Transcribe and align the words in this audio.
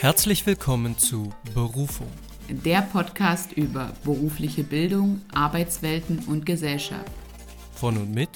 Herzlich 0.00 0.46
willkommen 0.46 0.96
zu 0.96 1.32
Berufung. 1.54 2.06
Der 2.48 2.82
Podcast 2.82 3.50
über 3.50 3.90
berufliche 4.04 4.62
Bildung, 4.62 5.22
Arbeitswelten 5.34 6.20
und 6.28 6.46
Gesellschaft. 6.46 7.10
Von 7.72 7.96
und 7.96 8.14
mit 8.14 8.28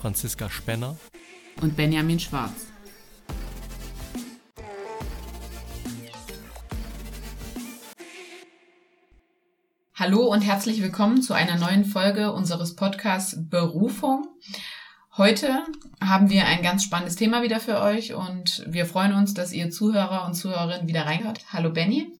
Franziska 0.00 0.50
Spenner 0.50 0.96
und 1.62 1.76
Benjamin 1.76 2.18
Schwarz. 2.18 2.66
Hallo 9.94 10.26
und 10.26 10.40
herzlich 10.40 10.82
willkommen 10.82 11.22
zu 11.22 11.34
einer 11.34 11.56
neuen 11.56 11.84
Folge 11.84 12.32
unseres 12.32 12.74
Podcasts 12.74 13.36
Berufung. 13.48 14.26
Heute 15.18 15.64
haben 15.98 16.28
wir 16.28 16.44
ein 16.44 16.62
ganz 16.62 16.84
spannendes 16.84 17.16
Thema 17.16 17.42
wieder 17.42 17.58
für 17.58 17.80
euch 17.80 18.12
und 18.12 18.62
wir 18.66 18.84
freuen 18.84 19.14
uns, 19.14 19.32
dass 19.32 19.50
ihr 19.50 19.70
Zuhörer 19.70 20.26
und 20.26 20.34
Zuhörerinnen 20.34 20.88
wieder 20.88 21.06
reingehört. 21.06 21.40
Hallo 21.54 21.70
Benny. 21.70 22.12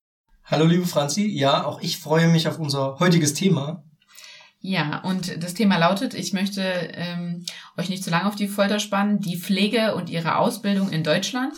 Hallo 0.46 0.64
liebe 0.64 0.86
Franzi. 0.86 1.26
Ja, 1.26 1.66
auch 1.66 1.82
ich 1.82 1.98
freue 1.98 2.28
mich 2.28 2.48
auf 2.48 2.58
unser 2.58 2.98
heutiges 2.98 3.34
Thema. 3.34 3.84
Ja, 4.60 5.00
und 5.00 5.42
das 5.42 5.52
Thema 5.52 5.76
lautet, 5.76 6.14
ich 6.14 6.32
möchte 6.32 6.62
ähm, 6.62 7.44
euch 7.76 7.90
nicht 7.90 8.02
zu 8.02 8.08
lange 8.08 8.28
auf 8.28 8.34
die 8.34 8.48
Folter 8.48 8.78
spannen, 8.78 9.20
die 9.20 9.36
Pflege 9.36 9.94
und 9.94 10.08
ihre 10.08 10.38
Ausbildung 10.38 10.88
in 10.88 11.04
Deutschland. 11.04 11.52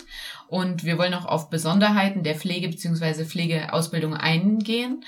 Und 0.49 0.83
wir 0.83 0.99
wollen 0.99 1.15
auch 1.15 1.27
auf 1.27 1.51
Besonderheiten 1.51 2.25
der 2.25 2.35
Pflege 2.35 2.69
bzw. 2.69 3.25
Pflegeausbildung 3.25 4.15
eingehen. 4.15 5.05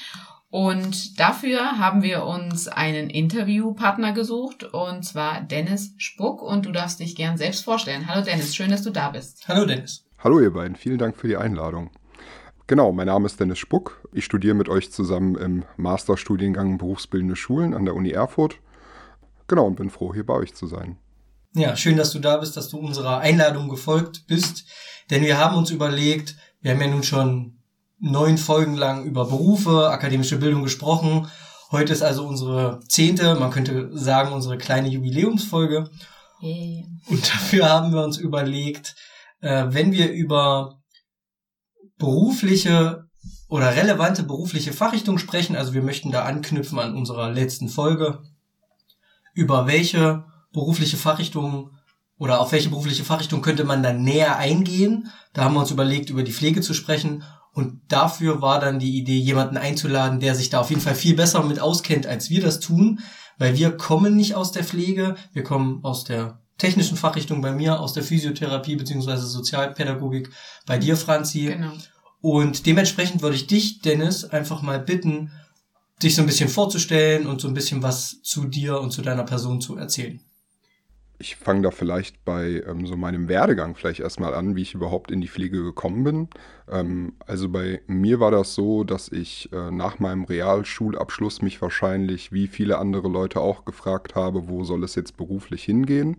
Und 0.50 1.20
dafür 1.20 1.78
haben 1.78 2.02
wir 2.02 2.24
uns 2.24 2.66
einen 2.66 3.08
Interviewpartner 3.08 4.12
gesucht, 4.12 4.64
und 4.64 5.04
zwar 5.04 5.42
Dennis 5.42 5.94
Spuck. 5.96 6.42
Und 6.42 6.66
du 6.66 6.72
darfst 6.72 6.98
dich 6.98 7.14
gern 7.14 7.36
selbst 7.36 7.64
vorstellen. 7.64 8.08
Hallo 8.08 8.24
Dennis, 8.24 8.54
schön, 8.54 8.70
dass 8.70 8.82
du 8.82 8.90
da 8.90 9.10
bist. 9.10 9.46
Hallo 9.46 9.64
Dennis. 9.64 10.04
Hallo 10.18 10.40
ihr 10.40 10.52
beiden, 10.52 10.74
vielen 10.74 10.98
Dank 10.98 11.16
für 11.16 11.28
die 11.28 11.36
Einladung. 11.36 11.90
Genau, 12.66 12.92
mein 12.92 13.06
Name 13.06 13.26
ist 13.26 13.38
Dennis 13.38 13.58
Spuck. 13.58 14.08
Ich 14.12 14.24
studiere 14.24 14.54
mit 14.54 14.68
euch 14.68 14.90
zusammen 14.92 15.36
im 15.36 15.64
Masterstudiengang 15.76 16.78
Berufsbildende 16.78 17.36
Schulen 17.36 17.72
an 17.72 17.84
der 17.84 17.94
Uni 17.94 18.10
Erfurt. 18.10 18.58
Genau, 19.46 19.66
und 19.66 19.76
bin 19.76 19.90
froh, 19.90 20.12
hier 20.12 20.26
bei 20.26 20.34
euch 20.34 20.54
zu 20.54 20.66
sein. 20.66 20.98
Ja, 21.54 21.76
schön, 21.76 21.96
dass 21.96 22.12
du 22.12 22.18
da 22.18 22.36
bist, 22.36 22.56
dass 22.56 22.68
du 22.68 22.78
unserer 22.78 23.18
Einladung 23.18 23.68
gefolgt 23.68 24.26
bist. 24.26 24.66
Denn 25.10 25.22
wir 25.22 25.38
haben 25.38 25.56
uns 25.56 25.70
überlegt, 25.70 26.36
wir 26.60 26.72
haben 26.72 26.80
ja 26.80 26.88
nun 26.88 27.02
schon 27.02 27.59
neun 28.00 28.38
Folgen 28.38 28.76
lang 28.76 29.04
über 29.04 29.26
Berufe, 29.26 29.90
akademische 29.90 30.38
Bildung 30.38 30.62
gesprochen. 30.62 31.28
Heute 31.70 31.92
ist 31.92 32.02
also 32.02 32.26
unsere 32.26 32.80
zehnte, 32.88 33.36
man 33.36 33.50
könnte 33.50 33.96
sagen, 33.96 34.32
unsere 34.32 34.58
kleine 34.58 34.88
Jubiläumsfolge. 34.88 35.88
Hey. 36.40 36.86
Und 37.08 37.28
dafür 37.28 37.68
haben 37.68 37.92
wir 37.92 38.02
uns 38.02 38.16
überlegt, 38.16 38.96
äh, 39.40 39.66
wenn 39.68 39.92
wir 39.92 40.10
über 40.10 40.80
berufliche 41.98 43.04
oder 43.48 43.76
relevante 43.76 44.22
berufliche 44.22 44.72
Fachrichtungen 44.72 45.18
sprechen, 45.18 45.54
also 45.54 45.74
wir 45.74 45.82
möchten 45.82 46.10
da 46.10 46.24
anknüpfen 46.24 46.78
an 46.78 46.96
unserer 46.96 47.30
letzten 47.30 47.68
Folge, 47.68 48.22
über 49.34 49.66
welche 49.66 50.24
berufliche 50.52 50.96
Fachrichtungen 50.96 51.78
oder 52.18 52.40
auf 52.40 52.52
welche 52.52 52.70
berufliche 52.70 53.04
Fachrichtung 53.04 53.42
könnte 53.42 53.64
man 53.64 53.82
dann 53.82 54.02
näher 54.02 54.36
eingehen. 54.36 55.10
Da 55.32 55.44
haben 55.44 55.54
wir 55.54 55.60
uns 55.60 55.70
überlegt, 55.70 56.10
über 56.10 56.22
die 56.22 56.32
Pflege 56.32 56.60
zu 56.60 56.74
sprechen 56.74 57.22
und 57.52 57.80
dafür 57.88 58.40
war 58.40 58.60
dann 58.60 58.78
die 58.78 58.96
Idee, 58.96 59.18
jemanden 59.18 59.56
einzuladen, 59.56 60.20
der 60.20 60.34
sich 60.34 60.50
da 60.50 60.60
auf 60.60 60.70
jeden 60.70 60.82
Fall 60.82 60.94
viel 60.94 61.14
besser 61.14 61.42
mit 61.42 61.60
auskennt, 61.60 62.06
als 62.06 62.30
wir 62.30 62.40
das 62.40 62.60
tun, 62.60 63.00
weil 63.38 63.56
wir 63.56 63.72
kommen 63.72 64.16
nicht 64.16 64.34
aus 64.34 64.52
der 64.52 64.64
Pflege, 64.64 65.16
wir 65.32 65.42
kommen 65.42 65.80
aus 65.82 66.04
der 66.04 66.40
technischen 66.58 66.96
Fachrichtung 66.96 67.40
bei 67.40 67.52
mir, 67.52 67.80
aus 67.80 67.92
der 67.92 68.02
Physiotherapie 68.02 68.76
beziehungsweise 68.76 69.26
Sozialpädagogik 69.26 70.30
bei 70.66 70.78
dir, 70.78 70.96
Franzi. 70.96 71.46
Genau. 71.46 71.72
Und 72.20 72.66
dementsprechend 72.66 73.22
würde 73.22 73.36
ich 73.36 73.46
dich, 73.46 73.80
Dennis, 73.80 74.24
einfach 74.24 74.62
mal 74.62 74.78
bitten, 74.78 75.32
dich 76.02 76.14
so 76.14 76.22
ein 76.22 76.26
bisschen 76.26 76.50
vorzustellen 76.50 77.26
und 77.26 77.40
so 77.40 77.48
ein 77.48 77.54
bisschen 77.54 77.82
was 77.82 78.20
zu 78.22 78.44
dir 78.44 78.80
und 78.80 78.90
zu 78.90 79.02
deiner 79.02 79.24
Person 79.24 79.60
zu 79.60 79.76
erzählen 79.76 80.20
ich 81.20 81.36
fange 81.36 81.62
da 81.62 81.70
vielleicht 81.70 82.24
bei 82.24 82.62
ähm, 82.66 82.86
so 82.86 82.96
meinem 82.96 83.28
Werdegang 83.28 83.74
vielleicht 83.74 84.00
erstmal 84.00 84.34
an, 84.34 84.56
wie 84.56 84.62
ich 84.62 84.74
überhaupt 84.74 85.10
in 85.10 85.20
die 85.20 85.28
Pflege 85.28 85.62
gekommen 85.62 86.02
bin. 86.02 86.28
Ähm, 86.68 87.12
also 87.26 87.50
bei 87.50 87.82
mir 87.86 88.20
war 88.20 88.30
das 88.30 88.54
so, 88.54 88.84
dass 88.84 89.12
ich 89.12 89.52
äh, 89.52 89.70
nach 89.70 89.98
meinem 89.98 90.24
Realschulabschluss 90.24 91.42
mich 91.42 91.60
wahrscheinlich 91.60 92.32
wie 92.32 92.46
viele 92.46 92.78
andere 92.78 93.08
Leute 93.08 93.40
auch 93.40 93.66
gefragt 93.66 94.14
habe, 94.14 94.48
wo 94.48 94.64
soll 94.64 94.82
es 94.82 94.94
jetzt 94.94 95.18
beruflich 95.18 95.62
hingehen. 95.62 96.16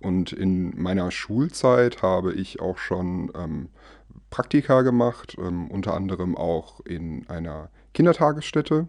Und 0.00 0.32
in 0.32 0.80
meiner 0.80 1.10
Schulzeit 1.10 2.02
habe 2.02 2.34
ich 2.34 2.60
auch 2.60 2.76
schon 2.76 3.32
ähm, 3.34 3.70
Praktika 4.28 4.82
gemacht, 4.82 5.36
ähm, 5.38 5.70
unter 5.70 5.94
anderem 5.94 6.36
auch 6.36 6.80
in 6.80 7.26
einer 7.28 7.70
Kindertagesstätte. 7.94 8.86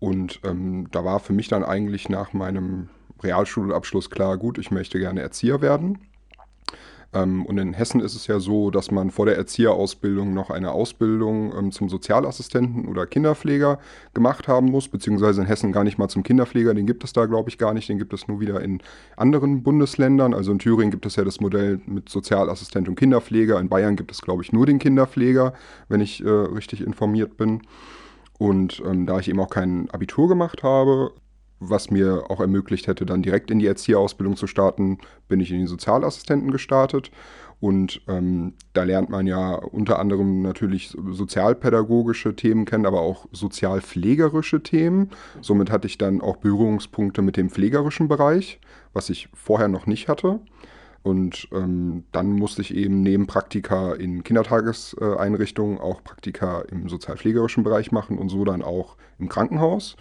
Und 0.00 0.40
ähm, 0.44 0.88
da 0.90 1.04
war 1.04 1.20
für 1.20 1.34
mich 1.34 1.48
dann 1.48 1.62
eigentlich 1.62 2.08
nach 2.08 2.32
meinem 2.32 2.88
Realschulabschluss 3.22 4.10
klar, 4.10 4.36
gut, 4.38 4.58
ich 4.58 4.70
möchte 4.70 4.98
gerne 4.98 5.20
Erzieher 5.20 5.60
werden. 5.60 5.98
Ähm, 7.14 7.44
und 7.44 7.58
in 7.58 7.74
Hessen 7.74 8.00
ist 8.00 8.14
es 8.14 8.26
ja 8.26 8.40
so, 8.40 8.70
dass 8.70 8.90
man 8.90 9.10
vor 9.10 9.26
der 9.26 9.36
Erzieherausbildung 9.36 10.32
noch 10.32 10.50
eine 10.50 10.72
Ausbildung 10.72 11.52
ähm, 11.56 11.72
zum 11.72 11.88
Sozialassistenten 11.88 12.88
oder 12.88 13.06
Kinderpfleger 13.06 13.78
gemacht 14.14 14.48
haben 14.48 14.70
muss, 14.70 14.88
beziehungsweise 14.88 15.42
in 15.42 15.46
Hessen 15.46 15.72
gar 15.72 15.84
nicht 15.84 15.98
mal 15.98 16.08
zum 16.08 16.22
Kinderpfleger, 16.22 16.72
den 16.74 16.86
gibt 16.86 17.04
es 17.04 17.12
da, 17.12 17.26
glaube 17.26 17.50
ich, 17.50 17.58
gar 17.58 17.74
nicht, 17.74 17.88
den 17.88 17.98
gibt 17.98 18.12
es 18.14 18.28
nur 18.28 18.40
wieder 18.40 18.60
in 18.62 18.80
anderen 19.16 19.62
Bundesländern. 19.62 20.32
Also 20.32 20.52
in 20.52 20.58
Thüringen 20.58 20.90
gibt 20.90 21.04
es 21.04 21.16
ja 21.16 21.24
das 21.24 21.40
Modell 21.40 21.80
mit 21.86 22.08
Sozialassistent 22.08 22.88
und 22.88 22.94
Kinderpfleger, 22.94 23.60
in 23.60 23.68
Bayern 23.68 23.96
gibt 23.96 24.10
es, 24.10 24.22
glaube 24.22 24.42
ich, 24.42 24.52
nur 24.52 24.64
den 24.64 24.78
Kinderpfleger, 24.78 25.52
wenn 25.88 26.00
ich 26.00 26.24
äh, 26.24 26.28
richtig 26.28 26.80
informiert 26.80 27.36
bin. 27.36 27.62
Und 28.38 28.82
ähm, 28.84 29.06
da 29.06 29.18
ich 29.18 29.28
eben 29.28 29.38
auch 29.38 29.50
kein 29.50 29.88
Abitur 29.90 30.28
gemacht 30.28 30.62
habe, 30.62 31.12
was 31.68 31.90
mir 31.90 32.24
auch 32.28 32.40
ermöglicht 32.40 32.86
hätte, 32.86 33.06
dann 33.06 33.22
direkt 33.22 33.50
in 33.50 33.58
die 33.58 33.66
Erzieherausbildung 33.66 34.36
zu 34.36 34.46
starten, 34.46 34.98
bin 35.28 35.40
ich 35.40 35.50
in 35.50 35.60
die 35.60 35.66
Sozialassistenten 35.66 36.50
gestartet. 36.50 37.10
Und 37.60 38.02
ähm, 38.08 38.54
da 38.72 38.82
lernt 38.82 39.08
man 39.08 39.28
ja 39.28 39.54
unter 39.54 40.00
anderem 40.00 40.42
natürlich 40.42 40.96
sozialpädagogische 41.12 42.34
Themen 42.34 42.64
kennen, 42.64 42.86
aber 42.86 43.00
auch 43.00 43.26
sozialpflegerische 43.30 44.64
Themen. 44.64 45.10
Somit 45.40 45.70
hatte 45.70 45.86
ich 45.86 45.96
dann 45.96 46.20
auch 46.20 46.38
Berührungspunkte 46.38 47.22
mit 47.22 47.36
dem 47.36 47.50
pflegerischen 47.50 48.08
Bereich, 48.08 48.58
was 48.92 49.10
ich 49.10 49.28
vorher 49.32 49.68
noch 49.68 49.86
nicht 49.86 50.08
hatte. 50.08 50.40
Und 51.04 51.48
ähm, 51.52 52.04
dann 52.10 52.32
musste 52.32 52.62
ich 52.62 52.74
eben 52.74 53.02
neben 53.02 53.28
Praktika 53.28 53.92
in 53.92 54.24
Kindertageseinrichtungen 54.24 55.78
auch 55.78 56.02
Praktika 56.02 56.62
im 56.62 56.88
sozialpflegerischen 56.88 57.64
Bereich 57.64 57.92
machen 57.92 58.18
und 58.18 58.28
so 58.28 58.44
dann 58.44 58.62
auch 58.62 58.96
im 59.18 59.28
Krankenhaus. 59.28 59.96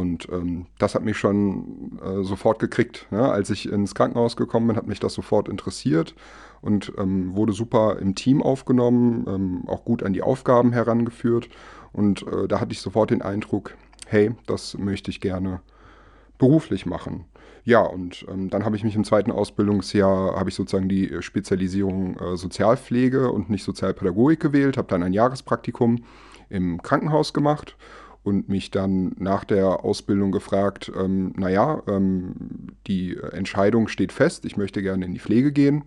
Und 0.00 0.28
ähm, 0.32 0.66
das 0.78 0.94
hat 0.94 1.04
mich 1.04 1.18
schon 1.18 1.98
äh, 2.02 2.22
sofort 2.22 2.58
gekriegt. 2.58 3.06
Ne? 3.10 3.30
Als 3.30 3.50
ich 3.50 3.70
ins 3.70 3.94
Krankenhaus 3.94 4.34
gekommen 4.34 4.68
bin, 4.68 4.76
hat 4.76 4.86
mich 4.86 4.98
das 4.98 5.12
sofort 5.12 5.46
interessiert 5.46 6.14
und 6.62 6.92
ähm, 6.96 7.36
wurde 7.36 7.52
super 7.52 7.98
im 8.00 8.14
Team 8.14 8.42
aufgenommen, 8.42 9.26
ähm, 9.28 9.68
auch 9.68 9.84
gut 9.84 10.02
an 10.02 10.14
die 10.14 10.22
Aufgaben 10.22 10.72
herangeführt. 10.72 11.50
Und 11.92 12.26
äh, 12.26 12.48
da 12.48 12.60
hatte 12.60 12.72
ich 12.72 12.80
sofort 12.80 13.10
den 13.10 13.20
Eindruck, 13.20 13.76
hey, 14.06 14.32
das 14.46 14.78
möchte 14.78 15.10
ich 15.10 15.20
gerne 15.20 15.60
beruflich 16.38 16.86
machen. 16.86 17.26
Ja, 17.64 17.80
und 17.80 18.24
ähm, 18.30 18.48
dann 18.48 18.64
habe 18.64 18.76
ich 18.76 18.84
mich 18.84 18.96
im 18.96 19.04
zweiten 19.04 19.30
Ausbildungsjahr, 19.30 20.34
habe 20.34 20.48
ich 20.48 20.56
sozusagen 20.56 20.88
die 20.88 21.14
Spezialisierung 21.20 22.16
äh, 22.16 22.36
Sozialpflege 22.38 23.30
und 23.30 23.50
nicht 23.50 23.64
Sozialpädagogik 23.64 24.40
gewählt, 24.40 24.78
habe 24.78 24.88
dann 24.88 25.02
ein 25.02 25.12
Jahrespraktikum 25.12 26.04
im 26.48 26.80
Krankenhaus 26.80 27.34
gemacht 27.34 27.76
und 28.22 28.48
mich 28.48 28.70
dann 28.70 29.12
nach 29.18 29.44
der 29.44 29.84
Ausbildung 29.84 30.32
gefragt, 30.32 30.90
ähm, 30.94 31.32
naja, 31.36 31.82
ähm, 31.88 32.68
die 32.86 33.16
Entscheidung 33.16 33.88
steht 33.88 34.12
fest, 34.12 34.44
ich 34.44 34.56
möchte 34.56 34.82
gerne 34.82 35.04
in 35.04 35.14
die 35.14 35.20
Pflege 35.20 35.52
gehen. 35.52 35.84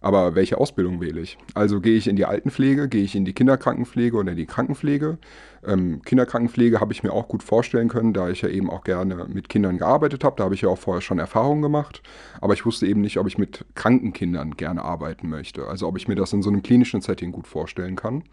Aber 0.00 0.34
welche 0.34 0.58
Ausbildung 0.58 1.00
wähle 1.00 1.20
ich? 1.20 1.36
Also 1.54 1.80
gehe 1.80 1.96
ich 1.96 2.08
in 2.08 2.16
die 2.16 2.24
Altenpflege, 2.24 2.88
gehe 2.88 3.02
ich 3.02 3.14
in 3.14 3.26
die 3.26 3.34
Kinderkrankenpflege 3.34 4.16
oder 4.16 4.30
in 4.30 4.36
die 4.36 4.46
Krankenpflege? 4.46 5.18
Ähm, 5.66 6.00
Kinderkrankenpflege 6.02 6.80
habe 6.80 6.92
ich 6.92 7.02
mir 7.02 7.12
auch 7.12 7.28
gut 7.28 7.42
vorstellen 7.42 7.88
können, 7.88 8.14
da 8.14 8.30
ich 8.30 8.40
ja 8.40 8.48
eben 8.48 8.70
auch 8.70 8.82
gerne 8.82 9.26
mit 9.28 9.50
Kindern 9.50 9.76
gearbeitet 9.76 10.24
habe. 10.24 10.36
Da 10.38 10.44
habe 10.44 10.54
ich 10.54 10.62
ja 10.62 10.70
auch 10.70 10.78
vorher 10.78 11.02
schon 11.02 11.18
Erfahrungen 11.18 11.60
gemacht. 11.60 12.02
Aber 12.40 12.54
ich 12.54 12.64
wusste 12.64 12.86
eben 12.86 13.02
nicht, 13.02 13.18
ob 13.18 13.26
ich 13.26 13.36
mit 13.36 13.66
kranken 13.74 14.14
Kindern 14.14 14.52
gerne 14.52 14.82
arbeiten 14.82 15.28
möchte. 15.28 15.66
Also 15.68 15.86
ob 15.86 15.98
ich 15.98 16.08
mir 16.08 16.14
das 16.14 16.32
in 16.32 16.42
so 16.42 16.48
einem 16.48 16.62
klinischen 16.62 17.02
Setting 17.02 17.30
gut 17.30 17.46
vorstellen 17.46 17.96
kann. 17.96 18.24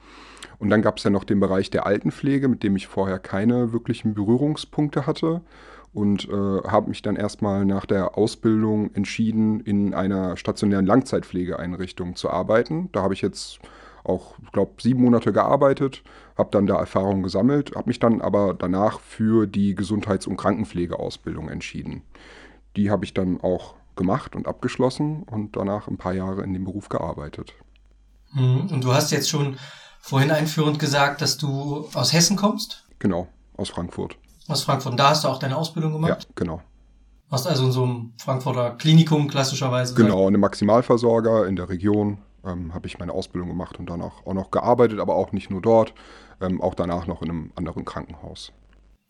Und 0.60 0.70
dann 0.70 0.82
gab 0.82 0.98
es 0.98 1.04
ja 1.04 1.10
noch 1.10 1.26
den 1.26 1.42
Bereich 1.42 1.70
der 1.70 1.86
Altenpflege, 1.86 2.48
mit 2.48 2.64
dem 2.64 2.78
ich 2.78 2.88
vorher 2.88 3.20
keine 3.20 3.74
wirklichen 3.74 4.14
Berührungspunkte 4.14 5.06
hatte 5.06 5.42
und 5.94 6.28
äh, 6.30 6.32
habe 6.68 6.90
mich 6.90 7.02
dann 7.02 7.16
erstmal 7.16 7.66
nach 7.66 7.86
der 7.86 8.18
Ausbildung 8.18 8.94
entschieden, 8.94 9.62
in 9.62 9.94
einer 9.94 10.38
stationären 10.38 10.86
Langzeitpflegeeinrichtung 10.86 12.16
zu 12.16 12.30
arbeiten. 12.30 12.90
Da 12.92 13.02
habe 13.02 13.14
ich 13.14 13.22
jetzt 13.22 13.60
auch, 14.04 14.36
ich 14.44 14.52
glaube, 14.52 14.74
sieben 14.82 15.02
Monate 15.02 15.34
gearbeitet, 15.34 16.04
habe 16.38 16.50
dann 16.52 16.68
da 16.68 16.78
Erfahrung 16.78 17.24
gesammelt, 17.24 17.76
habe 17.76 17.90
mich 17.90 18.00
dann 18.00 18.22
aber 18.22 18.54
danach 18.54 19.00
für 19.00 19.48
die 19.48 19.76
Gesundheits- 19.76 20.28
und 20.28 20.38
Krankenpflegeausbildung 20.38 21.50
entschieden. 21.50 22.04
Die 22.76 22.90
habe 22.92 23.06
ich 23.06 23.14
dann 23.14 23.42
auch 23.42 23.76
gemacht 23.96 24.36
und 24.36 24.48
abgeschlossen 24.48 25.24
und 25.24 25.56
danach 25.56 25.88
ein 25.88 25.98
paar 25.98 26.14
Jahre 26.14 26.44
in 26.44 26.54
dem 26.54 26.64
Beruf 26.64 26.90
gearbeitet. 26.90 27.54
Mhm. 28.34 28.68
Und 28.72 28.84
du 28.84 28.94
hast 28.94 29.12
jetzt 29.12 29.30
schon 29.30 29.58
vorhin 30.00 30.32
einführend 30.32 30.80
gesagt, 30.80 31.22
dass 31.22 31.38
du 31.38 31.88
aus 31.94 32.14
Hessen 32.14 32.38
kommst? 32.38 32.86
Genau, 33.00 33.28
aus 33.58 33.70
Frankfurt. 33.70 34.18
Aus 34.48 34.64
Frankfurt. 34.64 34.92
Und 34.92 34.98
da 34.98 35.10
hast 35.10 35.24
du 35.24 35.28
auch 35.28 35.40
deine 35.40 35.58
Ausbildung 35.58 35.94
gemacht? 35.94 36.24
Ja, 36.24 36.30
genau. 36.36 36.62
Warst 37.30 37.48
also 37.48 37.66
in 37.66 37.72
so 37.72 37.84
einem 37.84 38.14
Frankfurter 38.18 38.72
Klinikum 38.72 39.28
klassischerweise? 39.28 39.94
Genau, 39.96 40.22
in 40.22 40.28
einem 40.30 40.42
Maximalversorger 40.42 41.46
in 41.46 41.58
der 41.58 41.68
Region 41.68 42.20
ähm, 42.46 42.74
habe 42.74 42.88
ich 42.88 43.00
meine 43.00 43.12
Ausbildung 43.12 43.50
gemacht 43.50 43.78
und 43.80 43.90
danach 43.90 44.26
auch 44.26 44.34
noch 44.34 44.52
gearbeitet, 44.52 45.00
aber 45.00 45.16
auch 45.16 45.34
nicht 45.34 45.50
nur 45.50 45.62
dort, 45.62 45.94
ähm, 46.40 46.62
auch 46.62 46.74
danach 46.74 47.06
noch 47.06 47.22
in 47.22 47.30
einem 47.30 47.52
anderen 47.56 47.84
Krankenhaus. 47.84 48.54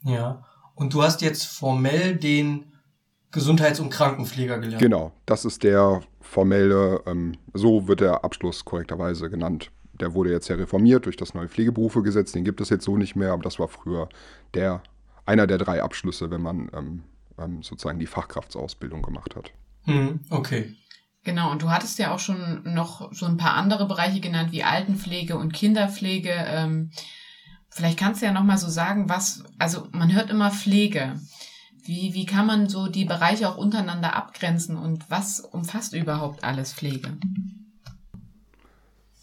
Ja, 0.04 0.44
und 0.76 0.94
du 0.94 1.04
hast 1.04 1.22
jetzt 1.22 1.46
formell 1.46 2.16
den 2.16 2.74
Gesundheits- 3.32 3.80
und 3.80 3.90
Krankenpfleger 3.90 4.60
gelernt. 4.60 4.82
Genau, 4.82 5.12
das 5.26 5.46
ist 5.46 5.64
der 5.64 6.02
formelle, 6.22 7.02
ähm, 7.06 7.38
so 7.54 7.88
wird 7.88 8.02
der 8.02 8.24
Abschluss 8.24 8.66
korrekterweise 8.66 9.30
genannt. 9.30 9.72
Der 9.94 10.14
wurde 10.14 10.32
jetzt 10.32 10.48
ja 10.48 10.56
reformiert 10.56 11.06
durch 11.06 11.18
das 11.18 11.34
neue 11.34 11.48
Pflegeberufegesetz, 11.48 12.32
den 12.32 12.44
gibt 12.44 12.62
es 12.62 12.70
jetzt 12.70 12.86
so 12.86 12.98
nicht 12.98 13.16
mehr, 13.16 13.34
aber 13.34 13.44
das 13.44 13.60
war 13.60 13.68
früher 13.68 14.08
der, 14.54 14.82
einer 15.28 15.48
der 15.48 15.58
drei 15.58 15.84
Abschlüsse, 15.84 16.32
wenn 16.32 16.42
man 16.42 16.70
ähm, 16.74 17.04
ähm, 17.38 17.62
sozusagen 17.62 18.00
die 18.00 18.08
Fachkraftsausbildung 18.08 19.02
gemacht 19.02 19.36
hat. 19.36 19.52
Hm, 19.84 20.22
okay. 20.30 20.76
Genau, 21.24 21.52
und 21.52 21.62
du 21.62 21.70
hattest 21.70 22.00
ja 22.00 22.14
auch 22.14 22.20
schon 22.20 22.64
noch 22.64 23.14
so 23.14 23.26
ein 23.26 23.38
paar 23.38 23.56
andere 23.56 23.86
Bereiche 23.88 24.22
genannt, 24.22 24.52
wie 24.52 24.64
Altenpflege 24.64 25.38
und 25.38 25.54
Kinderpflege. 25.54 26.32
Ähm, 26.32 26.92
vielleicht 27.70 28.00
kannst 28.00 28.22
du 28.22 28.26
ja 28.26 28.32
nochmal 28.32 28.58
so 28.58 28.70
sagen, 28.70 29.10
was, 29.10 29.44
also 29.60 29.88
man 29.92 30.14
hört 30.14 30.30
immer 30.30 30.52
Pflege. 30.52 31.20
Wie, 31.84 32.14
wie 32.14 32.26
kann 32.26 32.46
man 32.46 32.70
so 32.70 32.88
die 32.88 33.06
Bereiche 33.06 33.50
auch 33.50 33.58
untereinander 33.58 34.16
abgrenzen 34.16 34.78
und 34.78 35.10
was 35.10 35.40
umfasst 35.42 35.94
überhaupt 35.94 36.44
alles 36.44 36.74
Pflege? 36.74 37.18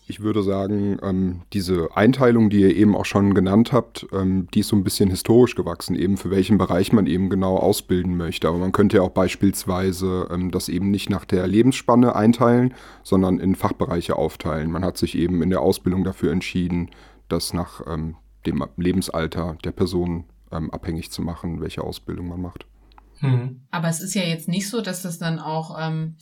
Ich 0.06 0.20
würde 0.20 0.42
sagen, 0.42 0.98
ähm, 1.02 1.42
diese 1.54 1.88
Einteilung, 1.94 2.50
die 2.50 2.60
ihr 2.60 2.76
eben 2.76 2.94
auch 2.94 3.06
schon 3.06 3.32
genannt 3.32 3.72
habt, 3.72 4.06
ähm, 4.12 4.48
die 4.52 4.60
ist 4.60 4.68
so 4.68 4.76
ein 4.76 4.84
bisschen 4.84 5.08
historisch 5.08 5.54
gewachsen, 5.54 5.96
eben 5.96 6.18
für 6.18 6.30
welchen 6.30 6.58
Bereich 6.58 6.92
man 6.92 7.06
eben 7.06 7.30
genau 7.30 7.56
ausbilden 7.56 8.16
möchte. 8.16 8.48
Aber 8.48 8.58
man 8.58 8.72
könnte 8.72 8.98
ja 8.98 9.02
auch 9.02 9.10
beispielsweise 9.10 10.28
ähm, 10.30 10.50
das 10.50 10.68
eben 10.68 10.90
nicht 10.90 11.08
nach 11.08 11.24
der 11.24 11.46
Lebensspanne 11.46 12.14
einteilen, 12.14 12.74
sondern 13.02 13.38
in 13.38 13.54
Fachbereiche 13.54 14.16
aufteilen. 14.16 14.70
Man 14.70 14.84
hat 14.84 14.98
sich 14.98 15.16
eben 15.16 15.42
in 15.42 15.48
der 15.48 15.62
Ausbildung 15.62 16.04
dafür 16.04 16.32
entschieden, 16.32 16.90
das 17.28 17.54
nach 17.54 17.80
ähm, 17.86 18.16
dem 18.44 18.62
Lebensalter 18.76 19.56
der 19.64 19.72
Person 19.72 20.24
ähm, 20.52 20.70
abhängig 20.70 21.12
zu 21.12 21.22
machen, 21.22 21.62
welche 21.62 21.82
Ausbildung 21.82 22.28
man 22.28 22.42
macht. 22.42 22.66
Hm. 23.20 23.62
Aber 23.70 23.88
es 23.88 24.00
ist 24.00 24.14
ja 24.14 24.22
jetzt 24.22 24.48
nicht 24.48 24.68
so, 24.68 24.80
dass 24.80 25.02
das 25.02 25.18
dann 25.18 25.38
auch 25.38 25.78
ähm, 25.80 26.16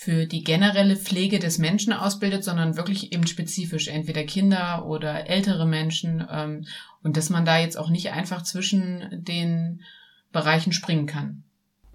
für 0.00 0.26
die 0.26 0.44
generelle 0.44 0.94
Pflege 0.94 1.40
des 1.40 1.58
Menschen 1.58 1.92
ausbildet, 1.92 2.44
sondern 2.44 2.76
wirklich 2.76 3.12
eben 3.12 3.26
spezifisch, 3.26 3.88
entweder 3.88 4.22
Kinder 4.22 4.86
oder 4.86 5.26
ältere 5.28 5.66
Menschen 5.66 6.24
ähm, 6.30 6.66
und 7.02 7.16
dass 7.16 7.30
man 7.30 7.44
da 7.44 7.58
jetzt 7.58 7.76
auch 7.76 7.90
nicht 7.90 8.12
einfach 8.12 8.42
zwischen 8.42 9.24
den 9.24 9.82
Bereichen 10.30 10.72
springen 10.72 11.06
kann. 11.06 11.42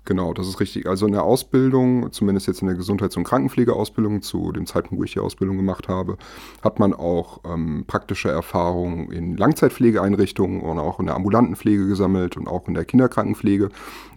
Genau, 0.05 0.33
das 0.33 0.49
ist 0.49 0.59
richtig. 0.59 0.85
Also 0.85 1.05
in 1.05 1.13
der 1.13 1.23
Ausbildung, 1.23 2.11
zumindest 2.11 2.47
jetzt 2.47 2.61
in 2.61 2.67
der 2.67 2.75
Gesundheits- 2.75 3.15
und 3.15 3.23
Krankenpflegeausbildung, 3.23 4.21
zu 4.21 4.51
dem 4.51 4.65
Zeitpunkt, 4.65 4.99
wo 4.99 5.05
ich 5.05 5.13
die 5.13 5.19
Ausbildung 5.19 5.55
gemacht 5.55 5.87
habe, 5.87 6.17
hat 6.61 6.77
man 6.77 6.93
auch 6.93 7.39
ähm, 7.45 7.85
praktische 7.87 8.29
Erfahrungen 8.29 9.09
in 9.13 9.37
Langzeitpflegeeinrichtungen 9.37 10.59
und 10.59 10.77
auch 10.77 10.99
in 10.99 11.05
der 11.05 11.15
ambulanten 11.15 11.55
Pflege 11.55 11.87
gesammelt 11.87 12.35
und 12.35 12.49
auch 12.49 12.67
in 12.67 12.73
der 12.73 12.83
Kinderkrankenpflege, 12.83 13.69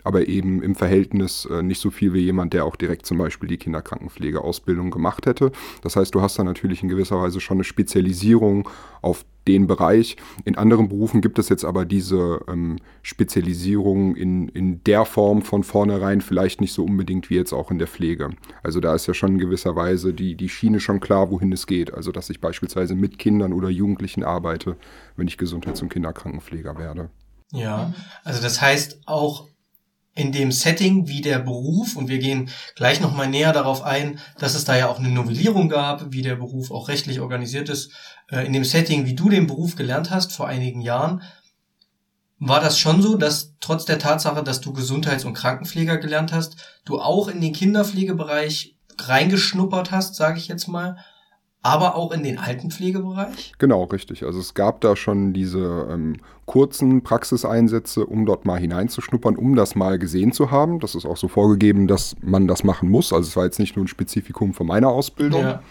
aber 0.02 0.26
eben 0.26 0.60
im 0.60 0.74
Verhältnis 0.74 1.46
äh, 1.52 1.62
nicht 1.62 1.80
so 1.80 1.90
viel 1.90 2.12
wie 2.12 2.20
jemand, 2.20 2.52
der 2.52 2.64
auch 2.64 2.74
direkt 2.74 3.06
zum 3.06 3.18
Beispiel 3.18 3.48
die 3.48 3.58
Kinderkrankenpflegeausbildung 3.58 4.90
gemacht 4.90 5.26
hätte. 5.26 5.52
Das 5.82 5.94
heißt, 5.94 6.12
du 6.12 6.20
hast 6.20 6.36
da 6.36 6.42
natürlich 6.42 6.82
in 6.82 6.88
gewisser 6.88 7.20
Weise 7.20 7.38
schon 7.38 7.58
eine 7.58 7.64
Spezialisierung 7.64 8.68
auf 9.02 9.24
den 9.48 9.66
Bereich. 9.66 10.16
In 10.44 10.56
anderen 10.56 10.88
Berufen 10.88 11.20
gibt 11.20 11.38
es 11.38 11.48
jetzt 11.48 11.64
aber 11.64 11.84
diese 11.84 12.40
ähm, 12.48 12.78
Spezialisierung 13.02 14.16
in, 14.16 14.48
in 14.48 14.82
der 14.84 15.04
Form 15.04 15.42
von 15.42 15.62
vornherein 15.62 16.20
vielleicht 16.20 16.60
nicht 16.60 16.72
so 16.72 16.84
unbedingt 16.84 17.30
wie 17.30 17.36
jetzt 17.36 17.52
auch 17.52 17.70
in 17.70 17.78
der 17.78 17.88
Pflege. 17.88 18.30
Also 18.62 18.80
da 18.80 18.94
ist 18.94 19.06
ja 19.06 19.14
schon 19.14 19.32
in 19.32 19.38
gewisser 19.38 19.76
Weise 19.76 20.12
die, 20.12 20.34
die 20.34 20.48
Schiene 20.48 20.80
schon 20.80 21.00
klar, 21.00 21.30
wohin 21.30 21.52
es 21.52 21.66
geht. 21.66 21.94
Also 21.94 22.12
dass 22.12 22.30
ich 22.30 22.40
beispielsweise 22.40 22.94
mit 22.94 23.18
Kindern 23.18 23.52
oder 23.52 23.68
Jugendlichen 23.68 24.24
arbeite, 24.24 24.76
wenn 25.16 25.28
ich 25.28 25.38
Gesundheits- 25.38 25.82
und 25.82 25.88
Kinderkrankenpfleger 25.88 26.78
werde. 26.78 27.10
Ja, 27.52 27.94
also 28.24 28.42
das 28.42 28.60
heißt 28.60 29.02
auch 29.06 29.48
in 30.16 30.32
dem 30.32 30.50
Setting 30.50 31.06
wie 31.06 31.20
der 31.20 31.38
Beruf, 31.38 31.94
und 31.94 32.08
wir 32.08 32.18
gehen 32.18 32.48
gleich 32.74 33.00
nochmal 33.00 33.28
näher 33.28 33.52
darauf 33.52 33.82
ein, 33.82 34.18
dass 34.38 34.54
es 34.54 34.64
da 34.64 34.76
ja 34.76 34.88
auch 34.88 34.98
eine 34.98 35.10
Novellierung 35.10 35.68
gab, 35.68 36.10
wie 36.12 36.22
der 36.22 36.36
Beruf 36.36 36.70
auch 36.70 36.88
rechtlich 36.88 37.20
organisiert 37.20 37.68
ist, 37.68 37.92
äh, 38.30 38.44
in 38.46 38.54
dem 38.54 38.64
Setting, 38.64 39.04
wie 39.06 39.14
du 39.14 39.28
den 39.28 39.46
Beruf 39.46 39.76
gelernt 39.76 40.10
hast 40.10 40.32
vor 40.32 40.48
einigen 40.48 40.80
Jahren, 40.80 41.22
war 42.38 42.60
das 42.60 42.78
schon 42.78 43.02
so, 43.02 43.16
dass 43.16 43.54
trotz 43.60 43.84
der 43.84 43.98
Tatsache, 43.98 44.42
dass 44.42 44.60
du 44.60 44.72
Gesundheits- 44.72 45.24
und 45.24 45.34
Krankenpfleger 45.34 45.98
gelernt 45.98 46.32
hast, 46.32 46.56
du 46.84 46.98
auch 46.98 47.28
in 47.28 47.40
den 47.40 47.52
Kinderpflegebereich 47.52 48.74
reingeschnuppert 48.98 49.90
hast, 49.90 50.16
sage 50.16 50.38
ich 50.38 50.48
jetzt 50.48 50.66
mal, 50.66 50.96
aber 51.66 51.96
auch 51.96 52.12
in 52.12 52.22
den 52.22 52.38
Altenpflegebereich? 52.38 53.54
Genau, 53.58 53.84
richtig. 53.84 54.24
Also 54.24 54.38
es 54.38 54.54
gab 54.54 54.80
da 54.80 54.96
schon 54.96 55.32
diese 55.32 55.88
ähm, 55.90 56.16
kurzen 56.44 57.02
Praxiseinsätze, 57.02 58.06
um 58.06 58.24
dort 58.24 58.44
mal 58.44 58.58
hineinzuschnuppern, 58.58 59.36
um 59.36 59.56
das 59.56 59.74
mal 59.74 59.98
gesehen 59.98 60.32
zu 60.32 60.50
haben. 60.50 60.78
Das 60.80 60.94
ist 60.94 61.04
auch 61.04 61.16
so 61.16 61.28
vorgegeben, 61.28 61.88
dass 61.88 62.14
man 62.22 62.46
das 62.46 62.64
machen 62.64 62.88
muss. 62.88 63.12
Also 63.12 63.28
es 63.28 63.36
war 63.36 63.44
jetzt 63.44 63.58
nicht 63.58 63.76
nur 63.76 63.84
ein 63.84 63.88
Spezifikum 63.88 64.54
von 64.54 64.66
meiner 64.66 64.88
Ausbildung. 64.88 65.42
Ja. 65.42 65.62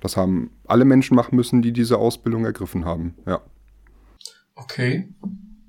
Das 0.00 0.16
haben 0.16 0.50
alle 0.66 0.84
Menschen 0.84 1.14
machen 1.14 1.36
müssen, 1.36 1.62
die 1.62 1.72
diese 1.72 1.98
Ausbildung 1.98 2.44
ergriffen 2.44 2.84
haben. 2.84 3.14
Ja. 3.26 3.40
Okay. 4.56 5.08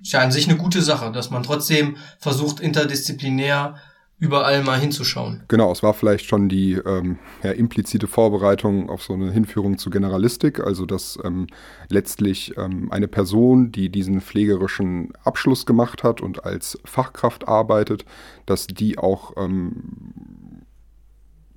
Ist 0.01 0.13
ja 0.13 0.21
an 0.21 0.31
sich 0.31 0.49
eine 0.49 0.57
gute 0.57 0.81
Sache, 0.81 1.11
dass 1.11 1.31
man 1.31 1.43
trotzdem 1.43 1.97
versucht, 2.19 2.59
interdisziplinär 2.59 3.75
überall 4.17 4.63
mal 4.63 4.79
hinzuschauen. 4.79 5.43
Genau, 5.47 5.71
es 5.71 5.83
war 5.83 5.93
vielleicht 5.93 6.25
schon 6.25 6.47
die 6.47 6.73
ähm, 6.73 7.19
ja, 7.43 7.51
implizite 7.51 8.07
Vorbereitung 8.07 8.89
auf 8.89 9.03
so 9.03 9.13
eine 9.13 9.31
Hinführung 9.31 9.77
zu 9.77 9.89
Generalistik, 9.89 10.59
also 10.61 10.85
dass 10.85 11.19
ähm, 11.23 11.47
letztlich 11.89 12.57
ähm, 12.57 12.91
eine 12.91 13.07
Person, 13.07 13.71
die 13.71 13.89
diesen 13.89 14.21
pflegerischen 14.21 15.11
Abschluss 15.23 15.65
gemacht 15.65 16.03
hat 16.03 16.21
und 16.21 16.45
als 16.45 16.79
Fachkraft 16.85 17.47
arbeitet, 17.47 18.05
dass 18.45 18.67
die 18.67 18.97
auch 18.97 19.33
ähm, 19.37 20.34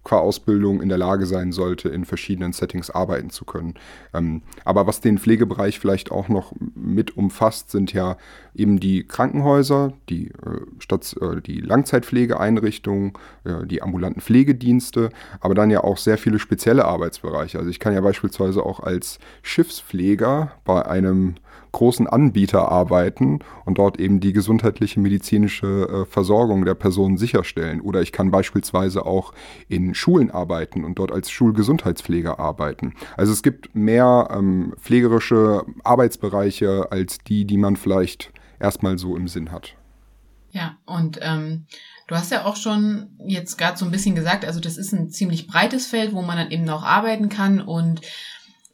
Ausbildung 0.05 0.81
in 0.81 0.89
der 0.89 0.99
Lage 0.99 1.27
sein 1.27 1.53
sollte, 1.53 1.89
in 1.89 2.05
verschiedenen 2.05 2.53
Settings 2.53 2.91
arbeiten 2.91 3.31
zu 3.31 3.45
können. 3.45 3.75
Ähm, 4.15 4.43
aber 4.65 4.87
was 4.87 5.01
den 5.01 5.19
Pflegebereich 5.19 5.79
vielleicht 5.79 6.11
auch 6.11 6.29
noch 6.29 6.53
mit 6.75 7.17
umfasst, 7.17 7.71
sind 7.71 7.93
ja 7.93 8.17
eben 8.55 8.81
die 8.81 9.07
Krankenhäuser, 9.07 9.93
die, 10.09 10.29
äh, 10.29 10.61
Stats 10.79 11.15
äh, 11.15 11.41
die 11.43 11.61
Langzeitpflegeeinrichtungen, 11.61 13.13
äh, 13.45 13.67
die 13.67 13.83
ambulanten 13.83 14.21
Pflegedienste, 14.21 15.11
aber 15.41 15.55
dann 15.55 15.71
ja 15.71 15.85
auch 15.85 15.99
sehr 15.99 16.19
viele 16.19 16.39
spezielle 16.39 16.85
Arbeitsbereiche. 16.85 17.59
Also 17.59 17.71
ich 17.71 17.81
kann 17.81 17.95
ja 17.95 18.01
beispielsweise 18.01 18.65
auch 18.65 18.81
als 18.81 19.19
Schiffspfleger 19.43 20.53
bei 20.65 20.87
einem 20.87 21.35
großen 21.73 22.07
Anbieter 22.07 22.71
arbeiten 22.71 23.41
und 23.65 23.79
dort 23.79 24.01
eben 24.01 24.21
die 24.21 24.33
gesundheitliche 24.33 25.01
medizinische 25.01 25.67
äh, 25.67 26.05
Versorgung 26.07 26.65
der 26.65 26.75
Person 26.75 27.17
sicherstellen. 27.17 27.81
Oder 27.81 28.03
ich 28.03 28.13
kann 28.13 28.31
beispielsweise 28.31 29.07
auch 29.07 29.33
in 29.69 29.95
Schulen 29.95 30.31
arbeiten 30.31 30.85
und 30.85 30.99
dort 30.99 31.13
als 31.13 31.31
Schulgesundheitspfleger 31.31 32.39
arbeiten. 32.39 32.95
Also 33.17 33.33
es 33.33 33.43
gibt 33.43 33.75
mehr 33.75 34.29
ähm, 34.33 34.75
pflegerische 34.81 35.65
Arbeitsbereiche 35.85 36.91
als 36.91 37.19
die, 37.19 37.45
die 37.45 37.59
man 37.59 37.77
vielleicht 37.77 38.33
erstmal 38.61 38.99
so 38.99 39.17
im 39.17 39.29
Sinn 39.29 39.53
hat. 39.53 39.75
Ja, 40.51 40.77
und 40.87 41.19
ähm, 41.23 41.67
du 42.07 42.15
hast 42.15 42.33
ja 42.33 42.45
auch 42.45 42.57
schon 42.57 43.11
jetzt 43.27 43.59
gerade 43.59 43.77
so 43.77 43.85
ein 43.85 43.91
bisschen 43.91 44.15
gesagt, 44.15 44.45
also 44.45 44.61
das 44.61 44.79
ist 44.79 44.93
ein 44.93 45.11
ziemlich 45.11 45.47
breites 45.47 45.87
Feld, 45.87 46.15
wo 46.15 46.23
man 46.23 46.39
dann 46.39 46.51
eben 46.51 46.65
noch 46.65 46.85
arbeiten 46.85 47.29
kann 47.29 47.61
und 47.61 48.01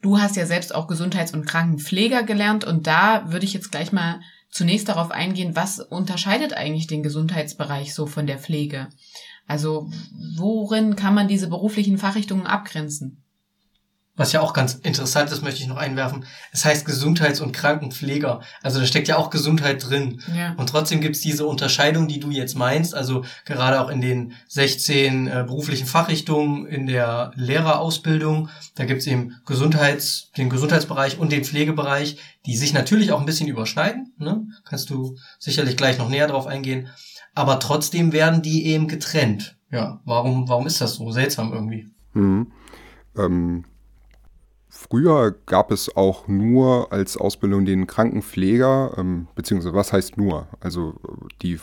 Du 0.05 0.19
hast 0.19 0.37
ja 0.37 0.45
selbst 0.45 0.75
auch 0.75 0.87
Gesundheits- 0.87 1.33
und 1.33 1.47
Krankenpfleger 1.47 2.25
gelernt 2.25 2.67
und 2.67 2.87
da 2.87 3.33
würde 3.33 3.47
ich 3.47 3.55
jetzt 3.55 3.73
gleich 3.73 3.91
mal 3.91 4.21
zunächst 4.51 4.91
darauf 4.91 5.11
eingehen, 5.11 5.57
was 5.57 5.81
unterscheidet 5.81 6.53
eigentlich 6.53 6.87
den 6.87 7.03
Gesundheitsbereich 7.03 7.95
so 7.95 8.05
von 8.05 8.27
der 8.27 8.39
Pflege? 8.39 8.89
Also 9.47 9.91
worin 10.37 10.95
kann 10.95 11.15
man 11.15 11.27
diese 11.27 11.49
beruflichen 11.49 11.97
Fachrichtungen 11.97 12.47
abgrenzen? 12.47 13.24
Was 14.17 14.31
ja 14.31 14.41
auch 14.41 14.53
ganz 14.53 14.75
interessant 14.75 15.33
ist, 15.33 15.43
möchte 15.43 15.61
ich 15.61 15.67
noch 15.67 15.77
einwerfen. 15.77 16.25
Es 16.53 16.65
heißt 16.65 16.87
Gesundheits- 16.87 17.41
und 17.41 17.51
Krankenpfleger. 17.51 18.43
Also 18.63 18.79
da 18.79 18.87
steckt 18.87 19.09
ja 19.09 19.17
auch 19.17 19.29
Gesundheit 19.29 19.89
drin. 19.89 20.23
Ja. 20.37 20.55
Und 20.57 20.69
trotzdem 20.69 21.01
gibt's 21.01 21.21
diese 21.21 21.47
Unterscheidung, 21.47 22.07
die 22.07 22.21
du 22.21 22.31
jetzt 22.31 22.55
meinst. 22.55 22.95
Also 22.95 23.25
gerade 23.45 23.81
auch 23.81 23.89
in 23.89 24.01
den 24.01 24.35
16 24.47 25.27
äh, 25.27 25.45
beruflichen 25.45 25.87
Fachrichtungen 25.87 26.67
in 26.67 26.87
der 26.87 27.33
Lehrerausbildung. 27.35 28.51
Da 28.77 28.85
gibt's 28.85 29.09
eben 29.09 29.35
Gesundheits-, 29.47 30.31
den 30.37 30.49
Gesundheitsbereich 30.49 31.19
und 31.19 31.33
den 31.33 31.45
Pflegebereich, 31.45 32.19
die 32.47 32.57
sich 32.57 32.73
natürlich 32.73 33.11
auch 33.11 33.19
ein 33.19 33.27
bisschen 33.27 33.49
überschneiden. 33.49 34.15
Ne? 34.19 34.47
Kannst 34.65 34.91
du 34.91 35.17
sicherlich 35.41 35.77
gleich 35.77 35.99
noch 35.99 36.09
näher 36.09 36.29
drauf 36.29 36.47
eingehen. 36.47 36.89
Aber 37.35 37.59
trotzdem 37.59 38.13
werden 38.13 38.43
die 38.43 38.67
eben 38.67 38.87
getrennt. 38.87 39.57
Ja, 39.73 40.01
warum, 40.05 40.49
warum 40.49 40.69
ist 40.69 40.81
das 40.81 40.95
so? 40.95 41.11
Seltsam 41.11 41.53
irgendwie. 41.53 41.89
Mhm. 42.13 42.53
Ähm 43.17 43.65
Früher 44.77 45.37
gab 45.47 45.71
es 45.71 45.97
auch 45.97 46.27
nur 46.27 46.93
als 46.93 47.17
Ausbildung 47.17 47.65
den 47.65 47.87
Krankenpfleger, 47.87 48.95
ähm, 48.99 49.29
beziehungsweise 49.37 49.73
was 49.73 49.93
heißt 49.93 50.17
nur? 50.19 50.49
Also 50.59 50.95
die, 51.43 51.61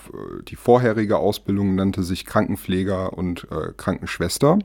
die 0.48 0.56
vorherige 0.56 1.18
Ausbildung 1.18 1.76
nannte 1.76 2.04
sich 2.04 2.26
Krankenpfleger 2.26 3.12
und 3.12 3.48
äh, 3.52 3.74
Krankenschwester. 3.76 4.60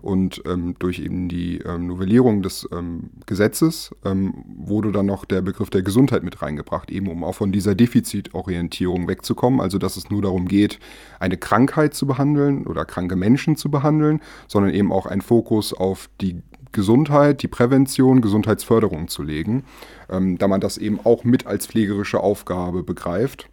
Und 0.00 0.42
ähm, 0.46 0.76
durch 0.78 0.98
eben 0.98 1.28
die 1.28 1.58
ähm, 1.58 1.86
Novellierung 1.88 2.42
des 2.42 2.66
ähm, 2.72 3.10
Gesetzes 3.26 3.94
ähm, 4.04 4.44
wurde 4.46 4.90
dann 4.90 5.06
noch 5.06 5.26
der 5.26 5.42
Begriff 5.42 5.68
der 5.68 5.82
Gesundheit 5.82 6.22
mit 6.22 6.40
reingebracht, 6.40 6.90
eben 6.90 7.08
um 7.08 7.22
auch 7.22 7.34
von 7.34 7.52
dieser 7.52 7.74
Defizitorientierung 7.74 9.08
wegzukommen. 9.08 9.60
Also 9.60 9.78
dass 9.78 9.96
es 9.96 10.10
nur 10.10 10.22
darum 10.22 10.48
geht, 10.48 10.78
eine 11.20 11.36
Krankheit 11.36 11.94
zu 11.94 12.06
behandeln 12.06 12.66
oder 12.66 12.86
kranke 12.86 13.16
Menschen 13.16 13.56
zu 13.56 13.70
behandeln, 13.70 14.20
sondern 14.48 14.72
eben 14.72 14.90
auch 14.90 15.04
einen 15.04 15.22
Fokus 15.22 15.74
auf 15.74 16.08
die 16.20 16.42
Gesundheit, 16.74 17.42
die 17.42 17.48
Prävention, 17.48 18.20
Gesundheitsförderung 18.20 19.08
zu 19.08 19.22
legen, 19.22 19.64
ähm, 20.10 20.36
da 20.36 20.46
man 20.46 20.60
das 20.60 20.76
eben 20.76 21.00
auch 21.04 21.24
mit 21.24 21.46
als 21.46 21.66
pflegerische 21.66 22.20
Aufgabe 22.20 22.82
begreift. 22.82 23.48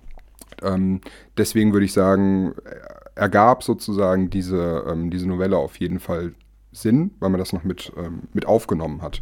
Ähm, 0.62 1.00
deswegen 1.38 1.72
würde 1.72 1.86
ich 1.86 1.94
sagen, 1.94 2.54
ergab 3.16 3.63
sozusagen 3.63 4.30
diese, 4.30 4.86
ähm, 4.88 5.10
diese 5.10 5.28
Novelle 5.28 5.58
auf 5.58 5.78
jeden 5.78 6.00
Fall 6.00 6.34
Sinn, 6.72 7.12
weil 7.20 7.30
man 7.30 7.40
das 7.40 7.54
noch 7.54 7.63
mit, 7.63 7.92
ähm, 7.98 8.24
mit 8.34 8.46
aufgenommen 8.46 9.01
hat. 9.01 9.22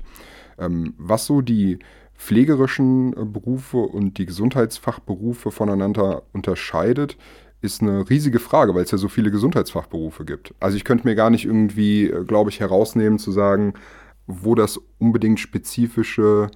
Ähm, 0.58 0.94
was 0.98 1.26
so 1.26 1.42
die 1.42 1.80
pflegerischen 2.16 3.14
äh, 3.14 3.26
Berufe 3.26 3.78
und 3.78 4.18
die 4.18 4.26
Gesundheitsfachberufe 4.26 5.52
voneinander 5.52 6.24
unterscheidet, 6.34 7.18
ist 7.62 7.82
eine 7.82 8.10
riesige 8.10 8.40
Frage, 8.40 8.74
weil 8.74 8.84
es 8.84 8.92
ja 8.92 8.98
so 8.98 9.10
viele 9.10 9.32
Gesundheitsfachberufe 9.32 10.26
gibt. 10.26 10.54
Also 10.60 10.78
ich 10.78 10.84
könnte 10.84 11.08
mir 11.08 11.16
gar 11.16 11.30
nicht 11.30 11.46
irgendwie, 11.46 12.06
äh, 12.06 12.24
glaube 12.24 12.50
ich, 12.50 12.60
herausnehmen 12.60 13.20
zu 13.20 13.32
sagen, 13.32 13.74
wo 14.28 14.56
das 14.56 14.80
unbedingt 15.00 15.40
spezifische 15.40 16.50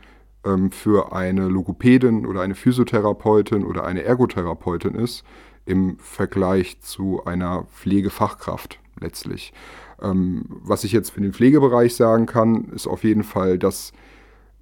ähm, 0.46 0.72
für 0.72 1.14
eine 1.14 1.48
Logopädin 1.48 2.26
oder 2.26 2.42
eine 2.42 2.56
Physiotherapeutin 2.56 3.66
oder 3.66 3.84
eine 3.84 4.04
Ergotherapeutin 4.04 4.96
ist 4.96 5.24
im 5.66 5.98
Vergleich 6.00 6.82
zu 6.82 7.24
einer 7.26 7.64
Pflegefachkraft 7.64 8.80
letztlich. 9.00 9.54
Ähm, 10.02 10.46
was 10.50 10.84
ich 10.84 10.92
jetzt 10.92 11.12
für 11.12 11.22
den 11.22 11.34
Pflegebereich 11.34 11.96
sagen 11.96 12.26
kann, 12.26 12.66
ist 12.70 12.88
auf 12.88 13.04
jeden 13.04 13.24
Fall, 13.24 13.58
dass 13.58 13.94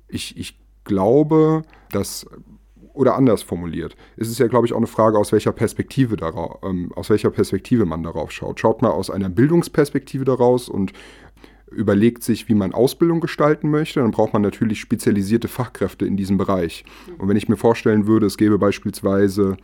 ich, 0.07 0.37
ich 0.37 0.59
glaube, 0.83 1.63
dass 1.91 2.27
oder 2.93 3.15
anders 3.15 3.43
formuliert. 3.43 3.95
Es 4.17 4.29
ist 4.29 4.39
ja, 4.39 4.47
glaube 4.47 4.65
ich, 4.67 4.73
auch 4.73 4.77
eine 4.77 4.87
Frage, 4.87 5.17
aus 5.17 5.31
welcher 5.31 5.51
Perspektive 5.51 6.17
darauf, 6.17 6.59
ähm, 6.63 6.91
aus 6.95 7.09
welcher 7.09 7.29
Perspektive 7.29 7.85
man 7.85 8.03
darauf 8.03 8.31
schaut. 8.31 8.59
Schaut 8.59 8.81
man 8.81 8.91
aus 8.91 9.09
einer 9.09 9.29
Bildungsperspektive 9.29 10.25
daraus 10.25 10.69
und 10.69 10.93
überlegt 11.71 12.23
sich, 12.23 12.49
wie 12.49 12.53
man 12.53 12.73
Ausbildung 12.73 13.21
gestalten 13.21 13.69
möchte, 13.69 14.01
dann 14.01 14.11
braucht 14.11 14.33
man 14.33 14.41
natürlich 14.41 14.79
spezialisierte 14.79 15.47
Fachkräfte 15.47 16.05
in 16.05 16.17
diesem 16.17 16.37
Bereich. 16.37 16.83
Und 17.17 17.29
wenn 17.29 17.37
ich 17.37 17.47
mir 17.47 17.57
vorstellen 17.57 18.07
würde, 18.07 18.25
es 18.25 18.37
gäbe 18.37 18.57
beispielsweise 18.57 19.57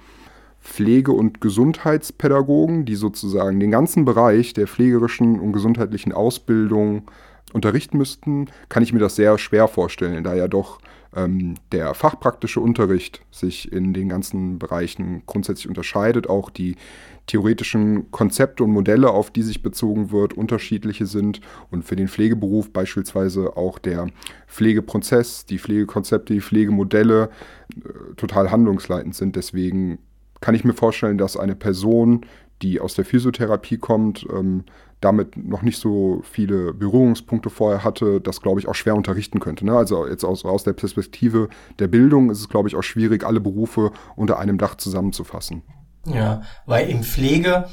Pflege- 0.62 1.12
und 1.12 1.42
Gesundheitspädagogen, 1.42 2.86
die 2.86 2.96
sozusagen 2.96 3.60
den 3.60 3.72
ganzen 3.72 4.06
Bereich 4.06 4.54
der 4.54 4.68
pflegerischen 4.68 5.40
und 5.40 5.54
gesundheitlichen 5.54 6.14
Ausbildung 6.14 7.04
unterrichten 7.54 7.98
müssten, 7.98 8.50
kann 8.70 8.84
ich 8.84 8.94
mir 8.94 9.00
das 9.00 9.16
sehr 9.16 9.38
schwer 9.38 9.68
vorstellen, 9.68 10.24
da 10.24 10.36
ja 10.36 10.48
doch 10.48 10.80
ähm, 11.16 11.56
der 11.72 11.94
fachpraktische 11.94 12.60
Unterricht 12.60 13.22
sich 13.32 13.72
in 13.72 13.94
den 13.94 14.10
ganzen 14.10 14.60
Bereichen 14.60 15.24
grundsätzlich 15.26 15.68
unterscheidet, 15.68 16.30
auch 16.30 16.50
die 16.50 16.76
theoretischen 17.28 18.12
Konzepte 18.12 18.64
und 18.64 18.72
Modelle, 18.72 19.10
auf 19.10 19.32
die 19.32 19.42
sich 19.42 19.62
bezogen 19.62 20.12
wird, 20.12 20.34
unterschiedliche 20.34 21.06
sind 21.06 21.42
und 21.72 21.84
für 21.84 21.96
den 21.96 22.08
Pflegeberuf 22.08 22.72
beispielsweise 22.72 23.58
auch 23.58 23.80
der 23.80 24.08
Pflegeprozess, 24.48 25.46
die 25.46 25.60
Pflegekonzepte, 25.60 26.34
die 26.34 26.42
Pflegemodelle 26.42 27.30
äh, 27.76 28.16
total 28.16 28.52
handlungsleitend 28.52 29.16
sind. 29.16 29.36
Deswegen 29.36 30.00
kann 30.40 30.56
ich 30.56 30.64
mir 30.64 30.74
vorstellen, 30.74 31.18
dass 31.18 31.38
eine 31.38 31.56
Person, 31.56 32.26
die 32.62 32.80
aus 32.80 32.96
der 32.96 33.06
Physiotherapie 33.06 33.78
kommt, 33.78 34.26
ähm, 34.32 34.64
damit 35.02 35.38
noch 35.38 35.62
nicht 35.62 35.80
so 35.80 36.22
viele 36.24 36.74
Berührungspunkte 36.74 37.50
vorher 37.50 37.84
hatte, 37.84 38.20
das, 38.20 38.42
glaube 38.42 38.60
ich, 38.60 38.68
auch 38.68 38.76
schwer 38.76 38.96
unterrichten 38.96 39.40
könnte. 39.40 39.66
Ne? 39.66 39.76
Also 39.76 40.08
jetzt 40.08 40.24
aus, 40.24 40.44
aus 40.44 40.64
der 40.64 40.74
Perspektive 40.74 41.50
der 41.78 41.88
Bildung 41.88 42.32
ist 42.32 42.40
es, 42.40 42.50
glaube 42.50 42.68
ich, 42.68 42.76
auch 42.76 42.82
schwierig, 42.82 43.24
alle 43.24 43.40
Berufe 43.40 43.92
unter 44.16 44.40
einem 44.40 44.58
Dach 44.58 44.76
zusammenzufassen. 44.76 45.62
Ja, 46.06 46.42
weil 46.66 46.90
im 46.90 47.04
Pflege, 47.04 47.68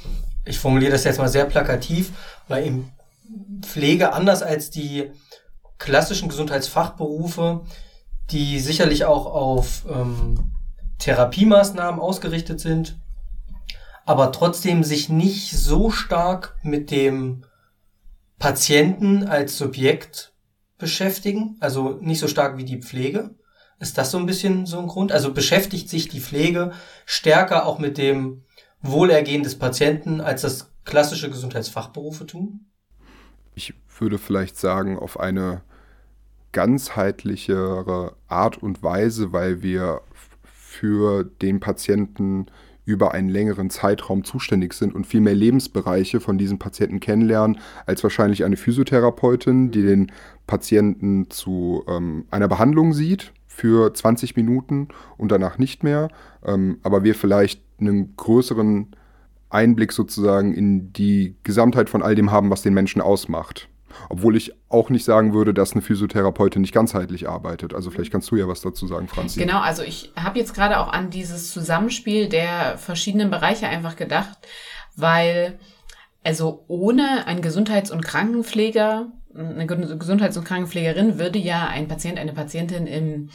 ich 0.44 0.58
formuliere 0.58 0.92
das 0.92 1.04
jetzt 1.04 1.18
mal 1.18 1.28
sehr 1.28 1.44
plakativ, 1.44 2.10
weil 2.48 2.66
im 2.66 2.90
Pflege 3.62 4.12
anders 4.12 4.42
als 4.42 4.70
die 4.70 5.10
klassischen 5.78 6.28
Gesundheitsfachberufe, 6.28 7.62
die 8.30 8.60
sicherlich 8.60 9.04
auch 9.04 9.26
auf 9.26 9.84
ähm, 9.90 10.52
Therapiemaßnahmen 10.98 12.00
ausgerichtet 12.00 12.60
sind, 12.60 12.96
aber 14.06 14.32
trotzdem 14.32 14.84
sich 14.84 15.08
nicht 15.08 15.52
so 15.52 15.90
stark 15.90 16.56
mit 16.62 16.90
dem 16.90 17.44
Patienten 18.38 19.24
als 19.24 19.56
Subjekt 19.56 20.34
beschäftigen, 20.78 21.56
also 21.60 21.98
nicht 22.00 22.20
so 22.20 22.28
stark 22.28 22.56
wie 22.56 22.64
die 22.64 22.82
Pflege. 22.82 23.34
Ist 23.80 23.98
das 23.98 24.10
so 24.10 24.18
ein 24.18 24.26
bisschen 24.26 24.66
so 24.66 24.78
ein 24.78 24.86
Grund? 24.86 25.12
Also 25.12 25.32
beschäftigt 25.32 25.88
sich 25.88 26.08
die 26.08 26.20
Pflege 26.20 26.72
stärker 27.06 27.66
auch 27.66 27.78
mit 27.78 27.98
dem 27.98 28.44
Wohlergehen 28.82 29.42
des 29.42 29.58
Patienten, 29.58 30.20
als 30.20 30.42
das 30.42 30.70
klassische 30.84 31.30
Gesundheitsfachberufe 31.30 32.26
tun? 32.26 32.66
Ich 33.54 33.74
würde 33.98 34.18
vielleicht 34.18 34.58
sagen, 34.58 34.98
auf 34.98 35.18
eine 35.18 35.62
ganzheitlichere 36.52 38.16
Art 38.28 38.58
und 38.58 38.82
Weise, 38.82 39.32
weil 39.32 39.62
wir 39.62 40.02
für 40.42 41.24
den 41.24 41.60
Patienten 41.60 42.46
über 42.84 43.12
einen 43.12 43.28
längeren 43.28 43.70
Zeitraum 43.70 44.24
zuständig 44.24 44.74
sind 44.74 44.94
und 44.94 45.06
viel 45.06 45.20
mehr 45.20 45.34
Lebensbereiche 45.34 46.20
von 46.20 46.38
diesen 46.38 46.58
Patienten 46.58 47.00
kennenlernen, 47.00 47.58
als 47.86 48.02
wahrscheinlich 48.02 48.44
eine 48.44 48.56
Physiotherapeutin, 48.56 49.70
die 49.70 49.82
den 49.82 50.12
Patienten 50.46 51.30
zu 51.30 51.84
ähm, 51.88 52.26
einer 52.30 52.48
Behandlung 52.48 52.92
sieht 52.92 53.32
für 53.46 53.94
20 53.94 54.36
Minuten 54.36 54.88
und 55.16 55.30
danach 55.30 55.58
nicht 55.58 55.82
mehr, 55.82 56.08
ähm, 56.44 56.78
aber 56.82 57.04
wir 57.04 57.14
vielleicht 57.14 57.62
einen 57.80 58.16
größeren 58.16 58.88
Einblick 59.48 59.92
sozusagen 59.92 60.52
in 60.52 60.92
die 60.92 61.36
Gesamtheit 61.44 61.88
von 61.88 62.02
all 62.02 62.14
dem 62.14 62.32
haben, 62.32 62.50
was 62.50 62.62
den 62.62 62.74
Menschen 62.74 63.00
ausmacht. 63.00 63.68
Obwohl 64.08 64.36
ich 64.36 64.52
auch 64.68 64.90
nicht 64.90 65.04
sagen 65.04 65.34
würde, 65.34 65.54
dass 65.54 65.72
eine 65.72 65.82
Physiotherapeutin 65.82 66.62
nicht 66.62 66.74
ganzheitlich 66.74 67.28
arbeitet. 67.28 67.74
Also 67.74 67.90
vielleicht 67.90 68.10
kannst 68.10 68.30
du 68.30 68.36
ja 68.36 68.48
was 68.48 68.60
dazu 68.60 68.86
sagen, 68.86 69.08
Franzi. 69.08 69.40
Genau, 69.40 69.60
also 69.60 69.82
ich 69.82 70.12
habe 70.16 70.38
jetzt 70.38 70.54
gerade 70.54 70.78
auch 70.78 70.92
an 70.92 71.10
dieses 71.10 71.50
Zusammenspiel 71.52 72.28
der 72.28 72.78
verschiedenen 72.78 73.30
Bereiche 73.30 73.66
einfach 73.68 73.96
gedacht, 73.96 74.38
weil 74.96 75.58
also 76.24 76.64
ohne 76.68 77.26
einen 77.26 77.42
Gesundheits- 77.42 77.90
und 77.90 78.02
Krankenpfleger, 78.02 79.12
eine 79.34 79.66
Gesundheits- 79.66 80.36
und 80.36 80.44
Krankenpflegerin 80.44 81.18
würde 81.18 81.38
ja 81.38 81.66
ein 81.68 81.86
Patient, 81.86 82.18
eine 82.18 82.32
Patientin 82.32 82.86
im 82.86 83.28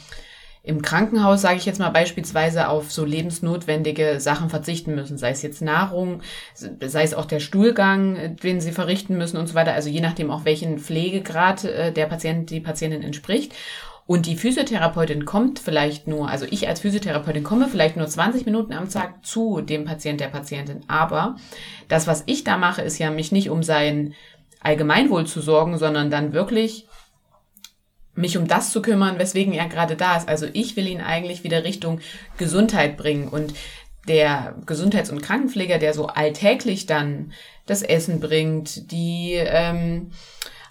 im 0.62 0.82
Krankenhaus, 0.82 1.40
sage 1.40 1.56
ich 1.56 1.64
jetzt 1.64 1.78
mal 1.78 1.88
beispielsweise, 1.88 2.68
auf 2.68 2.92
so 2.92 3.04
lebensnotwendige 3.04 4.20
Sachen 4.20 4.50
verzichten 4.50 4.94
müssen, 4.94 5.16
sei 5.16 5.30
es 5.30 5.42
jetzt 5.42 5.62
Nahrung, 5.62 6.20
sei 6.54 7.02
es 7.02 7.14
auch 7.14 7.24
der 7.24 7.40
Stuhlgang, 7.40 8.36
den 8.36 8.60
sie 8.60 8.72
verrichten 8.72 9.16
müssen 9.16 9.38
und 9.38 9.46
so 9.46 9.54
weiter, 9.54 9.72
also 9.72 9.88
je 9.88 10.00
nachdem 10.00 10.30
auch 10.30 10.44
welchen 10.44 10.78
Pflegegrad 10.78 11.64
äh, 11.64 11.92
der 11.92 12.06
Patient, 12.06 12.50
die 12.50 12.60
Patientin 12.60 13.02
entspricht. 13.02 13.54
Und 14.06 14.26
die 14.26 14.36
Physiotherapeutin 14.36 15.24
kommt 15.24 15.60
vielleicht 15.60 16.08
nur, 16.08 16.28
also 16.28 16.44
ich 16.50 16.66
als 16.66 16.80
Physiotherapeutin 16.80 17.44
komme 17.44 17.68
vielleicht 17.68 17.96
nur 17.96 18.08
20 18.08 18.44
Minuten 18.44 18.72
am 18.72 18.90
Tag 18.90 19.24
zu 19.24 19.60
dem 19.60 19.84
Patient, 19.84 20.20
der 20.20 20.26
Patientin. 20.26 20.80
Aber 20.88 21.36
das, 21.86 22.08
was 22.08 22.24
ich 22.26 22.42
da 22.42 22.58
mache, 22.58 22.82
ist 22.82 22.98
ja 22.98 23.10
mich 23.10 23.30
nicht 23.30 23.50
um 23.50 23.62
sein 23.62 24.14
Allgemeinwohl 24.62 25.26
zu 25.26 25.40
sorgen, 25.40 25.78
sondern 25.78 26.10
dann 26.10 26.32
wirklich 26.32 26.88
mich 28.20 28.36
um 28.36 28.46
das 28.46 28.70
zu 28.70 28.82
kümmern, 28.82 29.18
weswegen 29.18 29.52
er 29.52 29.68
gerade 29.68 29.96
da 29.96 30.16
ist. 30.16 30.28
Also 30.28 30.46
ich 30.52 30.76
will 30.76 30.86
ihn 30.86 31.00
eigentlich 31.00 31.44
wieder 31.44 31.64
Richtung 31.64 32.00
Gesundheit 32.36 32.96
bringen 32.96 33.28
und 33.28 33.54
der 34.08 34.54
Gesundheits- 34.66 35.10
und 35.10 35.22
Krankenpfleger, 35.22 35.78
der 35.78 35.94
so 35.94 36.06
alltäglich 36.06 36.86
dann 36.86 37.32
das 37.66 37.82
Essen 37.82 38.20
bringt, 38.20 38.90
die 38.90 39.34
ähm, 39.34 40.10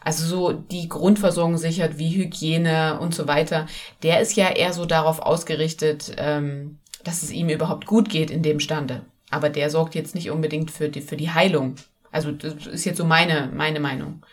also 0.02 0.26
so 0.26 0.54
die 0.54 0.90
Grundversorgung 0.90 1.58
sichert, 1.58 1.98
wie 1.98 2.16
Hygiene 2.16 3.00
und 3.00 3.14
so 3.14 3.28
weiter, 3.28 3.68
der 4.02 4.22
ist 4.22 4.36
ja 4.36 4.50
eher 4.50 4.74
so 4.74 4.86
darauf 4.86 5.20
ausgerichtet, 5.20 6.14
ähm, 6.18 6.80
dass 7.04 7.24
es 7.24 7.32
ihm 7.32 7.50
überhaupt 7.50 7.86
gut 7.86 8.10
geht 8.10 8.32
in 8.32 8.42
dem 8.42 8.60
Stande. 8.60 9.02
Aber 9.30 9.50
der 9.50 9.70
sorgt 9.70 9.96
jetzt 9.96 10.16
nicht 10.16 10.32
unbedingt 10.32 10.72
für 10.72 10.90
die, 10.90 11.02
für 11.02 11.18
die 11.18 11.32
Heilung. 11.32 11.76
Also 12.12 12.32
das 12.32 12.66
ist 12.66 12.86
jetzt 12.86 12.98
so 12.98 13.06
meine, 13.06 13.52
meine 13.54 13.80
Meinung. 13.80 14.24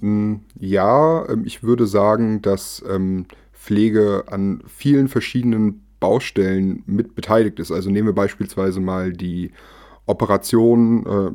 Hm, 0.00 0.40
ja, 0.58 1.28
ähm, 1.28 1.44
ich 1.44 1.62
würde 1.62 1.86
sagen, 1.86 2.42
dass 2.42 2.82
ähm, 2.88 3.26
Pflege 3.52 4.24
an 4.26 4.62
vielen 4.66 5.08
verschiedenen 5.08 5.84
Baustellen 6.00 6.82
mit 6.86 7.14
beteiligt 7.14 7.58
ist. 7.60 7.72
Also 7.72 7.90
nehmen 7.90 8.08
wir 8.08 8.14
beispielsweise 8.14 8.80
mal 8.80 9.12
die 9.12 9.52
Operation, 10.06 11.06
äh, 11.06 11.30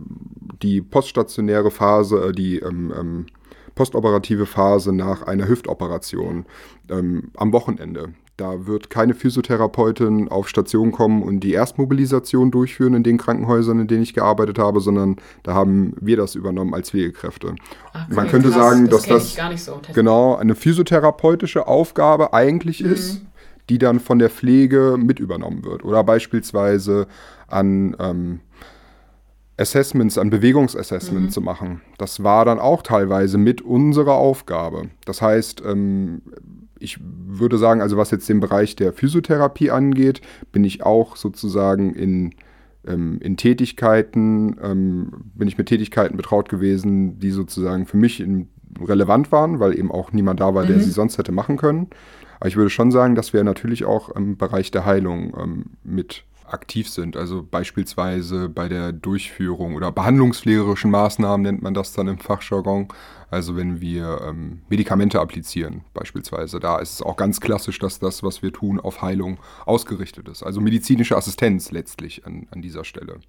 die 0.62 0.82
poststationäre 0.82 1.72
Phase, 1.72 2.28
äh, 2.28 2.32
die 2.32 2.60
ähm, 2.60 3.26
postoperative 3.74 4.46
Phase 4.46 4.94
nach 4.94 5.24
einer 5.24 5.48
Hüftoperation 5.48 6.46
am 6.90 7.54
Wochenende. 7.54 8.14
Da 8.40 8.66
wird 8.66 8.90
keine 8.90 9.16
Physiotherapeutin 9.16 10.30
auf 10.30 10.48
Station 10.48 10.94
kommen 10.94 11.24
und 11.24 11.42
die 11.42 11.52
Erstmobilisation 11.52 12.52
durchführen 12.52 12.94
in 12.94 13.04
den 13.04 13.18
Krankenhäusern, 13.18 13.82
in 13.82 13.88
denen 13.88 14.04
ich 14.04 14.14
gearbeitet 14.14 14.58
habe, 14.58 14.80
sondern 14.80 15.18
da 15.44 15.54
haben 15.54 15.94
wir 16.00 16.16
das 16.16 16.36
übernommen 16.36 16.74
als 16.74 16.92
Pflegekräfte. 16.92 17.56
Ach, 17.92 18.08
Man 18.08 18.30
könnte 18.30 18.50
krass, 18.50 18.58
sagen, 18.58 18.88
das 18.88 19.04
dass 19.04 19.36
das 19.36 19.66
so, 19.66 19.82
genau 19.94 20.38
eine 20.38 20.56
physiotherapeutische 20.56 21.68
Aufgabe 21.68 22.32
eigentlich 22.32 22.82
mhm. 22.82 22.94
ist, 22.94 23.22
die 23.68 23.78
dann 23.78 24.00
von 24.00 24.20
der 24.20 24.30
Pflege 24.30 24.96
mit 24.98 25.20
übernommen 25.20 25.66
wird. 25.66 25.84
Oder 25.84 26.06
beispielsweise 26.06 27.08
an 27.48 27.94
ähm, 28.00 28.40
Assessments, 29.58 30.18
an 30.18 30.30
Bewegungsassessments 30.30 31.28
mhm. 31.28 31.32
zu 31.32 31.42
machen. 31.42 31.82
Das 31.98 32.24
war 32.24 32.46
dann 32.46 32.60
auch 32.60 32.84
teilweise 32.84 33.38
mit 33.38 33.62
unserer 33.62 34.14
Aufgabe. 34.14 34.92
Das 35.04 35.22
heißt, 35.22 35.62
ähm, 35.66 36.22
ich 36.80 37.00
würde 37.02 37.58
sagen, 37.58 37.82
also 37.82 37.98
was 37.98 38.12
jetzt 38.12 38.28
den 38.30 38.40
Bereich 38.40 38.76
der 38.76 38.94
Physiotherapie 38.94 39.72
angeht, 39.72 40.22
bin 40.52 40.64
ich 40.64 40.84
auch 40.84 41.16
sozusagen 41.16 41.94
in, 41.94 42.36
ähm, 42.88 43.20
in 43.22 43.38
Tätigkeiten, 43.38 44.58
ähm, 44.62 45.12
bin 45.36 45.48
ich 45.48 45.58
mit 45.58 45.68
Tätigkeiten 45.68 46.18
betraut 46.18 46.50
gewesen, 46.50 47.20
die 47.20 47.32
sozusagen 47.32 47.86
für 47.86 47.98
mich 47.98 48.20
in, 48.20 48.50
relevant 48.82 49.32
waren, 49.32 49.60
weil 49.60 49.78
eben 49.78 49.92
auch 49.92 50.12
niemand 50.12 50.40
da 50.40 50.54
war, 50.54 50.66
der 50.66 50.78
mhm. 50.78 50.82
sie 50.82 50.92
sonst 50.92 51.18
hätte 51.18 51.32
machen 51.32 51.58
können. 51.58 51.88
Aber 52.40 52.48
ich 52.48 52.56
würde 52.56 52.70
schon 52.70 52.92
sagen, 52.92 53.16
dass 53.16 53.34
wir 53.34 53.44
natürlich 53.44 53.86
auch 53.86 54.10
im 54.10 54.38
Bereich 54.38 54.72
der 54.72 54.86
Heilung 54.86 55.34
ähm, 55.38 55.66
mit 55.84 56.24
aktiv 56.54 56.90
sind. 56.90 57.18
Also 57.18 57.44
beispielsweise 57.44 58.50
bei 58.50 58.68
der 58.68 58.92
Durchführung 58.92 59.76
oder 59.76 59.92
behandlungspflegerischen 59.92 60.92
Maßnahmen 60.92 61.42
nennt 61.42 61.62
man 61.62 61.74
das 61.74 61.94
dann 61.94 62.08
im 62.08 62.20
Fachjargon. 62.20 62.88
Also 63.32 63.56
wenn 63.56 63.80
wir 63.82 64.22
ähm, 64.28 64.62
Medikamente 64.70 65.20
applizieren 65.20 65.84
beispielsweise, 65.94 66.60
da 66.60 66.80
ist 66.80 66.94
es 66.94 67.02
auch 67.02 67.16
ganz 67.16 67.40
klassisch, 67.40 67.80
dass 67.80 68.00
das, 68.00 68.24
was 68.24 68.42
wir 68.42 68.52
tun, 68.52 68.80
auf 68.80 69.02
Heilung 69.02 69.38
ausgerichtet 69.66 70.28
ist. 70.28 70.44
Also 70.44 70.62
medizinische 70.62 71.16
Assistenz 71.16 71.72
letztlich 71.72 72.26
an, 72.26 72.48
an 72.52 72.62
dieser 72.62 72.84
Stelle. 72.84 73.20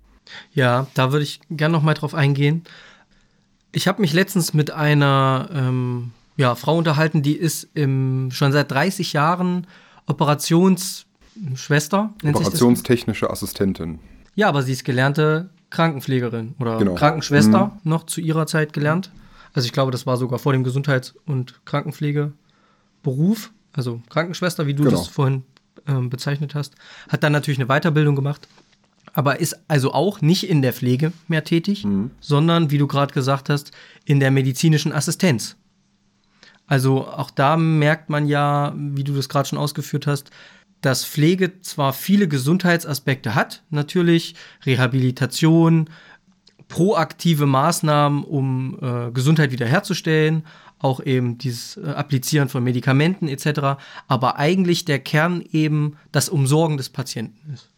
Ja, 0.53 0.87
da 0.95 1.13
würde 1.13 1.25
ich 1.25 1.41
gerne 1.51 1.73
noch 1.73 1.83
mal 1.83 1.95
drauf 1.95 2.15
eingehen. 2.15 2.65
Ich 3.73 3.89
habe 3.89 4.01
mich 4.01 4.13
letztens 4.13 4.55
mit 4.55 4.71
einer 4.71 5.49
ähm, 5.53 6.13
ja, 6.37 6.55
Frau 6.55 6.79
unterhalten, 6.79 7.23
die 7.23 7.37
ist 7.37 7.69
im, 7.75 8.31
schon 8.33 8.53
seit 8.53 8.71
30 8.71 9.13
Jahren 9.13 9.67
Operationsschwester. 11.37 12.15
Operationstechnische 12.25 13.31
Assistentin. 13.31 13.99
Ja, 14.35 14.49
aber 14.49 14.63
sie 14.63 14.73
ist 14.73 14.85
gelernte 14.85 15.51
Krankenpflegerin 15.71 16.55
oder 16.59 16.79
genau. 16.79 16.95
Krankenschwester 16.95 17.67
mhm. 17.67 17.91
noch 17.91 18.07
zu 18.07 18.21
ihrer 18.21 18.47
Zeit 18.47 18.73
gelernt. 18.73 19.11
Also 19.53 19.67
ich 19.67 19.73
glaube, 19.73 19.91
das 19.91 20.07
war 20.07 20.17
sogar 20.17 20.39
vor 20.39 20.53
dem 20.53 20.65
Gesundheits- 20.65 21.15
und 21.27 21.65
Krankenpflegeberuf, 21.65 23.51
also 23.73 24.01
Krankenschwester, 24.09 24.67
wie 24.67 24.75
du 24.75 24.85
genau. 24.85 24.97
das 24.97 25.09
vorhin 25.09 25.45
ähm, 25.87 26.11
bezeichnet 26.11 26.55
hast, 26.55 26.75
hat 27.09 27.23
dann 27.23 27.33
natürlich 27.33 27.59
eine 27.59 27.69
Weiterbildung 27.69 28.15
gemacht, 28.15 28.49
aber 29.13 29.41
ist 29.41 29.61
also 29.69 29.93
auch 29.93 30.21
nicht 30.21 30.49
in 30.49 30.63
der 30.63 30.73
Pflege 30.73 31.13
mehr 31.29 31.45
tätig, 31.45 31.85
mhm. 31.85 32.11
sondern, 32.21 32.71
wie 32.71 32.79
du 32.79 32.87
gerade 32.87 33.13
gesagt 33.13 33.49
hast, 33.49 33.73
in 34.05 34.21
der 34.21 34.31
medizinischen 34.31 34.93
Assistenz. 34.93 35.57
Also 36.67 37.09
auch 37.09 37.33
da 37.33 37.57
merkt 37.57 38.11
man 38.11 38.29
ja, 38.29 38.73
wie 38.77 39.03
du 39.03 39.13
das 39.15 39.29
gerade 39.29 39.49
schon 39.49 39.59
ausgeführt 39.59 40.07
hast, 40.07 40.31
dass 40.81 41.05
Pflege 41.05 41.61
zwar 41.61 41.93
viele 41.93 42.29
Gesundheitsaspekte 42.29 43.35
hat, 43.35 43.63
natürlich 43.71 44.35
Rehabilitation, 44.65 45.91
proaktive 46.69 47.47
Maßnahmen, 47.47 48.25
um 48.25 48.79
äh, 48.81 49.11
Gesundheit 49.11 49.51
wiederherzustellen, 49.51 50.45
auch 50.79 51.01
eben 51.05 51.37
dieses 51.37 51.77
äh, 51.77 51.91
Applizieren 51.91 52.49
von 52.49 52.65
Medikamenten 52.65 53.29
etc., 53.29 53.83
aber 54.09 54.39
eigentlich 54.39 54.85
der 54.85 55.01
Kern 55.01 55.43
eben 55.53 55.97
das 56.13 56.29
Umsorgen 56.29 56.77
des 56.77 56.89
Patienten 56.89 57.53
ist. 57.53 57.70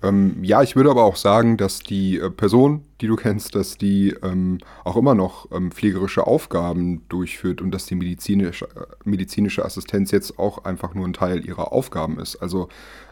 Ähm, 0.00 0.44
ja, 0.44 0.62
ich 0.62 0.76
würde 0.76 0.90
aber 0.90 1.02
auch 1.02 1.16
sagen, 1.16 1.56
dass 1.56 1.80
die 1.80 2.18
äh, 2.18 2.30
Person, 2.30 2.84
die 3.00 3.08
du 3.08 3.16
kennst, 3.16 3.56
dass 3.56 3.76
die 3.78 4.14
ähm, 4.22 4.58
auch 4.84 4.96
immer 4.96 5.16
noch 5.16 5.50
ähm, 5.50 5.72
pflegerische 5.72 6.24
Aufgaben 6.24 7.02
durchführt 7.08 7.60
und 7.60 7.72
dass 7.72 7.86
die 7.86 7.96
medizinische, 7.96 8.66
äh, 8.66 8.86
medizinische 9.04 9.64
Assistenz 9.64 10.12
jetzt 10.12 10.38
auch 10.38 10.64
einfach 10.64 10.94
nur 10.94 11.04
ein 11.04 11.14
Teil 11.14 11.44
ihrer 11.44 11.72
Aufgaben 11.72 12.20
ist. 12.20 12.36
Also 12.36 12.68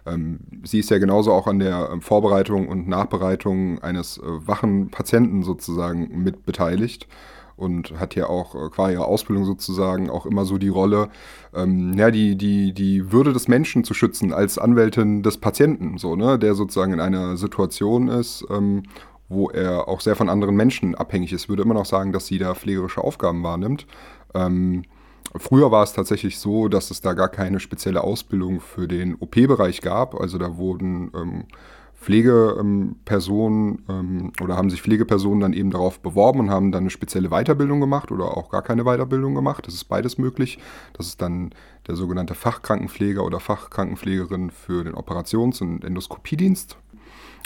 ähm, 0.07 0.39
sie 0.65 0.79
ist 0.79 0.91
ja 0.91 0.99
genauso 0.99 1.33
auch 1.33 1.49
an 1.49 1.59
der 1.59 1.89
ähm, 1.93 2.03
Vorbereitung 2.03 2.69
und 2.69 2.87
Nachbereitung 2.87 3.81
eines 3.83 4.19
äh, 4.19 4.23
wachen 4.25 4.91
Patienten 4.91 5.43
sozusagen 5.43 6.23
mit 6.23 6.47
beteiligt 6.47 7.09
und 7.57 7.99
hat 7.99 8.15
ja 8.15 8.29
auch 8.29 8.55
äh, 8.55 8.69
qua 8.71 8.91
ihrer 8.91 9.07
Ausbildung 9.07 9.45
sozusagen 9.45 10.11
auch 10.11 10.27
immer 10.27 10.45
so 10.45 10.59
die 10.59 10.69
Rolle, 10.69 11.09
ähm, 11.55 11.95
ja, 11.97 12.11
die, 12.11 12.37
die, 12.37 12.73
die 12.73 13.13
Würde 13.13 13.33
des 13.33 13.49
Menschen 13.49 13.85
zu 13.85 13.95
schützen 13.95 14.33
als 14.33 14.59
Anwältin 14.59 15.23
des 15.23 15.39
Patienten, 15.39 15.99
so, 15.99 16.17
ne, 16.17 16.39
der 16.39 16.55
sozusagen 16.55 16.93
in 16.93 17.01
einer 17.01 17.37
Situation 17.37 18.09
ist, 18.09 18.45
ähm, 18.51 18.83
wo 19.29 19.51
er 19.51 19.89
auch 19.89 20.01
sehr 20.01 20.17
von 20.17 20.29
anderen 20.29 20.55
Menschen 20.55 20.95
abhängig 20.95 21.33
ist. 21.33 21.49
Würde 21.49 21.63
immer 21.63 21.75
noch 21.75 21.87
sagen, 21.87 22.13
dass 22.13 22.27
sie 22.27 22.39
da 22.39 22.55
pflegerische 22.55 23.03
Aufgaben 23.03 23.43
wahrnimmt. 23.43 23.87
Ähm, 24.35 24.85
Früher 25.39 25.71
war 25.71 25.83
es 25.83 25.93
tatsächlich 25.93 26.39
so, 26.39 26.69
dass 26.69 26.91
es 26.91 27.01
da 27.01 27.13
gar 27.13 27.29
keine 27.29 27.61
spezielle 27.61 28.03
Ausbildung 28.03 28.61
für 28.61 28.89
den 28.89 29.17
OP-Bereich 29.17 29.81
gab. 29.81 30.15
Also 30.15 30.39
da 30.39 30.57
wurden 30.57 31.11
ähm, 31.15 31.45
Pflegepersonen 32.07 33.83
ähm, 33.89 34.33
oder 34.41 34.57
haben 34.57 34.71
sich 34.71 34.81
Pflegepersonen 34.81 35.41
dann 35.41 35.53
eben 35.53 35.73
darauf 35.73 35.99
beworben 35.99 36.39
und 36.39 36.51
haben 36.51 36.71
dann 36.71 36.85
eine 36.85 36.91
spezielle 36.91 37.31
Weiterbildung 37.31 37.81
gemacht 37.81 38.13
oder 38.13 38.37
auch 38.37 38.49
gar 38.49 38.63
keine 38.63 38.85
Weiterbildung 38.85 39.35
gemacht. 39.35 39.67
Das 39.67 39.75
ist 39.75 39.85
beides 39.87 40.17
möglich. 40.17 40.61
Das 40.93 41.09
ist 41.09 41.21
dann 41.21 41.51
der 41.89 41.97
sogenannte 41.97 42.37
Fachkrankenpfleger 42.37 43.25
oder 43.25 43.41
Fachkrankenpflegerin 43.41 44.53
für 44.53 44.85
den 44.85 44.95
Operations- 44.95 45.61
und 45.61 45.85
Endoskopiedienst. 45.85 46.77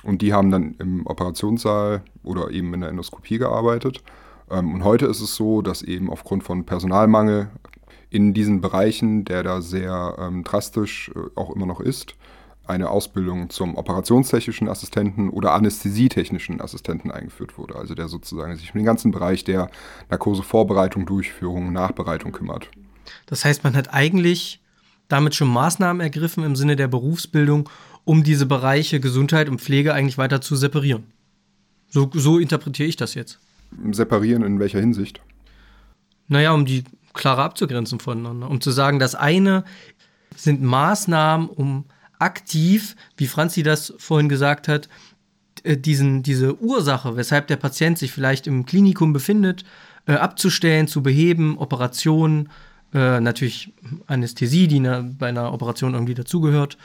Und 0.04 0.20
die 0.20 0.34
haben 0.34 0.50
dann 0.50 0.74
im 0.78 1.06
Operationssaal 1.06 2.02
oder 2.22 2.50
eben 2.50 2.74
in 2.74 2.82
der 2.82 2.90
Endoskopie 2.90 3.38
gearbeitet. 3.38 4.02
Ähm, 4.50 4.74
und 4.74 4.84
heute 4.84 5.06
ist 5.06 5.22
es 5.22 5.36
so, 5.36 5.62
dass 5.62 5.80
eben 5.80 6.10
aufgrund 6.10 6.44
von 6.44 6.66
Personalmangel 6.66 7.48
in 8.10 8.34
diesen 8.34 8.60
Bereichen, 8.60 9.24
der 9.24 9.42
da 9.42 9.62
sehr 9.62 10.16
ähm, 10.18 10.44
drastisch 10.44 11.10
äh, 11.14 11.20
auch 11.34 11.56
immer 11.56 11.64
noch 11.64 11.80
ist, 11.80 12.14
eine 12.70 12.90
Ausbildung 12.90 13.50
zum 13.50 13.76
operationstechnischen 13.76 14.68
Assistenten 14.68 15.28
oder 15.28 15.52
anästhesietechnischen 15.52 16.60
Assistenten 16.60 17.10
eingeführt 17.10 17.58
wurde. 17.58 17.76
Also 17.76 17.94
der 17.94 18.08
sozusagen 18.08 18.56
sich 18.56 18.72
um 18.72 18.78
den 18.78 18.86
ganzen 18.86 19.10
Bereich 19.10 19.44
der 19.44 19.70
Narkosevorbereitung, 20.08 21.06
Durchführung, 21.06 21.72
Nachbereitung 21.72 22.32
kümmert. 22.32 22.70
Das 23.26 23.44
heißt, 23.44 23.64
man 23.64 23.76
hat 23.76 23.92
eigentlich 23.92 24.60
damit 25.08 25.34
schon 25.34 25.48
Maßnahmen 25.48 26.00
ergriffen 26.00 26.44
im 26.44 26.56
Sinne 26.56 26.76
der 26.76 26.88
Berufsbildung, 26.88 27.68
um 28.04 28.22
diese 28.22 28.46
Bereiche 28.46 29.00
Gesundheit 29.00 29.48
und 29.48 29.60
Pflege 29.60 29.92
eigentlich 29.92 30.18
weiter 30.18 30.40
zu 30.40 30.56
separieren. 30.56 31.04
So, 31.88 32.10
so 32.14 32.38
interpretiere 32.38 32.88
ich 32.88 32.96
das 32.96 33.14
jetzt. 33.14 33.40
Separieren 33.90 34.42
in 34.44 34.60
welcher 34.60 34.80
Hinsicht? 34.80 35.20
Naja, 36.28 36.52
um 36.52 36.64
die 36.64 36.84
klarer 37.12 37.42
abzugrenzen 37.42 37.98
voneinander. 37.98 38.48
Um 38.48 38.60
zu 38.60 38.70
sagen, 38.70 39.00
das 39.00 39.14
eine 39.16 39.64
sind 40.36 40.62
Maßnahmen, 40.62 41.48
um 41.48 41.84
aktiv, 42.20 42.96
wie 43.16 43.26
Franzi 43.26 43.62
das 43.62 43.92
vorhin 43.98 44.28
gesagt 44.28 44.68
hat, 44.68 44.88
äh, 45.62 45.76
diesen, 45.76 46.22
diese 46.22 46.60
Ursache, 46.60 47.16
weshalb 47.16 47.46
der 47.48 47.56
Patient 47.56 47.98
sich 47.98 48.12
vielleicht 48.12 48.46
im 48.46 48.66
Klinikum 48.66 49.12
befindet, 49.12 49.64
äh, 50.06 50.12
abzustellen, 50.12 50.88
zu 50.88 51.02
beheben, 51.02 51.58
Operationen, 51.58 52.48
äh, 52.92 53.20
natürlich 53.20 53.72
Anästhesie, 54.06 54.68
die 54.68 54.80
bei 54.80 55.28
einer 55.28 55.52
Operation 55.52 55.94
irgendwie 55.94 56.14
dazugehört, 56.14 56.76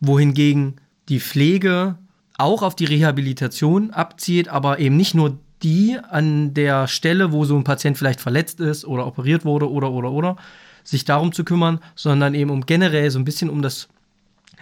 wohingegen 0.00 0.76
die 1.08 1.20
Pflege 1.20 1.96
auch 2.36 2.62
auf 2.62 2.76
die 2.76 2.84
Rehabilitation 2.84 3.90
abzielt, 3.90 4.48
aber 4.48 4.78
eben 4.78 4.96
nicht 4.96 5.14
nur 5.14 5.38
die 5.62 5.98
an 5.98 6.54
der 6.54 6.86
Stelle, 6.86 7.32
wo 7.32 7.44
so 7.44 7.56
ein 7.56 7.64
Patient 7.64 7.98
vielleicht 7.98 8.20
verletzt 8.20 8.60
ist 8.60 8.84
oder 8.84 9.06
operiert 9.06 9.44
wurde 9.44 9.70
oder 9.70 9.90
oder 9.90 10.12
oder, 10.12 10.36
sich 10.84 11.04
darum 11.04 11.32
zu 11.32 11.42
kümmern, 11.44 11.80
sondern 11.96 12.34
eben 12.34 12.50
um 12.50 12.64
generell 12.64 13.10
so 13.10 13.18
ein 13.18 13.24
bisschen 13.24 13.50
um 13.50 13.60
das 13.60 13.88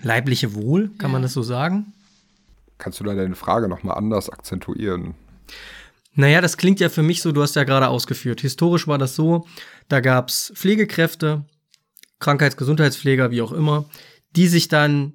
leibliche 0.03 0.55
Wohl, 0.55 0.89
kann 0.99 1.11
ja. 1.11 1.13
man 1.13 1.23
das 1.23 1.33
so 1.33 1.43
sagen? 1.43 1.93
Kannst 2.79 3.01
du 3.01 3.05
da 3.05 3.15
deine 3.15 3.35
Frage 3.35 3.69
nochmal 3.69 3.97
anders 3.97 4.29
akzentuieren? 4.29 5.15
Naja, 6.15 6.41
das 6.41 6.57
klingt 6.57 6.81
ja 6.81 6.89
für 6.89 7.03
mich 7.03 7.23
so, 7.23 7.33
du 7.33 7.43
hast 7.43 7.57
ja 7.57 7.65
gerade 7.65 7.89
ausgeführt. 7.89 8.41
Historisch 8.41 8.87
war 8.89 8.99
das 8.99 9.15
so, 9.15 9.47
da 9.89 10.01
gab 10.01 10.29
es 10.29 10.53
Pflegekräfte, 10.55 11.45
Krankheits-Gesundheitspfleger, 12.21 13.31
wie 13.31 13.43
auch 13.43 13.53
immer, 13.53 13.85
die 14.31 14.49
sich 14.49 14.69
dann 14.69 15.15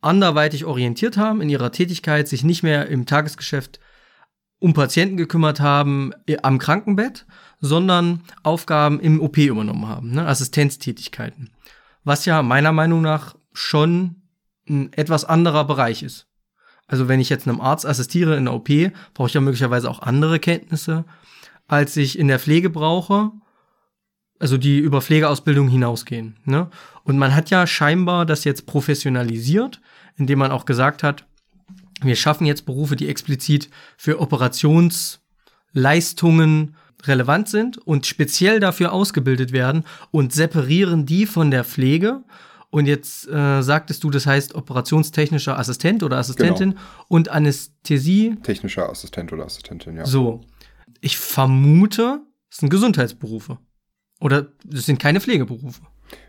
anderweitig 0.00 0.64
orientiert 0.64 1.16
haben 1.16 1.40
in 1.40 1.48
ihrer 1.48 1.72
Tätigkeit, 1.72 2.28
sich 2.28 2.44
nicht 2.44 2.62
mehr 2.62 2.88
im 2.88 3.06
Tagesgeschäft 3.06 3.80
um 4.60 4.74
Patienten 4.74 5.16
gekümmert 5.16 5.60
haben 5.60 6.12
äh, 6.26 6.36
am 6.42 6.58
Krankenbett, 6.58 7.26
sondern 7.60 8.22
Aufgaben 8.42 9.00
im 9.00 9.20
OP 9.20 9.38
übernommen 9.38 9.88
haben, 9.88 10.10
ne? 10.10 10.26
Assistenztätigkeiten. 10.26 11.50
Was 12.04 12.24
ja 12.24 12.42
meiner 12.42 12.72
Meinung 12.72 13.02
nach 13.02 13.36
schon 13.58 14.22
ein 14.68 14.92
etwas 14.92 15.24
anderer 15.24 15.64
Bereich 15.64 16.02
ist. 16.02 16.26
Also 16.86 17.08
wenn 17.08 17.20
ich 17.20 17.28
jetzt 17.28 17.46
einem 17.46 17.60
Arzt 17.60 17.86
assistiere 17.86 18.36
in 18.36 18.46
der 18.46 18.54
OP, 18.54 18.68
brauche 19.14 19.28
ich 19.28 19.34
ja 19.34 19.40
möglicherweise 19.40 19.90
auch 19.90 20.00
andere 20.00 20.38
Kenntnisse 20.38 21.04
als 21.68 21.96
ich 21.96 22.18
in 22.18 22.26
der 22.28 22.40
Pflege 22.40 22.70
brauche, 22.70 23.30
also 24.40 24.56
die 24.56 24.78
über 24.78 25.02
Pflegeausbildung 25.02 25.68
hinausgehen. 25.68 26.36
Ne? 26.44 26.70
Und 27.04 27.18
man 27.18 27.34
hat 27.34 27.50
ja 27.50 27.66
scheinbar 27.66 28.24
das 28.26 28.44
jetzt 28.44 28.66
professionalisiert, 28.66 29.80
indem 30.16 30.40
man 30.40 30.50
auch 30.50 30.64
gesagt 30.64 31.02
hat, 31.02 31.26
wir 32.00 32.16
schaffen 32.16 32.46
jetzt 32.46 32.64
Berufe, 32.64 32.96
die 32.96 33.08
explizit 33.08 33.68
für 33.96 34.20
Operationsleistungen 34.20 36.76
relevant 37.04 37.48
sind 37.48 37.78
und 37.78 38.06
speziell 38.06 38.60
dafür 38.60 38.92
ausgebildet 38.92 39.52
werden 39.52 39.84
und 40.10 40.32
separieren 40.32 41.06
die 41.06 41.26
von 41.26 41.50
der 41.50 41.64
Pflege. 41.64 42.22
Und 42.70 42.86
jetzt 42.86 43.26
äh, 43.28 43.62
sagtest 43.62 44.04
du, 44.04 44.10
das 44.10 44.26
heißt 44.26 44.54
operationstechnischer 44.54 45.58
Assistent 45.58 46.02
oder 46.02 46.18
Assistentin 46.18 46.70
genau. 46.70 46.82
und 47.08 47.30
Anästhesie. 47.30 48.36
Technischer 48.42 48.90
Assistent 48.90 49.32
oder 49.32 49.46
Assistentin, 49.46 49.96
ja. 49.96 50.04
So. 50.04 50.42
Ich 51.00 51.16
vermute, 51.16 52.20
es 52.50 52.58
sind 52.58 52.68
Gesundheitsberufe. 52.68 53.58
Oder 54.20 54.48
es 54.70 54.86
sind 54.86 54.98
keine 54.98 55.20
Pflegeberufe. 55.20 55.80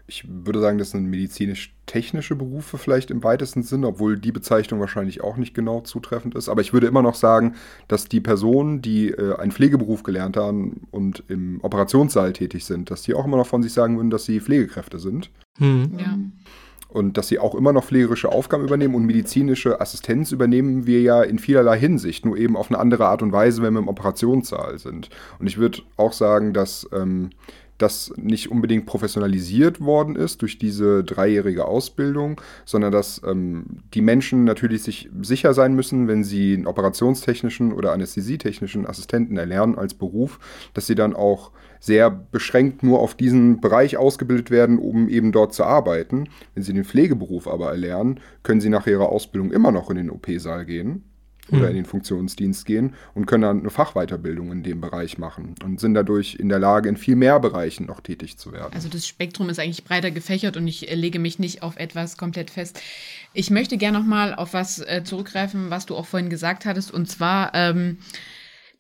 Ich 0.10 0.26
würde 0.28 0.60
sagen, 0.60 0.80
das 0.80 0.90
sind 0.90 1.06
medizinisch-technische 1.06 2.36
Berufe 2.36 2.80
vielleicht 2.80 3.12
im 3.12 3.24
weitesten 3.24 3.62
Sinn, 3.62 3.86
obwohl 3.86 4.18
die 4.18 4.32
Bezeichnung 4.32 4.80
wahrscheinlich 4.80 5.22
auch 5.22 5.38
nicht 5.38 5.54
genau 5.54 5.82
zutreffend 5.82 6.34
ist. 6.34 6.50
Aber 6.50 6.62
ich 6.62 6.74
würde 6.74 6.88
immer 6.88 7.04
noch 7.04 7.14
sagen, 7.14 7.54
dass 7.88 8.06
die 8.06 8.20
Personen, 8.20 8.82
die 8.82 9.10
äh, 9.10 9.36
einen 9.38 9.52
Pflegeberuf 9.52 10.02
gelernt 10.02 10.36
haben 10.36 10.88
und 10.90 11.24
im 11.28 11.60
Operationssaal 11.62 12.34
tätig 12.34 12.66
sind, 12.66 12.90
dass 12.90 13.04
die 13.04 13.14
auch 13.14 13.26
immer 13.26 13.38
noch 13.38 13.46
von 13.46 13.62
sich 13.62 13.72
sagen 13.72 13.98
würden, 13.98 14.10
dass 14.10 14.26
sie 14.26 14.42
Pflegekräfte 14.42 14.98
sind. 14.98 15.30
Hm. 15.60 15.92
Ja. 16.00 16.18
Und 16.88 17.18
dass 17.18 17.28
sie 17.28 17.38
auch 17.38 17.54
immer 17.54 17.72
noch 17.72 17.86
pflegerische 17.86 18.32
Aufgaben 18.32 18.64
übernehmen 18.64 18.96
und 18.96 19.06
medizinische 19.06 19.80
Assistenz 19.80 20.32
übernehmen 20.32 20.88
wir 20.88 21.02
ja 21.02 21.22
in 21.22 21.38
vielerlei 21.38 21.78
Hinsicht, 21.78 22.26
nur 22.26 22.36
eben 22.36 22.58
auf 22.58 22.72
eine 22.72 22.80
andere 22.80 23.06
Art 23.06 23.22
und 23.22 23.32
Weise, 23.32 23.62
wenn 23.62 23.74
wir 23.74 23.80
im 23.80 23.88
Operationssaal 23.88 24.80
sind. 24.80 25.12
Und 25.38 25.46
ich 25.46 25.60
würde 25.60 25.84
auch 25.98 26.14
sagen, 26.14 26.52
dass 26.52 26.90
ähm, 26.92 27.30
das 27.80 28.14
nicht 28.18 28.52
unbedingt 28.52 28.86
professionalisiert 28.86 29.82
worden 29.82 30.16
ist 30.16 30.42
durch 30.42 30.60
diese 30.60 31.04
dreijährige 31.04 31.66
Ausbildung, 31.66 32.40
sondern 32.66 32.92
dass 32.92 33.22
ähm, 33.26 33.66
die 33.94 34.02
Menschen 34.02 34.44
natürlich 34.44 34.84
sich 34.84 35.10
sicher 35.22 35.54
sein 35.54 35.74
müssen, 35.74 36.08
wenn 36.08 36.24
sie 36.24 36.54
einen 36.54 36.68
operationstechnischen 36.68 37.74
oder 37.74 37.94
anästhesietechnischen 37.94 38.86
Assistenten 38.86 39.38
erlernen 39.38 39.78
als 39.78 39.94
Beruf, 39.94 40.40
dass 40.74 40.88
sie 40.88 40.96
dann 40.96 41.16
auch 41.16 41.52
sehr 41.80 42.12
beschränkt 42.12 42.84
nur 42.84 43.00
auf 43.00 43.16
diesen 43.16 43.62
Bereich 43.62 43.98
ausgebildet 43.98 44.52
werden, 44.52 44.78
um 44.78 45.08
eben 45.08 45.32
dort 45.32 45.54
zu 45.54 45.64
arbeiten. 45.64 46.28
Wenn 46.54 46.64
sie 46.64 46.74
den 46.74 46.84
Pflegeberuf 46.84 47.48
aber 47.48 47.70
erlernen, 47.70 48.20
können 48.44 48.60
sie 48.60 48.70
nach 48.70 48.86
ihrer 48.86 49.10
Ausbildung 49.10 49.52
immer 49.52 49.72
noch 49.72 49.90
in 49.90 49.96
den 49.96 50.10
OP-Saal 50.10 50.66
gehen 50.66 51.09
oder 51.52 51.64
hm. 51.64 51.70
in 51.70 51.76
den 51.76 51.86
Funktionsdienst 51.86 52.66
gehen 52.66 52.94
und 53.14 53.26
können 53.26 53.44
dann 53.44 53.60
eine 53.60 53.70
Fachweiterbildung 53.70 54.52
in 54.52 54.64
dem 54.64 54.82
Bereich 54.82 55.18
machen 55.18 55.56
und 55.64 55.80
sind 55.80 55.94
dadurch 55.94 56.36
in 56.36 56.50
der 56.50 56.60
Lage, 56.60 56.90
in 56.90 56.98
viel 56.98 57.16
mehr 57.16 57.40
Bereichen 57.40 57.86
noch 57.86 58.02
tätig 58.02 58.38
zu 58.38 58.52
werden. 58.52 58.74
Also 58.74 58.90
das 58.90 59.08
Spektrum 59.08 59.50
ist 59.50 59.60
eigentlich 59.60 59.84
breiter 59.84 60.12
gefächert 60.12 60.58
und 60.58 60.68
ich 60.68 60.90
äh, 60.90 60.96
lege 60.96 61.20
mich 61.20 61.40
nicht 61.40 61.64
auf 61.64 61.78
etwas 61.78 62.18
komplett 62.18 62.50
fest. 62.50 62.82
Ich 63.34 63.50
möchte 63.50 63.78
gerne 63.78 64.00
noch 64.00 64.06
mal 64.06 64.34
auf 64.34 64.54
was 64.54 64.80
äh, 64.80 65.04
zurückgreifen, 65.04 65.70
was 65.70 65.86
du 65.86 65.96
auch 65.96 66.06
vorhin 66.06 66.30
gesagt 66.30 66.66
hattest, 66.66 66.92
und 66.92 67.08
zwar, 67.08 67.54
ähm, 67.54 67.98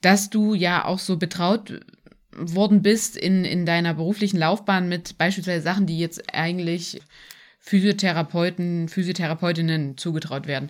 dass 0.01 0.29
du 0.29 0.53
ja 0.53 0.85
auch 0.85 0.99
so 0.99 1.17
betraut 1.17 1.81
worden 2.35 2.81
bist 2.81 3.17
in, 3.17 3.43
in 3.43 3.65
deiner 3.65 3.93
beruflichen 3.93 4.37
Laufbahn 4.37 4.87
mit 4.87 5.17
beispielsweise 5.17 5.63
Sachen, 5.63 5.87
die 5.87 5.99
jetzt 5.99 6.33
eigentlich 6.33 7.01
Physiotherapeuten, 7.59 8.87
Physiotherapeutinnen 8.87 9.97
zugetraut 9.97 10.47
werden. 10.47 10.69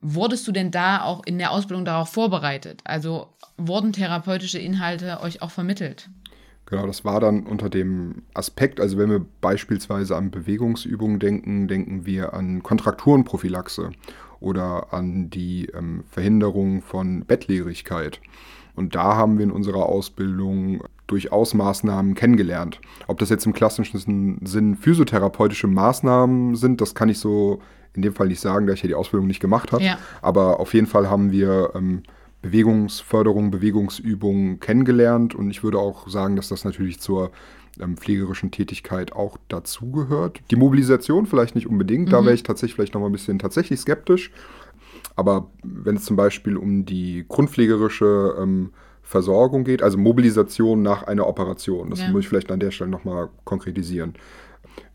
Wurdest 0.00 0.46
du 0.46 0.52
denn 0.52 0.70
da 0.70 1.02
auch 1.02 1.22
in 1.26 1.38
der 1.38 1.50
Ausbildung 1.50 1.84
darauf 1.84 2.10
vorbereitet? 2.10 2.80
Also 2.84 3.34
wurden 3.56 3.92
therapeutische 3.92 4.58
Inhalte 4.58 5.20
euch 5.20 5.42
auch 5.42 5.50
vermittelt? 5.50 6.08
Genau, 6.66 6.86
das 6.86 7.04
war 7.04 7.18
dann 7.18 7.46
unter 7.46 7.70
dem 7.70 8.22
Aspekt, 8.34 8.78
also 8.78 8.98
wenn 8.98 9.08
wir 9.10 9.24
beispielsweise 9.40 10.16
an 10.16 10.30
Bewegungsübungen 10.30 11.18
denken, 11.18 11.66
denken 11.66 12.04
wir 12.04 12.34
an 12.34 12.62
Kontrakturenprophylaxe 12.62 13.90
oder 14.38 14.92
an 14.92 15.30
die 15.30 15.66
ähm, 15.74 16.04
Verhinderung 16.10 16.82
von 16.82 17.24
Bettlägerigkeit. 17.24 18.20
Und 18.76 18.94
da 18.94 19.16
haben 19.16 19.38
wir 19.38 19.44
in 19.44 19.50
unserer 19.50 19.86
Ausbildung 19.86 20.84
durchaus 21.08 21.54
Maßnahmen 21.54 22.14
kennengelernt. 22.14 22.80
Ob 23.06 23.18
das 23.18 23.30
jetzt 23.30 23.46
im 23.46 23.54
klassischen 23.54 24.46
Sinn 24.46 24.76
physiotherapeutische 24.76 25.66
Maßnahmen 25.66 26.54
sind, 26.54 26.80
das 26.80 26.94
kann 26.94 27.08
ich 27.08 27.18
so 27.18 27.60
in 27.98 28.02
dem 28.02 28.14
Fall 28.14 28.28
nicht 28.28 28.40
sagen, 28.40 28.66
da 28.66 28.72
ich 28.72 28.82
ja 28.82 28.88
die 28.88 28.94
Ausbildung 28.94 29.26
nicht 29.26 29.40
gemacht 29.40 29.72
habe. 29.72 29.82
Ja. 29.82 29.98
Aber 30.22 30.60
auf 30.60 30.72
jeden 30.72 30.86
Fall 30.86 31.10
haben 31.10 31.32
wir 31.32 31.72
ähm, 31.74 32.02
Bewegungsförderung, 32.42 33.50
Bewegungsübungen 33.50 34.60
kennengelernt 34.60 35.34
und 35.34 35.50
ich 35.50 35.64
würde 35.64 35.78
auch 35.78 36.08
sagen, 36.08 36.36
dass 36.36 36.48
das 36.48 36.64
natürlich 36.64 37.00
zur 37.00 37.32
ähm, 37.80 37.96
pflegerischen 37.96 38.52
Tätigkeit 38.52 39.12
auch 39.12 39.36
dazugehört. 39.48 40.40
Die 40.50 40.56
Mobilisation 40.56 41.26
vielleicht 41.26 41.56
nicht 41.56 41.66
unbedingt, 41.66 42.06
mhm. 42.06 42.12
da 42.12 42.24
wäre 42.24 42.34
ich 42.34 42.44
tatsächlich 42.44 42.76
vielleicht 42.76 42.94
noch 42.94 43.00
mal 43.00 43.08
ein 43.08 43.12
bisschen 43.12 43.40
tatsächlich 43.40 43.80
skeptisch. 43.80 44.30
Aber 45.16 45.50
wenn 45.64 45.96
es 45.96 46.04
zum 46.04 46.16
Beispiel 46.16 46.56
um 46.56 46.84
die 46.84 47.24
grundpflegerische 47.28 48.36
ähm, 48.38 48.70
Versorgung 49.02 49.64
geht, 49.64 49.82
also 49.82 49.98
Mobilisation 49.98 50.82
nach 50.82 51.02
einer 51.02 51.26
Operation, 51.26 51.90
das 51.90 52.00
ja. 52.00 52.10
muss 52.10 52.20
ich 52.20 52.28
vielleicht 52.28 52.52
an 52.52 52.60
der 52.60 52.70
Stelle 52.70 52.90
nochmal 52.90 53.30
konkretisieren. 53.44 54.14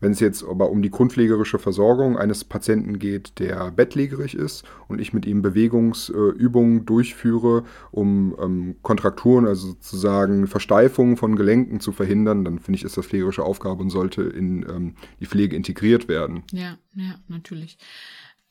Wenn 0.00 0.12
es 0.12 0.20
jetzt 0.20 0.44
aber 0.44 0.70
um 0.70 0.82
die 0.82 0.90
grundpflegerische 0.90 1.58
Versorgung 1.58 2.16
eines 2.18 2.44
Patienten 2.44 2.98
geht, 2.98 3.38
der 3.38 3.70
bettlägerig 3.70 4.34
ist 4.34 4.64
und 4.88 5.00
ich 5.00 5.12
mit 5.12 5.26
ihm 5.26 5.42
Bewegungsübungen 5.42 6.84
durchführe, 6.86 7.64
um 7.90 8.36
ähm, 8.40 8.76
Kontrakturen, 8.82 9.46
also 9.46 9.68
sozusagen 9.68 10.46
Versteifungen 10.46 11.16
von 11.16 11.36
Gelenken 11.36 11.80
zu 11.80 11.92
verhindern, 11.92 12.44
dann 12.44 12.58
finde 12.58 12.78
ich, 12.78 12.84
ist 12.84 12.96
das 12.96 13.06
pflegerische 13.06 13.42
Aufgabe 13.42 13.82
und 13.82 13.90
sollte 13.90 14.22
in 14.22 14.64
ähm, 14.68 14.94
die 15.20 15.26
Pflege 15.26 15.56
integriert 15.56 16.08
werden. 16.08 16.42
Ja, 16.52 16.78
ja, 16.94 17.14
natürlich. 17.28 17.78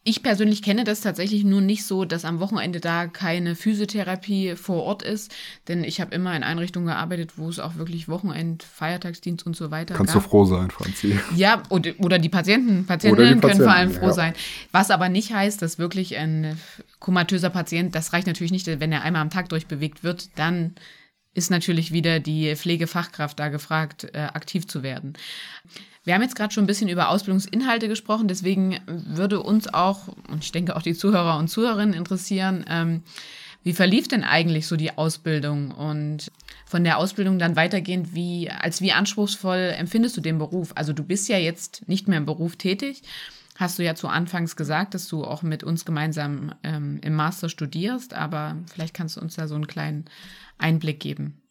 Ich 0.06 0.22
persönlich 0.22 0.62
kenne 0.62 0.84
das 0.84 1.00
tatsächlich 1.00 1.46
nur 1.46 1.62
nicht 1.62 1.86
so, 1.86 2.04
dass 2.04 2.26
am 2.26 2.42
Wochenende 2.42 2.82
da 2.82 3.08
keine 3.08 3.56
Physiotherapie 3.56 4.58
vor 4.58 4.84
Ort 4.84 5.02
ist, 5.02 5.34
denn 5.70 5.86
ich 5.86 6.02
habe 6.02 6.14
immer 6.14 6.36
in 6.36 6.44
Einrichtungen 6.44 6.88
gearbeitet, 6.88 7.38
wo 7.38 7.48
es 7.48 7.60
auch 7.60 7.76
wirklich 7.76 8.10
Wochenend, 8.10 8.64
Feiertagsdienst 8.64 9.46
und 9.46 9.56
so 9.56 9.72
weiter 9.72 9.96
Kannst 9.96 10.14
gab. 10.14 10.22
du 10.22 10.30
froh 10.30 10.44
sein, 10.44 10.72
Franzi. 10.72 11.18
Ja, 11.36 11.64
oder, 11.70 11.92
oder 12.00 12.20
die 12.20 12.28
Patienten, 12.28 12.86
Patientinnen 12.86 13.36
die 13.36 13.40
Patienten, 13.40 13.64
können 13.64 13.70
vor 13.70 13.74
allem 13.74 13.92
froh 13.92 14.08
ja. 14.08 14.14
sein. 14.14 14.34
Was 14.74 14.92
aber 14.92 15.08
nicht 15.08 15.34
heißt, 15.34 15.62
dass 15.62 15.80
wirklich 15.80 16.18
ein 16.18 16.60
komatöser 17.00 17.50
Patient, 17.50 17.96
das 17.96 18.12
reicht 18.12 18.28
natürlich 18.28 18.52
nicht, 18.52 18.68
wenn 18.68 18.92
er 18.92 19.04
einmal 19.04 19.22
am 19.22 19.30
Tag 19.30 19.48
durchbewegt 19.50 20.04
wird, 20.04 20.38
dann 20.38 20.76
ist 21.34 21.50
natürlich 21.50 21.94
wieder 21.94 22.20
die 22.20 22.56
Pflegefachkraft 22.56 23.40
da 23.40 23.48
gefragt, 23.48 24.10
äh, 24.14 24.20
aktiv 24.20 24.68
zu 24.68 24.84
werden. 24.84 25.14
Wir 26.04 26.14
haben 26.14 26.22
jetzt 26.22 26.36
gerade 26.36 26.54
schon 26.54 26.66
ein 26.66 26.68
bisschen 26.68 26.90
über 26.90 27.10
Ausbildungsinhalte 27.10 27.88
gesprochen, 27.88 28.28
deswegen 28.28 28.80
würde 28.88 29.42
uns 29.42 29.74
auch, 29.74 30.10
und 30.30 30.44
ich 30.44 30.52
denke 30.52 30.76
auch 30.76 30.82
die 30.82 30.96
Zuhörer 30.96 31.38
und 31.38 31.48
Zuhörerinnen 31.48 31.94
interessieren, 31.94 32.66
ähm, 32.68 33.04
wie 33.64 33.74
verlief 33.74 34.10
denn 34.10 34.26
eigentlich 34.26 34.68
so 34.68 34.76
die 34.76 34.98
Ausbildung 34.98 35.72
und 35.72 36.30
von 36.66 36.84
der 36.84 36.98
Ausbildung 36.98 37.40
dann 37.40 37.56
weitergehend, 37.56 38.14
wie, 38.14 38.50
als 38.50 38.82
wie 38.82 38.92
anspruchsvoll 38.92 39.74
empfindest 39.78 40.18
du 40.18 40.22
den 40.22 40.38
Beruf? 40.38 40.74
Also 40.76 40.92
du 40.92 41.04
bist 41.04 41.30
ja 41.30 41.38
jetzt 41.38 41.88
nicht 41.88 42.10
mehr 42.10 42.18
im 42.18 42.26
Beruf 42.26 42.58
tätig, 42.58 43.04
hast 43.56 43.80
du 43.80 43.84
ja 43.84 43.96
zu 43.96 44.10
Anfangs 44.10 44.58
gesagt, 44.58 44.94
dass 44.94 45.08
du 45.08 45.24
auch 45.24 45.44
mit 45.44 45.64
uns 45.64 45.86
gemeinsam 45.86 46.54
ähm, 46.64 47.00
im 47.02 47.16
Master 47.16 47.48
studierst, 47.48 48.14
aber 48.14 48.58
vielleicht 48.74 48.94
kannst 48.94 49.16
du 49.16 49.22
uns 49.22 49.36
da 49.36 49.48
so 49.48 49.56
einen 49.56 49.68
kleinen 49.68 50.06
Einblick 50.58 51.00
geben. 51.00 51.43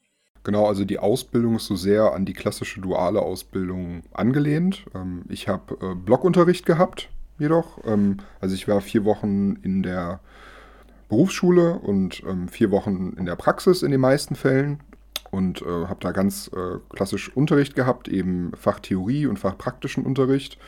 Genau, 0.45 0.67
also 0.67 0.85
die 0.85 0.99
Ausbildung 0.99 1.57
ist 1.57 1.67
so 1.67 1.77
sehr 1.77 2.13
an 2.13 2.25
die 2.25 2.33
klassische 2.33 2.81
duale 2.81 3.21
Ausbildung 3.21 4.03
angelehnt. 4.13 4.85
Ähm, 4.95 5.23
ich 5.29 5.49
habe 5.49 5.77
äh, 5.81 5.95
Blockunterricht 5.95 6.67
gehabt, 6.67 7.11
jedoch. 7.39 7.79
Ähm, 7.85 8.19
also 8.41 8.55
ich 8.55 8.67
war 8.67 8.81
vier 8.81 9.05
Wochen 9.05 9.57
in 9.63 9.83
der 9.83 10.21
Berufsschule 11.09 11.75
und 11.75 12.23
ähm, 12.27 12.49
vier 12.49 12.71
Wochen 12.71 13.15
in 13.17 13.27
der 13.27 13.37
Praxis 13.37 13.83
in 13.83 13.91
den 13.93 14.01
meisten 14.01 14.35
Fällen 14.35 14.81
und 15.31 15.63
äh, 15.63 15.87
habe 15.87 16.01
da 16.01 16.11
ganz 16.11 16.51
äh, 16.55 16.79
klassisch 16.95 17.35
Unterricht 17.37 17.75
gehabt, 17.75 18.09
eben 18.09 18.53
Fachtheorie 18.57 19.27
und 19.27 19.39
fachpraktischen 19.39 20.05
Unterricht 20.05 20.59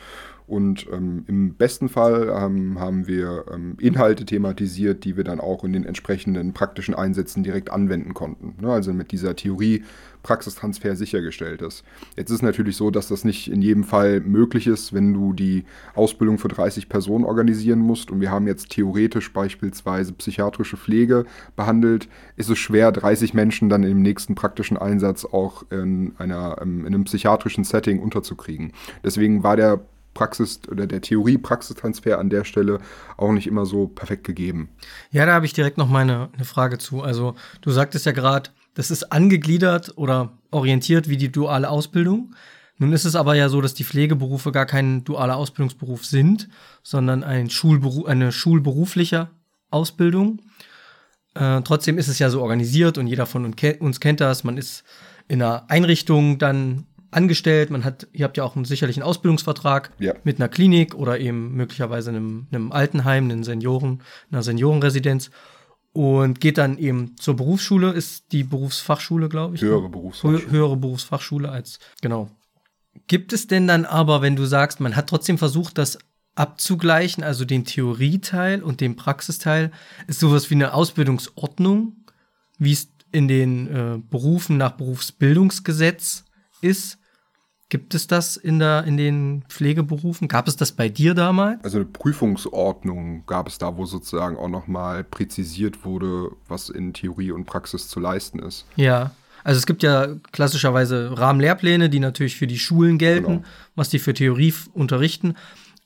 und 0.47 0.85
ähm, 0.91 1.25
im 1.27 1.55
besten 1.55 1.89
Fall 1.89 2.29
ähm, 2.29 2.79
haben 2.79 3.07
wir 3.07 3.45
ähm, 3.51 3.77
Inhalte 3.79 4.25
thematisiert, 4.25 5.03
die 5.03 5.17
wir 5.17 5.23
dann 5.23 5.39
auch 5.39 5.63
in 5.63 5.73
den 5.73 5.85
entsprechenden 5.85 6.53
praktischen 6.53 6.93
Einsätzen 6.93 7.43
direkt 7.43 7.71
anwenden 7.71 8.13
konnten. 8.13 8.55
Ne? 8.61 8.71
Also 8.71 8.93
mit 8.93 9.11
dieser 9.11 9.35
Theorie 9.35 9.83
Praxistransfer 10.25 10.95
sichergestellt 10.95 11.61
ist. 11.61 11.83
Jetzt 12.15 12.31
ist 12.31 12.37
es 12.37 12.41
natürlich 12.41 12.75
so, 12.77 12.89
dass 12.89 13.07
das 13.07 13.23
nicht 13.23 13.47
in 13.47 13.61
jedem 13.61 13.83
Fall 13.83 14.21
möglich 14.21 14.65
ist, 14.65 14.91
wenn 14.91 15.13
du 15.13 15.33
die 15.33 15.65
Ausbildung 15.93 16.39
für 16.39 16.47
30 16.47 16.89
Personen 16.89 17.25
organisieren 17.25 17.77
musst 17.77 18.09
und 18.09 18.21
wir 18.21 18.31
haben 18.31 18.47
jetzt 18.47 18.71
theoretisch 18.71 19.31
beispielsweise 19.31 20.13
psychiatrische 20.13 20.77
Pflege 20.77 21.25
behandelt, 21.55 22.07
ist 22.37 22.49
es 22.49 22.57
schwer, 22.57 22.91
30 22.91 23.35
Menschen 23.35 23.69
dann 23.69 23.83
im 23.83 24.01
nächsten 24.01 24.33
praktischen 24.33 24.77
Einsatz 24.77 25.25
auch 25.25 25.63
in, 25.71 26.13
einer, 26.17 26.57
ähm, 26.59 26.81
in 26.81 26.93
einem 26.93 27.03
psychiatrischen 27.03 27.63
Setting 27.63 27.99
unterzukriegen. 27.99 28.73
Deswegen 29.03 29.43
war 29.43 29.55
der 29.55 29.85
Praxis 30.15 30.61
oder 30.71 30.87
der 30.87 31.01
Theorie-Praxistransfer 31.01 32.17
an 32.17 32.31
der 32.31 32.43
Stelle 32.43 32.79
auch 33.17 33.31
nicht 33.31 33.45
immer 33.45 33.67
so 33.67 33.87
perfekt 33.87 34.23
gegeben. 34.23 34.69
Ja, 35.11 35.27
da 35.27 35.33
habe 35.33 35.45
ich 35.45 35.53
direkt 35.53 35.77
noch 35.77 35.87
meine 35.87 36.29
eine 36.33 36.45
Frage 36.45 36.79
zu. 36.79 37.03
Also 37.03 37.35
du 37.61 37.69
sagtest 37.69 38.07
ja 38.07 38.13
gerade, 38.13 38.49
das 38.73 38.89
ist 38.89 39.11
angegliedert 39.11 39.93
oder 39.95 40.31
orientiert 40.49 41.07
wie 41.07 41.17
die 41.17 41.31
duale 41.31 41.69
Ausbildung. 41.69 42.33
Nun 42.77 42.91
ist 42.91 43.05
es 43.05 43.15
aber 43.15 43.35
ja 43.35 43.47
so, 43.49 43.61
dass 43.61 43.73
die 43.73 43.83
Pflegeberufe 43.83 44.51
gar 44.51 44.65
kein 44.65 45.03
dualer 45.03 45.35
Ausbildungsberuf 45.35 46.05
sind, 46.05 46.49
sondern 46.81 47.23
ein 47.23 47.49
Schulberuf, 47.49 48.05
eine 48.05 48.31
schulberufliche 48.31 49.29
Ausbildung. 49.69 50.41
Äh, 51.35 51.61
trotzdem 51.61 51.97
ist 51.97 52.07
es 52.07 52.19
ja 52.19 52.29
so 52.29 52.41
organisiert 52.41 52.97
und 52.97 53.07
jeder 53.07 53.25
von 53.25 53.45
uns 53.45 53.99
kennt 53.99 54.21
das. 54.21 54.43
Man 54.43 54.57
ist 54.57 54.83
in 55.27 55.41
einer 55.41 55.69
Einrichtung 55.69 56.37
dann 56.37 56.85
angestellt. 57.15 57.69
Man 57.69 57.83
hat, 57.83 58.07
ihr 58.11 58.25
habt 58.25 58.37
ja 58.37 58.43
auch 58.43 58.55
einen 58.55 58.65
sicherlichen 58.65 59.03
Ausbildungsvertrag 59.03 59.91
ja. 59.99 60.13
mit 60.23 60.39
einer 60.39 60.49
Klinik 60.49 60.95
oder 60.95 61.19
eben 61.19 61.55
möglicherweise 61.55 62.09
einem, 62.09 62.47
einem 62.51 62.71
Altenheim, 62.71 63.25
einem 63.25 63.43
Senioren, 63.43 64.01
einer 64.31 64.43
Seniorenresidenz 64.43 65.31
und 65.93 66.41
geht 66.41 66.57
dann 66.57 66.77
eben 66.77 67.15
zur 67.15 67.37
Berufsschule, 67.37 67.91
ist 67.91 68.33
die 68.33 68.43
Berufsfachschule, 68.43 69.29
glaube 69.29 69.55
ich. 69.55 69.61
Höhere 69.61 69.83
ne? 69.83 69.89
Berufsfachschule. 69.89 70.51
Höhere 70.51 70.77
Berufsfachschule 70.77 71.49
als, 71.49 71.79
genau. 72.01 72.29
Gibt 73.07 73.31
es 73.31 73.47
denn 73.47 73.65
dann 73.65 73.85
aber, 73.85 74.21
wenn 74.21 74.35
du 74.35 74.45
sagst, 74.45 74.81
man 74.81 74.97
hat 74.97 75.07
trotzdem 75.07 75.37
versucht, 75.37 75.77
das 75.77 75.97
abzugleichen, 76.35 77.23
also 77.23 77.45
den 77.45 77.63
Theorieteil 77.63 78.61
und 78.61 78.81
den 78.81 78.97
Praxisteil, 78.97 79.71
ist 80.07 80.19
sowas 80.19 80.49
wie 80.49 80.55
eine 80.55 80.73
Ausbildungsordnung, 80.73 81.95
wie 82.57 82.73
es 82.73 82.89
in 83.13 83.29
den 83.29 83.67
äh, 83.67 83.97
Berufen 84.09 84.57
nach 84.57 84.71
Berufsbildungsgesetz 84.71 86.25
ist? 86.59 86.97
Gibt 87.69 87.95
es 87.95 88.05
das 88.05 88.37
in, 88.37 88.59
der, 88.59 88.83
in 88.83 88.95
den 88.95 89.43
Pflegeberufen? 89.49 90.27
Gab 90.27 90.47
es 90.47 90.55
das 90.55 90.71
bei 90.71 90.87
dir 90.87 91.15
damals? 91.15 91.63
Also 91.63 91.77
eine 91.77 91.85
Prüfungsordnung 91.85 93.25
gab 93.25 93.47
es 93.47 93.57
da, 93.57 93.75
wo 93.75 93.85
sozusagen 93.85 94.37
auch 94.37 94.49
nochmal 94.49 95.03
präzisiert 95.03 95.83
wurde, 95.83 96.29
was 96.47 96.69
in 96.69 96.93
Theorie 96.93 97.31
und 97.31 97.45
Praxis 97.45 97.87
zu 97.87 97.99
leisten 97.99 98.37
ist. 98.37 98.65
Ja, 98.75 99.11
also 99.43 99.57
es 99.57 99.65
gibt 99.65 99.81
ja 99.81 100.15
klassischerweise 100.31 101.17
Rahmenlehrpläne, 101.17 101.89
die 101.89 101.99
natürlich 101.99 102.35
für 102.35 102.47
die 102.47 102.59
Schulen 102.59 102.97
gelten, 102.99 103.27
genau. 103.27 103.43
was 103.75 103.89
die 103.89 103.99
für 103.99 104.13
Theorie 104.13 104.53
unterrichten. 104.73 105.35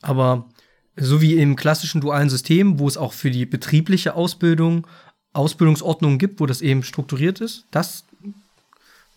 Aber 0.02 0.50
so 0.98 1.22
wie 1.22 1.36
im 1.36 1.56
klassischen 1.56 2.02
dualen 2.02 2.30
System, 2.30 2.80
wo 2.80 2.88
es 2.88 2.98
auch 2.98 3.14
für 3.14 3.32
die 3.32 3.46
betriebliche 3.46 4.16
Ausbildung 4.16 4.86
Ausbildungsordnungen 5.32 6.18
gibt, 6.18 6.40
wo 6.40 6.46
das 6.46 6.62
eben 6.62 6.84
strukturiert 6.84 7.40
ist, 7.40 7.66
das, 7.72 8.06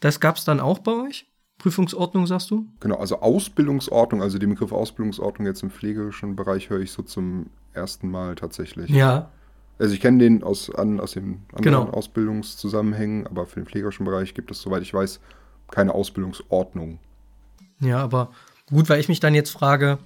das 0.00 0.20
gab 0.20 0.36
es 0.36 0.44
dann 0.44 0.60
auch 0.60 0.80
bei 0.80 0.92
euch? 0.92 1.26
Prüfungsordnung, 1.62 2.26
sagst 2.26 2.50
du? 2.50 2.66
Genau, 2.80 2.96
also 2.96 3.20
Ausbildungsordnung, 3.20 4.20
also 4.20 4.36
den 4.38 4.50
Begriff 4.50 4.72
Ausbildungsordnung 4.72 5.46
jetzt 5.46 5.62
im 5.62 5.70
pflegerischen 5.70 6.34
Bereich 6.34 6.70
höre 6.70 6.80
ich 6.80 6.90
so 6.90 7.02
zum 7.02 7.46
ersten 7.72 8.10
Mal 8.10 8.34
tatsächlich. 8.34 8.90
Ja. 8.90 9.30
Also 9.78 9.94
ich 9.94 10.00
kenne 10.00 10.18
den 10.18 10.42
aus, 10.42 10.74
an, 10.74 10.98
aus 10.98 11.12
den 11.12 11.42
anderen 11.52 11.84
genau. 11.84 11.84
Ausbildungszusammenhängen, 11.90 13.28
aber 13.28 13.46
für 13.46 13.60
den 13.60 13.66
pflegerischen 13.66 14.04
Bereich 14.04 14.34
gibt 14.34 14.50
es, 14.50 14.60
soweit 14.60 14.82
ich 14.82 14.92
weiß, 14.92 15.20
keine 15.70 15.94
Ausbildungsordnung. 15.94 16.98
Ja, 17.78 17.98
aber 17.98 18.32
gut, 18.68 18.88
weil 18.88 18.98
ich 18.98 19.08
mich 19.08 19.20
dann 19.20 19.34
jetzt 19.34 19.50
frage, 19.50 20.00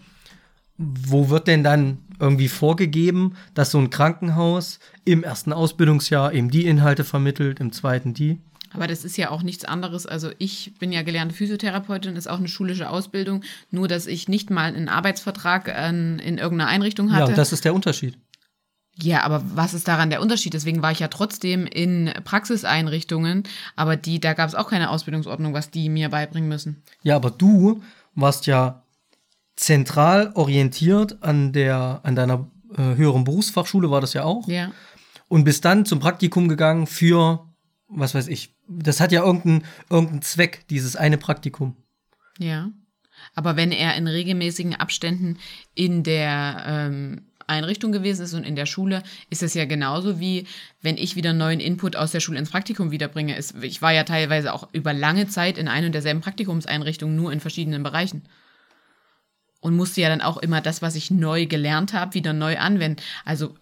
wo 0.76 1.30
wird 1.30 1.46
denn 1.46 1.64
dann 1.64 1.98
irgendwie 2.20 2.48
vorgegeben, 2.48 3.34
dass 3.54 3.70
so 3.70 3.78
ein 3.78 3.88
Krankenhaus 3.88 4.78
im 5.06 5.22
ersten 5.24 5.54
Ausbildungsjahr 5.54 6.34
eben 6.34 6.50
die 6.50 6.66
Inhalte 6.66 7.02
vermittelt, 7.02 7.60
im 7.60 7.72
zweiten 7.72 8.12
die? 8.12 8.40
Aber 8.76 8.86
das 8.86 9.06
ist 9.06 9.16
ja 9.16 9.30
auch 9.30 9.42
nichts 9.42 9.64
anderes. 9.64 10.04
Also 10.04 10.30
ich 10.36 10.74
bin 10.78 10.92
ja 10.92 11.00
gelernte 11.00 11.34
Physiotherapeutin, 11.34 12.14
ist 12.14 12.28
auch 12.28 12.38
eine 12.38 12.46
schulische 12.46 12.90
Ausbildung, 12.90 13.42
nur 13.70 13.88
dass 13.88 14.06
ich 14.06 14.28
nicht 14.28 14.50
mal 14.50 14.66
einen 14.66 14.90
Arbeitsvertrag 14.90 15.74
an, 15.74 16.18
in 16.18 16.36
irgendeiner 16.36 16.70
Einrichtung 16.70 17.10
hatte. 17.10 17.30
Ja, 17.30 17.36
das 17.36 17.54
ist 17.54 17.64
der 17.64 17.72
Unterschied. 17.72 18.18
Ja, 19.02 19.22
aber 19.22 19.42
was 19.54 19.72
ist 19.72 19.88
daran 19.88 20.10
der 20.10 20.20
Unterschied? 20.20 20.52
Deswegen 20.52 20.82
war 20.82 20.92
ich 20.92 20.98
ja 20.98 21.08
trotzdem 21.08 21.66
in 21.66 22.12
Praxiseinrichtungen, 22.24 23.44
aber 23.76 23.96
die, 23.96 24.20
da 24.20 24.34
gab 24.34 24.48
es 24.48 24.54
auch 24.54 24.68
keine 24.68 24.90
Ausbildungsordnung, 24.90 25.54
was 25.54 25.70
die 25.70 25.88
mir 25.88 26.10
beibringen 26.10 26.48
müssen. 26.48 26.82
Ja, 27.02 27.16
aber 27.16 27.30
du 27.30 27.82
warst 28.14 28.46
ja 28.46 28.82
zentral 29.56 30.32
orientiert 30.34 31.22
an 31.22 31.54
der, 31.54 32.00
an 32.02 32.14
deiner 32.14 32.50
äh, 32.76 32.82
höheren 32.96 33.24
Berufsfachschule, 33.24 33.90
war 33.90 34.02
das 34.02 34.12
ja 34.12 34.24
auch. 34.24 34.46
Ja. 34.48 34.70
Und 35.28 35.44
bist 35.44 35.64
dann 35.64 35.86
zum 35.86 35.98
Praktikum 35.98 36.48
gegangen 36.48 36.86
für 36.86 37.46
was 37.88 38.14
weiß 38.14 38.28
ich, 38.28 38.55
das 38.68 39.00
hat 39.00 39.12
ja 39.12 39.24
irgendeinen 39.24 39.64
irgendein 39.90 40.22
Zweck, 40.22 40.66
dieses 40.68 40.96
eine 40.96 41.18
Praktikum. 41.18 41.76
Ja. 42.38 42.70
Aber 43.34 43.56
wenn 43.56 43.72
er 43.72 43.96
in 43.96 44.06
regelmäßigen 44.06 44.74
Abständen 44.74 45.38
in 45.74 46.02
der 46.02 46.64
ähm, 46.66 47.22
Einrichtung 47.46 47.92
gewesen 47.92 48.22
ist 48.22 48.34
und 48.34 48.44
in 48.44 48.56
der 48.56 48.66
Schule, 48.66 49.02
ist 49.30 49.42
es 49.42 49.54
ja 49.54 49.64
genauso 49.64 50.20
wie, 50.20 50.46
wenn 50.82 50.96
ich 50.96 51.16
wieder 51.16 51.32
neuen 51.32 51.60
Input 51.60 51.96
aus 51.96 52.12
der 52.12 52.20
Schule 52.20 52.38
ins 52.38 52.50
Praktikum 52.50 52.90
wiederbringe. 52.90 53.38
Ich 53.62 53.82
war 53.82 53.92
ja 53.92 54.04
teilweise 54.04 54.52
auch 54.52 54.68
über 54.72 54.92
lange 54.92 55.28
Zeit 55.28 55.58
in 55.58 55.68
ein 55.68 55.84
und 55.84 55.92
derselben 55.92 56.20
Praktikumseinrichtung, 56.20 57.14
nur 57.14 57.32
in 57.32 57.40
verschiedenen 57.40 57.82
Bereichen. 57.82 58.22
Und 59.60 59.76
musste 59.76 60.00
ja 60.00 60.08
dann 60.08 60.20
auch 60.20 60.36
immer 60.36 60.60
das, 60.60 60.82
was 60.82 60.94
ich 60.94 61.10
neu 61.10 61.46
gelernt 61.46 61.92
habe, 61.92 62.14
wieder 62.14 62.32
neu 62.32 62.58
anwenden. 62.58 63.02
Also 63.24 63.54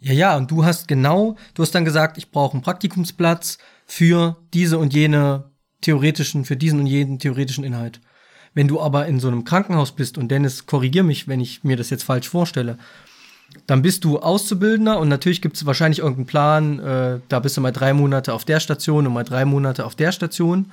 ja, 0.00 0.12
ja, 0.12 0.36
und 0.36 0.50
du 0.50 0.64
hast 0.64 0.86
genau, 0.86 1.36
du 1.54 1.62
hast 1.62 1.74
dann 1.74 1.84
gesagt, 1.84 2.18
ich 2.18 2.30
brauche 2.30 2.52
einen 2.52 2.62
Praktikumsplatz 2.62 3.58
für 3.86 4.36
diese 4.52 4.78
und 4.78 4.94
jene 4.94 5.50
theoretischen, 5.80 6.44
für 6.44 6.56
diesen 6.56 6.80
und 6.80 6.86
jeden 6.86 7.18
theoretischen 7.18 7.64
Inhalt. 7.64 8.00
Wenn 8.54 8.68
du 8.68 8.80
aber 8.80 9.06
in 9.06 9.20
so 9.20 9.28
einem 9.28 9.44
Krankenhaus 9.44 9.92
bist, 9.92 10.16
und 10.16 10.28
Dennis, 10.28 10.66
korrigier 10.66 11.02
mich, 11.02 11.28
wenn 11.28 11.40
ich 11.40 11.64
mir 11.64 11.76
das 11.76 11.90
jetzt 11.90 12.04
falsch 12.04 12.28
vorstelle, 12.28 12.78
dann 13.66 13.82
bist 13.82 14.04
du 14.04 14.18
Auszubildender 14.18 14.98
und 14.98 15.08
natürlich 15.08 15.42
gibt 15.42 15.56
es 15.56 15.66
wahrscheinlich 15.66 15.98
irgendeinen 16.00 16.26
Plan, 16.26 16.78
äh, 16.78 17.20
da 17.28 17.40
bist 17.40 17.56
du 17.56 17.60
mal 17.60 17.72
drei 17.72 17.92
Monate 17.92 18.32
auf 18.32 18.44
der 18.44 18.60
Station 18.60 19.06
und 19.06 19.12
mal 19.12 19.24
drei 19.24 19.44
Monate 19.44 19.84
auf 19.84 19.94
der 19.94 20.12
Station. 20.12 20.70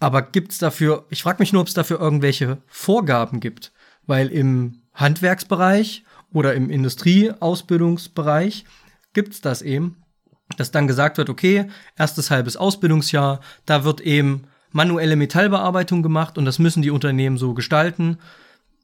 Aber 0.00 0.22
gibt 0.22 0.52
es 0.52 0.58
dafür, 0.58 1.06
ich 1.10 1.22
frage 1.22 1.40
mich 1.40 1.52
nur, 1.52 1.62
ob 1.62 1.68
es 1.68 1.74
dafür 1.74 2.00
irgendwelche 2.00 2.58
Vorgaben 2.66 3.40
gibt, 3.40 3.72
weil 4.06 4.28
im 4.28 4.82
Handwerksbereich 4.94 6.04
oder 6.32 6.54
im 6.54 6.70
Industrieausbildungsbereich 6.70 8.64
gibt 9.12 9.34
es 9.34 9.40
das 9.40 9.62
eben, 9.62 10.01
dass 10.56 10.70
dann 10.70 10.86
gesagt 10.86 11.18
wird, 11.18 11.30
okay, 11.30 11.68
erstes 11.96 12.30
halbes 12.30 12.56
Ausbildungsjahr, 12.56 13.40
da 13.66 13.84
wird 13.84 14.00
eben 14.00 14.44
manuelle 14.70 15.16
Metallbearbeitung 15.16 16.02
gemacht 16.02 16.38
und 16.38 16.44
das 16.44 16.58
müssen 16.58 16.82
die 16.82 16.90
Unternehmen 16.90 17.38
so 17.38 17.54
gestalten. 17.54 18.18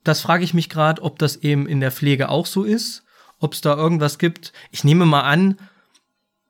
Das 0.04 0.20
frage 0.20 0.44
ich 0.44 0.54
mich 0.54 0.68
gerade, 0.68 1.02
ob 1.02 1.18
das 1.18 1.36
eben 1.36 1.66
in 1.66 1.80
der 1.80 1.92
Pflege 1.92 2.28
auch 2.28 2.46
so 2.46 2.64
ist, 2.64 3.04
ob 3.40 3.54
es 3.54 3.60
da 3.60 3.76
irgendwas 3.76 4.18
gibt. 4.18 4.52
Ich 4.70 4.84
nehme 4.84 5.06
mal 5.06 5.22
an, 5.22 5.58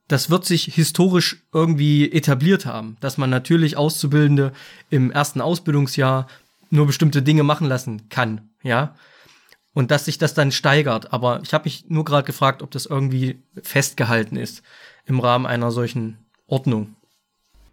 das 0.08 0.30
wird 0.30 0.44
sich 0.44 0.64
historisch 0.64 1.42
irgendwie 1.52 2.10
etabliert 2.10 2.66
haben, 2.66 2.96
dass 3.00 3.18
man 3.18 3.30
natürlich 3.30 3.76
Auszubildende 3.76 4.52
im 4.90 5.10
ersten 5.10 5.40
Ausbildungsjahr 5.40 6.26
nur 6.70 6.86
bestimmte 6.86 7.22
Dinge 7.22 7.42
machen 7.42 7.66
lassen 7.66 8.08
kann, 8.08 8.48
ja 8.62 8.94
und 9.78 9.92
dass 9.92 10.06
sich 10.06 10.18
das 10.18 10.34
dann 10.34 10.50
steigert. 10.50 11.12
Aber 11.12 11.40
ich 11.44 11.54
habe 11.54 11.64
mich 11.64 11.84
nur 11.88 12.04
gerade 12.04 12.26
gefragt, 12.26 12.62
ob 12.62 12.72
das 12.72 12.84
irgendwie 12.84 13.38
festgehalten 13.62 14.36
ist 14.36 14.64
im 15.08 15.20
Rahmen 15.20 15.46
einer 15.46 15.70
solchen 15.70 16.18
Ordnung. 16.46 16.94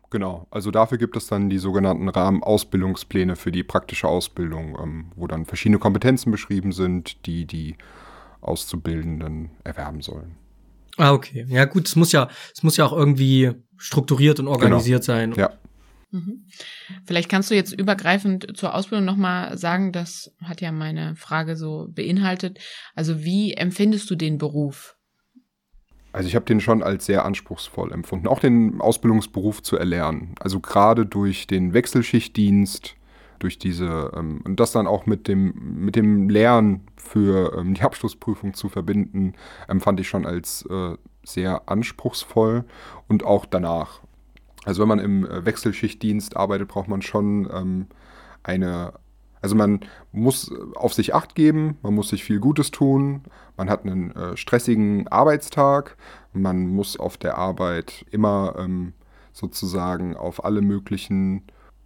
Genau, 0.09 0.47
also 0.49 0.71
dafür 0.71 0.97
gibt 0.97 1.17
es 1.17 1.27
dann 1.27 1.49
die 1.49 1.57
sogenannten 1.57 2.07
Rahmenausbildungspläne 2.07 3.35
für 3.35 3.51
die 3.51 3.63
praktische 3.63 4.07
Ausbildung, 4.07 4.77
ähm, 4.81 5.11
wo 5.15 5.27
dann 5.27 5.45
verschiedene 5.45 5.79
Kompetenzen 5.79 6.31
beschrieben 6.31 6.71
sind, 6.71 7.25
die 7.25 7.45
die 7.45 7.75
Auszubildenden 8.41 9.51
erwerben 9.63 10.01
sollen. 10.01 10.37
Ah, 10.97 11.11
okay. 11.11 11.45
Ja, 11.49 11.65
gut, 11.65 11.87
es 11.87 11.95
muss 11.95 12.11
ja, 12.11 12.29
es 12.53 12.63
muss 12.63 12.77
ja 12.77 12.85
auch 12.85 12.93
irgendwie 12.93 13.51
strukturiert 13.77 14.39
und 14.39 14.47
organisiert 14.47 15.05
genau. 15.05 15.17
sein. 15.17 15.33
Ja. 15.33 15.51
Mhm. 16.11 16.45
Vielleicht 17.05 17.27
kannst 17.27 17.51
du 17.51 17.55
jetzt 17.55 17.73
übergreifend 17.73 18.55
zur 18.55 18.73
Ausbildung 18.73 19.05
nochmal 19.05 19.57
sagen, 19.57 19.91
das 19.91 20.31
hat 20.41 20.61
ja 20.61 20.71
meine 20.71 21.15
Frage 21.15 21.57
so 21.57 21.87
beinhaltet. 21.89 22.59
Also 22.93 23.23
wie 23.23 23.53
empfindest 23.53 24.09
du 24.09 24.15
den 24.15 24.37
Beruf? 24.37 24.94
Also 26.15 26.29
ich 26.29 26.35
habe 26.35 26.45
den 26.45 26.61
schon 26.61 26.81
als 26.81 27.07
sehr 27.07 27.25
anspruchsvoll 27.25 27.91
empfunden, 27.91 28.27
auch 28.27 28.39
den 28.39 28.79
Ausbildungsberuf 28.79 29.61
zu 29.61 29.75
erlernen. 29.77 30.33
Also 30.39 30.61
gerade 30.61 31.05
durch 31.05 31.45
den 31.45 31.73
Wechselschichtdienst, 31.73 32.95
durch 33.39 33.59
diese 33.59 34.13
ähm, 34.15 34.39
und 34.45 34.57
das 34.61 34.71
dann 34.71 34.87
auch 34.87 35.07
mit 35.07 35.27
dem 35.27 35.75
mit 35.83 35.97
dem 35.97 36.29
Lernen 36.29 36.87
für 36.95 37.57
ähm, 37.57 37.73
die 37.73 37.81
Abschlussprüfung 37.81 38.53
zu 38.53 38.69
verbinden, 38.69 39.33
empfand 39.67 39.99
ich 39.99 40.07
schon 40.07 40.25
als 40.25 40.65
äh, 40.69 40.95
sehr 41.25 41.63
anspruchsvoll 41.67 42.63
und 43.09 43.25
auch 43.25 43.45
danach. 43.45 43.99
Also 44.63 44.81
wenn 44.81 44.87
man 44.87 44.99
im 44.99 45.25
äh, 45.25 45.45
Wechselschichtdienst 45.45 46.37
arbeitet, 46.37 46.69
braucht 46.69 46.87
man 46.87 47.01
schon 47.01 47.49
ähm, 47.53 47.87
eine, 48.41 48.93
also 49.45 49.55
man 49.55 49.81
muss 50.11 50.51
auf 50.73 50.95
sich 50.95 51.13
acht 51.13 51.35
geben, 51.35 51.77
man 51.83 51.93
muss 51.93 52.09
sich 52.09 52.23
viel 52.23 52.39
Gutes 52.39 52.71
tun, 52.71 53.21
man 53.57 53.69
hat 53.69 53.85
einen 53.85 54.09
äh, 54.15 54.35
stressigen 54.35 55.07
Arbeitstag, 55.07 55.97
man 56.33 56.65
muss 56.67 56.99
auf 56.99 57.15
der 57.17 57.37
Arbeit 57.37 58.07
immer 58.09 58.55
ähm, 58.57 58.93
sozusagen 59.33 60.17
auf 60.17 60.43
alle 60.43 60.63
möglichen 60.63 61.43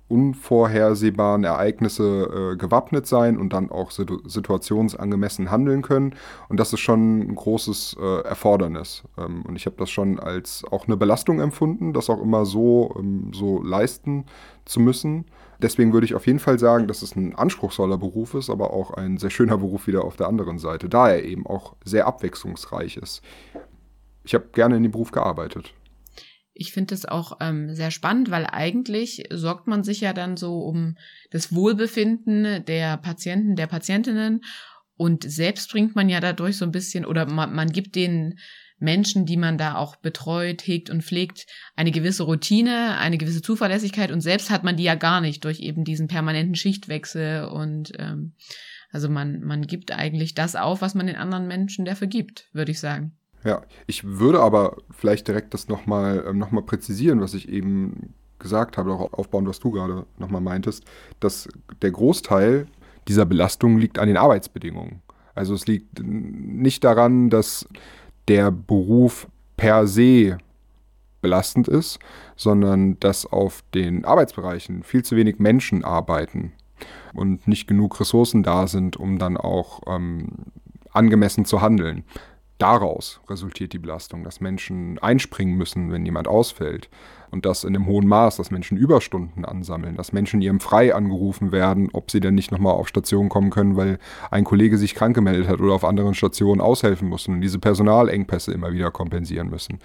unvorhersehbaren 0.08 1.43
Ereignisse 1.43 2.54
äh, 2.54 2.56
gewappnet 2.56 3.08
sein 3.08 3.38
und 3.38 3.52
dann 3.52 3.69
auch 3.72 3.91
situationsangemessen 3.91 5.52
handeln 5.52 5.82
können. 5.82 6.15
Und 6.48 6.62
das 6.62 6.72
ist 6.72 6.80
schon 6.80 7.19
ein 7.19 7.36
großes 7.36 7.98
äh, 8.00 8.22
Erfordernis. 8.22 9.04
Ähm, 9.17 9.43
und 9.45 9.58
ich 9.58 9.65
habe 9.65 9.76
das 9.78 9.89
schon 9.89 10.17
als 10.17 10.63
auch 10.72 10.88
eine 10.88 10.95
Belastung 10.95 11.41
empfunden, 11.41 11.91
das 11.91 12.10
auch 12.10 12.22
immer 12.22 12.45
so, 12.45 12.95
ähm, 12.98 13.32
so 13.34 13.62
leisten 13.62 14.28
zu 14.63 14.80
müssen. 14.80 15.26
Deswegen 15.62 15.91
würde 15.91 16.06
ich 16.06 16.15
auf 16.15 16.26
jeden 16.26 16.39
Fall 16.39 16.58
sagen, 16.58 16.88
dass 16.88 17.02
es 17.02 17.15
ein 17.15 17.36
anspruchsvoller 17.36 17.98
Beruf 17.98 18.34
ist, 18.34 18.50
aber 18.50 18.72
auch 18.74 18.91
ein 18.91 19.17
sehr 19.17 19.30
schöner 19.30 19.58
Beruf 19.58 19.88
wieder 19.88 20.06
auf 20.06 20.15
der 20.15 20.28
anderen 20.28 20.58
Seite, 20.58 20.88
da 20.88 21.10
er 21.10 21.24
eben 21.24 21.45
auch 21.45 21.76
sehr 21.84 22.08
abwechslungsreich 22.08 22.95
ist. 22.98 23.22
Ich 24.24 24.34
habe 24.34 24.50
gerne 24.54 24.78
in 24.78 24.84
dem 24.84 24.91
Beruf 24.91 25.12
gearbeitet. 25.12 25.74
Ich 26.54 26.72
finde 26.74 26.93
es 26.93 27.06
auch 27.06 27.38
ähm, 27.41 27.74
sehr 27.74 27.91
spannend, 27.91 28.32
weil 28.32 28.45
eigentlich 28.45 29.24
sorgt 29.32 29.67
man 29.67 29.84
sich 29.84 30.02
ja 30.02 30.13
dann 30.13 30.38
so 30.38 30.60
um 30.60 30.98
das 31.32 31.54
Wohlbefinden 31.54 32.65
der 32.65 32.98
Patienten, 32.98 33.56
der 33.56 33.67
Patientinnen 33.67 34.41
und 34.95 35.24
selbst 35.24 35.72
bringt 35.72 35.95
man 35.95 36.10
ja 36.10 36.19
dadurch 36.19 36.58
so 36.58 36.65
ein 36.65 36.72
bisschen 36.72 37.06
oder 37.06 37.26
man, 37.26 37.54
man 37.54 37.69
gibt 37.69 37.95
den 37.95 38.39
Menschen, 38.80 39.26
die 39.26 39.38
man 39.38 39.58
da 39.58 39.76
auch 39.76 39.96
betreut, 39.98 40.65
hegt 40.65 40.89
und 40.89 41.04
pflegt, 41.04 41.46
eine 41.76 41.92
gewisse 41.92 42.24
Routine, 42.24 42.98
eine 42.98 43.18
gewisse 43.18 43.42
Zuverlässigkeit 43.42 44.12
und 44.12 44.22
selbst 44.22 44.50
hat 44.50 44.63
man 44.63 44.78
die 44.78 44.84
ja 44.84 44.96
gar 44.96 45.22
nicht 45.22 45.44
durch 45.44 45.60
eben 45.60 45.84
diesen 45.84 46.08
permanenten 46.08 46.56
Schichtwechsel 46.56 47.46
und 47.46 47.92
ähm, 47.98 48.34
also 48.92 49.10
man, 49.10 49.42
man 49.42 49.63
gibt 49.63 49.92
eigentlich 49.92 50.34
das 50.34 50.56
auf, 50.56 50.82
was 50.82 50.96
man 50.96 51.08
den 51.08 51.15
anderen 51.15 51.48
Menschen 51.48 51.86
dafür 51.86 52.08
gibt, 52.08 52.50
würde 52.54 52.72
ich 52.72 52.80
sagen. 52.80 53.15
Ja, 53.44 53.62
ich 53.88 54.04
würde 54.04 54.42
aber 54.42 54.78
vielleicht 54.92 55.28
direkt 55.28 55.54
das 55.54 55.68
nochmal 55.68 56.26
ähm, 56.28 56.39
noch 56.39 56.52
präzisieren, 56.65 57.22
was 57.22 57.34
ich 57.34 57.48
eben 57.50 58.13
gesagt 58.38 58.78
habe, 58.78 58.94
auch 58.94 59.13
aufbauen, 59.13 59.48
was 59.48 59.60
du 59.60 59.72
gerade 59.72 60.06
nochmal 60.18 60.42
meintest, 60.42 60.86
dass 61.20 61.48
der 61.82 61.92
Großteil 61.92 62.68
dieser 63.08 63.26
Belastung 63.26 63.78
liegt 63.78 64.00
an 64.00 64.08
den 64.08 64.18
Arbeitsbedingungen. 64.18 65.02
Also 65.36 65.54
es 65.54 65.68
liegt 65.68 66.02
nicht 66.04 66.84
daran, 66.84 67.30
dass 67.30 67.68
der 68.30 68.52
Beruf 68.52 69.28
per 69.58 69.88
se 69.88 70.38
belastend 71.22 71.68
ist, 71.68 72.00
sondern 72.38 72.98
dass 73.02 73.26
auf 73.26 73.63
den 73.74 74.06
Arbeitsbereichen 74.06 74.84
viel 74.84 75.04
zu 75.04 75.18
wenig 75.18 75.39
Menschen 75.39 75.84
arbeiten 75.84 76.54
und 77.13 77.48
nicht 77.48 77.68
genug 77.68 78.00
Ressourcen 78.00 78.44
da 78.44 78.68
sind, 78.68 78.96
um 78.96 79.20
dann 79.20 79.36
auch 79.36 79.82
ähm, 79.88 80.28
angemessen 80.92 81.44
zu 81.44 81.62
handeln. 81.62 82.06
Daraus 82.60 83.22
resultiert 83.30 83.72
die 83.72 83.80
Belastung, 83.80 84.26
dass 84.26 84.41
Menschen 84.41 85.00
einspringen 85.00 85.56
müssen, 85.56 85.93
wenn 85.93 86.06
jemand 86.06 86.28
ausfällt. 86.28 86.89
Und 87.32 87.45
das 87.45 87.63
in 87.63 87.74
einem 87.74 87.86
hohen 87.86 88.06
Maß, 88.06 88.36
dass 88.36 88.52
Menschen 88.52 88.78
Überstunden 88.78 89.45
ansammeln, 89.45 89.95
dass 89.95 90.12
Menschen 90.12 90.41
ihrem 90.41 90.60
Frei 90.60 90.93
angerufen 90.93 91.54
werden, 91.54 91.88
ob 91.93 92.12
sie 92.12 92.19
denn 92.19 92.36
nicht 92.36 92.52
nochmal 92.52 92.74
auf 92.74 92.89
Station 92.89 93.30
kommen 93.30 93.50
können, 93.50 93.78
weil 93.78 93.98
ein 94.30 94.43
Kollege 94.43 94.78
sich 94.78 94.93
krank 94.93 95.15
gemeldet 95.15 95.48
hat 95.48 95.62
oder 95.62 95.74
auf 95.74 95.86
anderen 95.86 96.15
Stationen 96.15 96.60
aushelfen 96.60 97.08
muss 97.08 97.30
und 97.30 97.39
diese 97.39 97.60
Personalengpässe 97.60 98.52
immer 98.52 98.74
wieder 98.74 98.91
kompensieren 98.91 99.50
müssen. 99.50 99.80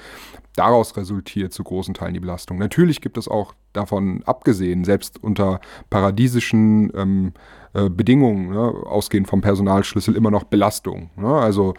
Daraus 0.57 0.97
resultiert 0.97 1.53
zu 1.53 1.63
großen 1.63 1.95
Teilen 1.95 2.15
die 2.15 2.21
Belastung. 2.21 2.59
Natürlich 2.59 3.01
gibt 3.01 3.19
es 3.19 3.29
auch 3.29 3.55
davon 3.73 4.25
abgesehen, 4.25 4.83
selbst 4.83 5.23
unter 5.23 5.61
paradiesischen 5.91 6.91
ähm, 6.97 7.33
äh, 7.73 7.89
Bedingungen, 7.89 8.51
ne, 8.51 8.61
ausgehend 8.87 9.29
vom 9.29 9.43
Personalschlüssel, 9.43 10.17
immer 10.17 10.33
noch 10.33 10.45
Belastung. 10.45 11.11
Ne? 11.17 11.29
Also 11.29 11.75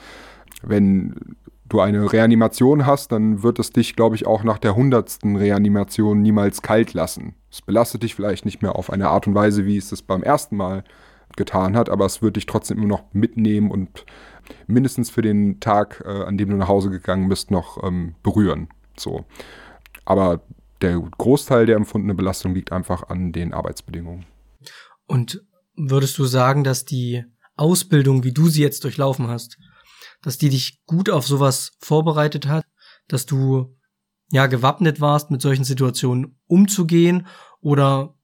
wenn 0.66 1.38
du 1.68 1.80
eine 1.80 2.12
Reanimation 2.12 2.86
hast, 2.86 3.12
dann 3.12 3.44
wird 3.44 3.60
es 3.60 3.72
dich, 3.72 3.96
glaube 3.96 4.16
ich, 4.16 4.28
auch 4.28 4.44
nach 4.44 4.60
der 4.60 4.76
hundertsten 4.76 5.36
Reanimation 5.36 6.22
niemals 6.22 6.62
kalt 6.62 6.94
lassen. 6.94 7.36
Es 7.52 7.62
belastet 7.62 8.04
dich 8.04 8.16
vielleicht 8.16 8.46
nicht 8.46 8.62
mehr 8.62 8.76
auf 8.76 8.92
eine 8.92 9.10
Art 9.10 9.28
und 9.28 9.36
Weise, 9.36 9.66
wie 9.66 9.78
es 9.78 9.92
es 9.92 10.02
beim 10.02 10.22
ersten 10.22 10.58
Mal 10.58 10.84
getan 11.36 11.76
hat, 11.76 11.90
aber 11.90 12.06
es 12.06 12.22
wird 12.22 12.36
dich 12.36 12.46
trotzdem 12.46 12.78
immer 12.78 12.88
noch 12.88 13.04
mitnehmen 13.14 13.72
und 13.72 14.06
mindestens 14.68 15.10
für 15.10 15.22
den 15.22 15.60
Tag, 15.60 16.04
äh, 16.06 16.24
an 16.24 16.38
dem 16.38 16.50
du 16.50 16.56
nach 16.56 16.68
Hause 16.68 16.90
gegangen 16.90 17.30
bist, 17.30 17.52
noch 17.52 17.84
ähm, 17.84 18.16
berühren. 18.22 18.70
So. 18.96 19.26
Aber 20.06 20.42
der 20.82 21.00
Großteil 21.00 21.66
der 21.66 21.78
empfundenen 21.78 22.16
Belastung 22.16 22.54
liegt 22.54 22.72
einfach 22.72 23.10
an 23.10 23.32
den 23.32 23.54
Arbeitsbedingungen. 23.54 24.26
Und 25.08 25.42
würdest 25.76 26.18
du 26.18 26.26
sagen, 26.26 26.64
dass 26.64 26.86
die 26.86 27.24
Ausbildung, 27.56 28.24
wie 28.24 28.34
du 28.34 28.48
sie 28.48 28.62
jetzt 28.62 28.84
durchlaufen 28.84 29.28
hast, 29.28 29.58
dass 30.26 30.40
die 30.40 30.50
dich 30.50 30.84
gut 30.88 31.12
auf 31.12 31.28
sowas 31.28 31.74
vorbereitet 31.78 32.48
hat, 32.48 32.66
dass 33.08 33.28
du 33.28 33.78
ja 34.32 34.48
gewappnet 34.48 35.00
warst, 35.00 35.30
mit 35.30 35.40
solchen 35.40 35.64
Situationen 35.64 36.40
umzugehen 36.48 37.28
oder 37.62 38.18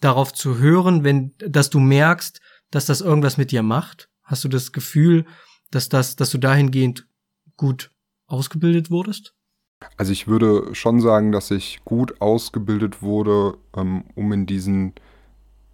darauf 0.00 0.32
zu 0.32 0.58
hören, 0.58 1.02
wenn, 1.02 1.34
dass 1.38 1.68
du 1.68 1.80
merkst, 1.80 2.40
dass 2.70 2.86
das 2.86 3.00
irgendwas 3.00 3.38
mit 3.38 3.50
dir 3.50 3.64
macht? 3.64 4.08
Hast 4.22 4.44
du 4.44 4.48
das 4.48 4.70
Gefühl, 4.70 5.26
dass 5.72 5.88
das, 5.88 6.14
dass 6.14 6.30
du 6.30 6.38
dahingehend 6.38 7.08
gut 7.56 7.90
ausgebildet 8.28 8.92
wurdest? 8.92 9.34
Also 9.96 10.12
ich 10.12 10.28
würde 10.28 10.72
schon 10.76 11.00
sagen, 11.00 11.32
dass 11.32 11.50
ich 11.50 11.80
gut 11.84 12.20
ausgebildet 12.20 13.02
wurde, 13.02 13.58
ähm, 13.76 14.04
um 14.14 14.32
in 14.32 14.46
diesen 14.46 14.94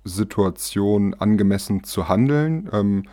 Situationen 0.05 1.13
angemessen 1.13 1.85
zu 1.85 2.09
handeln. 2.09 2.71
Ähm, 2.73 3.05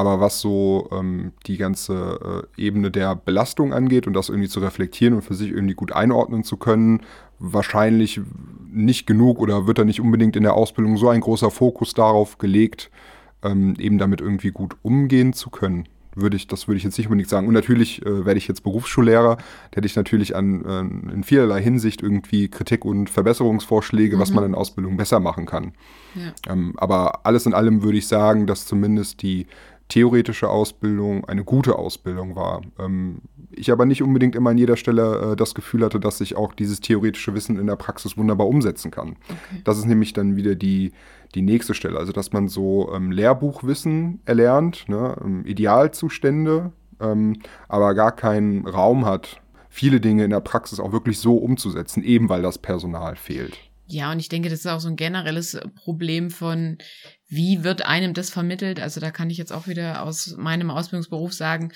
aber 0.00 0.18
was 0.18 0.40
so 0.40 0.88
ähm, 0.92 1.32
die 1.46 1.58
ganze 1.58 2.46
äh, 2.56 2.62
Ebene 2.62 2.90
der 2.90 3.14
Belastung 3.14 3.74
angeht 3.74 4.06
und 4.06 4.14
das 4.14 4.30
irgendwie 4.30 4.48
zu 4.48 4.60
reflektieren 4.60 5.12
und 5.12 5.20
für 5.20 5.34
sich 5.34 5.50
irgendwie 5.50 5.74
gut 5.74 5.92
einordnen 5.92 6.42
zu 6.42 6.56
können, 6.56 7.02
wahrscheinlich 7.38 8.18
nicht 8.72 9.06
genug 9.06 9.38
oder 9.38 9.66
wird 9.66 9.78
da 9.78 9.84
nicht 9.84 10.00
unbedingt 10.00 10.36
in 10.36 10.42
der 10.42 10.54
Ausbildung 10.54 10.96
so 10.96 11.10
ein 11.10 11.20
großer 11.20 11.50
Fokus 11.50 11.92
darauf 11.92 12.38
gelegt, 12.38 12.90
ähm, 13.42 13.74
eben 13.78 13.98
damit 13.98 14.22
irgendwie 14.22 14.52
gut 14.52 14.76
umgehen 14.80 15.34
zu 15.34 15.50
können. 15.50 15.86
Würde 16.14 16.36
ich, 16.36 16.48
das 16.48 16.66
würde 16.66 16.78
ich 16.78 16.82
jetzt 16.84 16.98
nicht 16.98 17.06
unbedingt 17.06 17.28
sagen. 17.28 17.46
Und 17.46 17.54
natürlich 17.54 18.04
äh, 18.04 18.24
werde 18.24 18.38
ich 18.38 18.48
jetzt 18.48 18.64
Berufsschullehrer, 18.64 19.36
da 19.36 19.76
hätte 19.76 19.86
ich 19.86 19.94
natürlich 19.94 20.34
an, 20.34 20.64
äh, 20.64 21.12
in 21.12 21.22
vielerlei 21.22 21.62
Hinsicht 21.62 22.02
irgendwie 22.02 22.48
Kritik 22.48 22.84
und 22.84 23.08
Verbesserungsvorschläge, 23.08 24.16
mhm. 24.16 24.20
was 24.20 24.32
man 24.32 24.44
in 24.44 24.54
Ausbildung 24.54 24.96
besser 24.96 25.20
machen 25.20 25.46
kann. 25.46 25.72
Ja. 26.16 26.52
Ähm, 26.52 26.74
aber 26.78 27.24
alles 27.24 27.46
in 27.46 27.54
allem 27.54 27.82
würde 27.82 27.98
ich 27.98 28.08
sagen, 28.08 28.48
dass 28.48 28.66
zumindest 28.66 29.22
die 29.22 29.46
theoretische 29.90 30.48
Ausbildung 30.48 31.26
eine 31.26 31.44
gute 31.44 31.78
Ausbildung 31.78 32.34
war. 32.34 32.62
Ähm, 32.78 33.20
ich 33.50 33.70
aber 33.70 33.84
nicht 33.84 34.02
unbedingt 34.02 34.34
immer 34.34 34.50
an 34.50 34.58
jeder 34.58 34.76
Stelle 34.76 35.32
äh, 35.32 35.36
das 35.36 35.54
Gefühl 35.54 35.84
hatte, 35.84 36.00
dass 36.00 36.20
ich 36.22 36.36
auch 36.36 36.54
dieses 36.54 36.80
theoretische 36.80 37.34
Wissen 37.34 37.58
in 37.58 37.66
der 37.66 37.76
Praxis 37.76 38.16
wunderbar 38.16 38.46
umsetzen 38.46 38.90
kann. 38.90 39.16
Okay. 39.28 39.60
Das 39.64 39.76
ist 39.76 39.84
nämlich 39.84 40.14
dann 40.14 40.36
wieder 40.36 40.54
die, 40.54 40.92
die 41.34 41.42
nächste 41.42 41.74
Stelle. 41.74 41.98
Also, 41.98 42.12
dass 42.12 42.32
man 42.32 42.48
so 42.48 42.90
ähm, 42.94 43.12
Lehrbuchwissen 43.12 44.20
erlernt, 44.24 44.88
ne, 44.88 45.16
ähm, 45.22 45.44
Idealzustände, 45.44 46.72
aber 47.66 47.94
gar 47.94 48.12
keinen 48.12 48.66
Raum 48.66 49.06
hat, 49.06 49.40
viele 49.70 50.02
Dinge 50.02 50.24
in 50.24 50.30
der 50.32 50.40
Praxis 50.40 50.78
auch 50.78 50.92
wirklich 50.92 51.18
so 51.18 51.38
umzusetzen, 51.38 52.02
eben 52.04 52.28
weil 52.28 52.42
das 52.42 52.58
Personal 52.58 53.16
fehlt. 53.16 53.69
Ja, 53.92 54.12
und 54.12 54.20
ich 54.20 54.28
denke, 54.28 54.48
das 54.48 54.60
ist 54.60 54.66
auch 54.66 54.80
so 54.80 54.88
ein 54.88 54.96
generelles 54.96 55.58
Problem 55.74 56.30
von, 56.30 56.78
wie 57.28 57.64
wird 57.64 57.84
einem 57.84 58.14
das 58.14 58.30
vermittelt? 58.30 58.78
Also 58.78 59.00
da 59.00 59.10
kann 59.10 59.30
ich 59.30 59.38
jetzt 59.38 59.52
auch 59.52 59.66
wieder 59.66 60.02
aus 60.02 60.36
meinem 60.36 60.70
Ausbildungsberuf 60.70 61.32
sagen, 61.32 61.72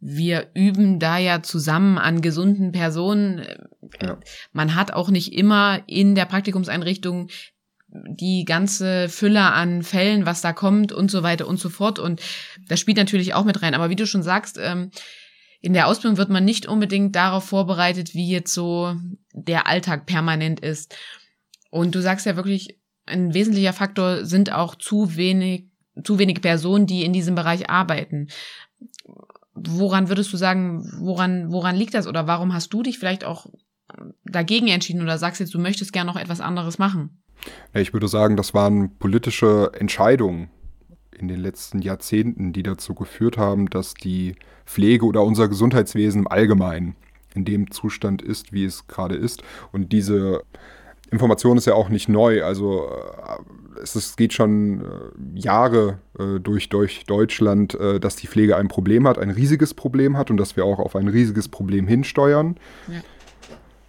wir 0.00 0.50
üben 0.54 1.00
da 1.00 1.18
ja 1.18 1.42
zusammen 1.42 1.98
an 1.98 2.22
gesunden 2.22 2.70
Personen. 2.70 3.44
Ja. 4.00 4.20
Man 4.52 4.76
hat 4.76 4.92
auch 4.92 5.10
nicht 5.10 5.32
immer 5.32 5.82
in 5.88 6.14
der 6.14 6.26
Praktikumseinrichtung 6.26 7.28
die 7.88 8.44
ganze 8.44 9.08
Fülle 9.08 9.52
an 9.52 9.82
Fällen, 9.82 10.26
was 10.26 10.40
da 10.40 10.52
kommt 10.52 10.92
und 10.92 11.10
so 11.10 11.24
weiter 11.24 11.48
und 11.48 11.58
so 11.58 11.70
fort. 11.70 11.98
Und 11.98 12.20
das 12.68 12.78
spielt 12.78 12.98
natürlich 12.98 13.34
auch 13.34 13.44
mit 13.44 13.62
rein. 13.62 13.74
Aber 13.74 13.90
wie 13.90 13.96
du 13.96 14.06
schon 14.06 14.22
sagst, 14.22 14.58
ähm, 14.62 14.90
in 15.60 15.72
der 15.72 15.88
Ausbildung 15.88 16.18
wird 16.18 16.28
man 16.28 16.44
nicht 16.44 16.66
unbedingt 16.66 17.16
darauf 17.16 17.44
vorbereitet, 17.44 18.14
wie 18.14 18.30
jetzt 18.30 18.54
so 18.54 18.94
der 19.32 19.66
Alltag 19.66 20.06
permanent 20.06 20.60
ist. 20.60 20.94
Und 21.70 21.94
du 21.94 22.00
sagst 22.00 22.26
ja 22.26 22.36
wirklich, 22.36 22.78
ein 23.06 23.34
wesentlicher 23.34 23.72
Faktor 23.72 24.24
sind 24.24 24.52
auch 24.52 24.74
zu 24.74 25.16
wenig, 25.16 25.66
zu 26.02 26.18
wenige 26.18 26.40
Personen, 26.40 26.86
die 26.86 27.04
in 27.04 27.12
diesem 27.12 27.34
Bereich 27.34 27.70
arbeiten. 27.70 28.28
Woran 29.54 30.08
würdest 30.08 30.32
du 30.32 30.36
sagen, 30.36 30.88
woran, 31.00 31.50
woran 31.50 31.74
liegt 31.74 31.94
das 31.94 32.06
oder 32.06 32.26
warum 32.26 32.54
hast 32.54 32.72
du 32.72 32.82
dich 32.82 32.98
vielleicht 32.98 33.24
auch 33.24 33.46
dagegen 34.24 34.68
entschieden 34.68 35.02
oder 35.02 35.18
sagst 35.18 35.40
jetzt, 35.40 35.54
du 35.54 35.58
möchtest 35.58 35.92
gerne 35.92 36.10
noch 36.10 36.20
etwas 36.20 36.40
anderes 36.40 36.78
machen? 36.78 37.22
Ich 37.72 37.92
würde 37.92 38.08
sagen, 38.08 38.36
das 38.36 38.54
waren 38.54 38.96
politische 38.98 39.72
Entscheidungen 39.78 40.50
in 41.16 41.28
den 41.28 41.40
letzten 41.40 41.80
Jahrzehnten, 41.80 42.52
die 42.52 42.62
dazu 42.62 42.94
geführt 42.94 43.38
haben, 43.38 43.68
dass 43.70 43.94
die 43.94 44.36
Pflege 44.66 45.04
oder 45.04 45.22
unser 45.22 45.48
Gesundheitswesen 45.48 46.22
im 46.22 46.28
Allgemeinen 46.28 46.96
in 47.34 47.44
dem 47.44 47.70
Zustand 47.70 48.22
ist, 48.22 48.52
wie 48.52 48.64
es 48.64 48.86
gerade 48.86 49.16
ist. 49.16 49.42
Und 49.72 49.92
diese 49.92 50.42
Information 51.10 51.56
ist 51.56 51.66
ja 51.66 51.74
auch 51.74 51.88
nicht 51.88 52.08
neu. 52.08 52.42
Also 52.44 52.86
äh, 52.86 53.80
es 53.82 53.96
ist, 53.96 54.16
geht 54.16 54.32
schon 54.32 54.80
äh, 54.80 54.84
Jahre 55.40 55.98
äh, 56.18 56.40
durch, 56.40 56.68
durch 56.68 57.04
Deutschland, 57.06 57.76
dass 58.00 58.16
die 58.16 58.26
Pflege 58.26 58.56
ein 58.56 58.68
Problem 58.68 59.06
hat, 59.06 59.18
ein 59.18 59.30
riesiges 59.30 59.74
Problem 59.74 60.16
hat 60.16 60.30
und 60.30 60.36
dass 60.36 60.56
wir 60.56 60.64
auch 60.64 60.78
auf 60.78 60.96
ein 60.96 61.08
riesiges 61.08 61.48
Problem 61.48 61.86
hinsteuern. 61.86 62.56
Ja. 62.88 63.00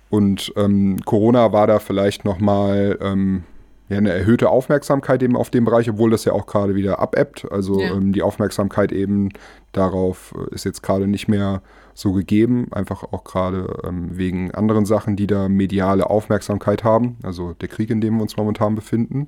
Und 0.09 0.51
ähm, 0.55 0.97
Corona 1.05 1.51
war 1.51 1.67
da 1.67 1.79
vielleicht 1.79 2.25
nochmal 2.25 2.97
ähm, 3.01 3.43
ja, 3.89 3.97
eine 3.97 4.11
erhöhte 4.11 4.49
Aufmerksamkeit 4.49 5.23
eben 5.23 5.35
auf 5.35 5.49
dem 5.49 5.65
Bereich, 5.65 5.89
obwohl 5.89 6.11
das 6.11 6.23
ja 6.23 6.33
auch 6.33 6.45
gerade 6.45 6.75
wieder 6.75 6.99
abebbt. 6.99 7.51
Also 7.51 7.81
ja. 7.81 7.91
ähm, 7.91 8.13
die 8.13 8.21
Aufmerksamkeit 8.21 8.91
eben 8.91 9.29
darauf 9.71 10.33
äh, 10.37 10.53
ist 10.53 10.63
jetzt 10.63 10.83
gerade 10.83 11.07
nicht 11.07 11.27
mehr 11.27 11.61
so 11.95 12.13
gegeben, 12.13 12.67
einfach 12.71 13.03
auch 13.03 13.23
gerade 13.23 13.81
ähm, 13.83 14.17
wegen 14.17 14.51
anderen 14.51 14.85
Sachen, 14.85 15.15
die 15.15 15.27
da 15.27 15.49
mediale 15.49 16.09
Aufmerksamkeit 16.09 16.83
haben, 16.83 17.17
also 17.23 17.53
der 17.53 17.67
Krieg, 17.67 17.89
in 17.89 17.99
dem 17.99 18.15
wir 18.15 18.21
uns 18.21 18.37
momentan 18.37 18.75
befinden. 18.75 19.27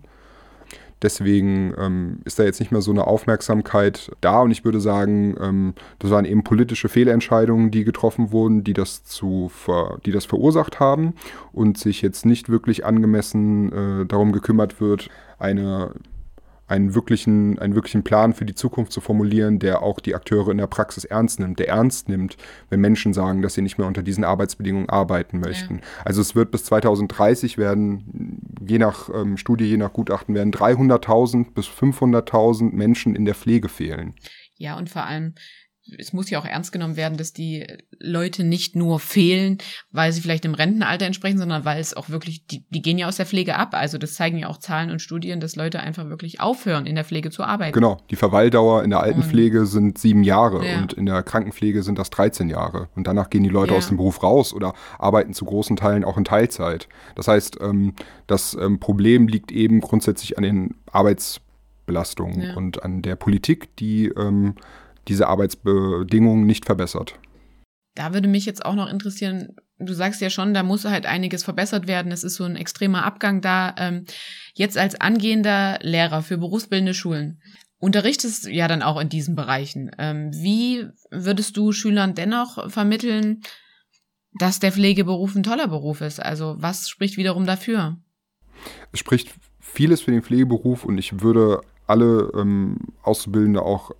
Deswegen 1.01 1.73
ähm, 1.77 2.19
ist 2.25 2.37
da 2.37 2.43
jetzt 2.43 2.59
nicht 2.59 2.71
mehr 2.71 2.81
so 2.81 2.91
eine 2.91 3.07
Aufmerksamkeit 3.07 4.11
da. 4.21 4.41
Und 4.41 4.51
ich 4.51 4.63
würde 4.63 4.79
sagen, 4.79 5.35
ähm, 5.41 5.73
das 5.99 6.11
waren 6.11 6.25
eben 6.25 6.43
politische 6.43 6.89
Fehlentscheidungen, 6.89 7.71
die 7.71 7.83
getroffen 7.83 8.31
wurden, 8.31 8.63
die 8.63 8.73
das, 8.73 9.03
zu 9.03 9.49
ver 9.49 9.97
die 10.05 10.11
das 10.11 10.25
verursacht 10.25 10.79
haben. 10.79 11.13
Und 11.51 11.77
sich 11.77 12.01
jetzt 12.01 12.25
nicht 12.25 12.49
wirklich 12.49 12.85
angemessen 12.85 13.71
äh, 13.71 14.05
darum 14.05 14.31
gekümmert 14.31 14.79
wird, 14.79 15.09
eine 15.39 15.91
einen 16.71 16.95
wirklichen, 16.95 17.59
einen 17.59 17.75
wirklichen 17.75 18.03
Plan 18.03 18.33
für 18.33 18.45
die 18.45 18.55
Zukunft 18.55 18.93
zu 18.93 19.01
formulieren, 19.01 19.59
der 19.59 19.83
auch 19.83 19.99
die 19.99 20.15
Akteure 20.15 20.49
in 20.51 20.57
der 20.57 20.67
Praxis 20.67 21.03
ernst 21.03 21.41
nimmt, 21.41 21.59
der 21.59 21.67
ernst 21.67 22.07
nimmt, 22.07 22.37
wenn 22.69 22.79
Menschen 22.79 23.13
sagen, 23.13 23.41
dass 23.41 23.55
sie 23.55 23.61
nicht 23.61 23.77
mehr 23.77 23.87
unter 23.87 24.03
diesen 24.03 24.23
Arbeitsbedingungen 24.23 24.87
arbeiten 24.87 25.39
möchten. 25.39 25.75
Ja. 25.75 25.81
Also 26.05 26.21
es 26.21 26.33
wird 26.33 26.49
bis 26.49 26.63
2030 26.63 27.57
werden, 27.57 28.39
je 28.65 28.79
nach 28.79 29.09
ähm, 29.13 29.35
Studie, 29.35 29.65
je 29.65 29.75
nach 29.75 29.91
Gutachten, 29.91 30.33
werden 30.33 30.53
300.000 30.53 31.53
bis 31.53 31.67
500.000 31.67 32.71
Menschen 32.71 33.15
in 33.15 33.25
der 33.25 33.35
Pflege 33.35 33.67
fehlen. 33.67 34.13
Ja, 34.57 34.77
und 34.77 34.89
vor 34.89 35.03
allem 35.03 35.33
es 35.97 36.13
muss 36.13 36.29
ja 36.29 36.39
auch 36.39 36.45
ernst 36.45 36.71
genommen 36.71 36.95
werden, 36.95 37.17
dass 37.17 37.33
die 37.33 37.65
Leute 37.99 38.43
nicht 38.43 38.75
nur 38.75 38.99
fehlen, 38.99 39.57
weil 39.91 40.11
sie 40.11 40.21
vielleicht 40.21 40.45
im 40.45 40.53
Rentenalter 40.53 41.05
entsprechen, 41.05 41.37
sondern 41.37 41.65
weil 41.65 41.79
es 41.79 41.95
auch 41.95 42.09
wirklich, 42.09 42.45
die, 42.47 42.65
die 42.69 42.81
gehen 42.81 42.97
ja 42.97 43.07
aus 43.07 43.17
der 43.17 43.25
Pflege 43.25 43.55
ab. 43.55 43.73
Also 43.73 43.97
das 43.97 44.15
zeigen 44.15 44.37
ja 44.37 44.47
auch 44.47 44.57
Zahlen 44.57 44.91
und 44.91 45.01
Studien, 45.01 45.39
dass 45.39 45.55
Leute 45.55 45.79
einfach 45.79 46.09
wirklich 46.09 46.39
aufhören, 46.39 46.85
in 46.85 46.95
der 46.95 47.03
Pflege 47.03 47.29
zu 47.29 47.43
arbeiten. 47.43 47.73
Genau, 47.73 47.97
die 48.09 48.15
Verweildauer 48.15 48.83
in 48.83 48.89
der 48.89 49.01
Altenpflege 49.01 49.61
und, 49.61 49.65
sind 49.67 49.97
sieben 49.97 50.23
Jahre 50.23 50.65
ja. 50.65 50.79
und 50.79 50.93
in 50.93 51.05
der 51.05 51.23
Krankenpflege 51.23 51.83
sind 51.83 51.99
das 51.99 52.09
13 52.09 52.49
Jahre. 52.49 52.89
Und 52.95 53.07
danach 53.07 53.29
gehen 53.29 53.43
die 53.43 53.49
Leute 53.49 53.73
ja. 53.73 53.77
aus 53.77 53.87
dem 53.87 53.97
Beruf 53.97 54.23
raus 54.23 54.53
oder 54.53 54.73
arbeiten 54.99 55.33
zu 55.33 55.45
großen 55.45 55.75
Teilen 55.75 56.03
auch 56.03 56.17
in 56.17 56.25
Teilzeit. 56.25 56.87
Das 57.15 57.27
heißt, 57.27 57.59
ähm, 57.61 57.93
das 58.27 58.53
ähm, 58.53 58.79
Problem 58.79 59.27
liegt 59.27 59.51
eben 59.51 59.81
grundsätzlich 59.81 60.37
an 60.37 60.43
den 60.43 60.75
Arbeitsbelastungen 60.91 62.41
ja. 62.41 62.55
und 62.55 62.83
an 62.83 63.01
der 63.01 63.15
Politik, 63.15 63.75
die 63.77 64.07
ähm, 64.07 64.55
diese 65.11 65.27
Arbeitsbedingungen 65.27 66.45
nicht 66.45 66.65
verbessert. 66.65 67.19
Da 67.95 68.13
würde 68.13 68.29
mich 68.29 68.45
jetzt 68.45 68.65
auch 68.65 68.75
noch 68.75 68.89
interessieren, 68.89 69.55
du 69.77 69.93
sagst 69.93 70.21
ja 70.21 70.29
schon, 70.29 70.53
da 70.53 70.63
muss 70.63 70.85
halt 70.85 71.05
einiges 71.05 71.43
verbessert 71.43 71.87
werden. 71.87 72.11
Es 72.11 72.23
ist 72.23 72.35
so 72.35 72.45
ein 72.45 72.55
extremer 72.55 73.03
Abgang 73.03 73.41
da. 73.41 73.75
Ähm, 73.77 74.05
jetzt 74.53 74.77
als 74.77 74.99
angehender 74.99 75.77
Lehrer 75.81 76.21
für 76.21 76.37
berufsbildende 76.37 76.93
Schulen 76.93 77.41
unterrichtest 77.79 78.47
ja 78.47 78.67
dann 78.67 78.83
auch 78.83 78.99
in 79.01 79.09
diesen 79.09 79.35
Bereichen. 79.35 79.91
Ähm, 79.97 80.31
wie 80.33 80.87
würdest 81.09 81.57
du 81.57 81.73
Schülern 81.73 82.15
dennoch 82.15 82.71
vermitteln, 82.71 83.41
dass 84.39 84.59
der 84.59 84.71
Pflegeberuf 84.71 85.35
ein 85.35 85.43
toller 85.43 85.67
Beruf 85.67 85.99
ist? 85.99 86.21
Also 86.21 86.55
was 86.59 86.87
spricht 86.87 87.17
wiederum 87.17 87.45
dafür? 87.45 87.97
Es 88.93 88.99
spricht 88.99 89.33
vieles 89.59 90.01
für 90.01 90.11
den 90.11 90.21
Pflegeberuf 90.21 90.85
und 90.85 90.97
ich 90.97 91.21
würde 91.21 91.61
alle 91.87 92.31
ähm, 92.35 92.77
Auszubildende 93.03 93.63
auch 93.63 93.91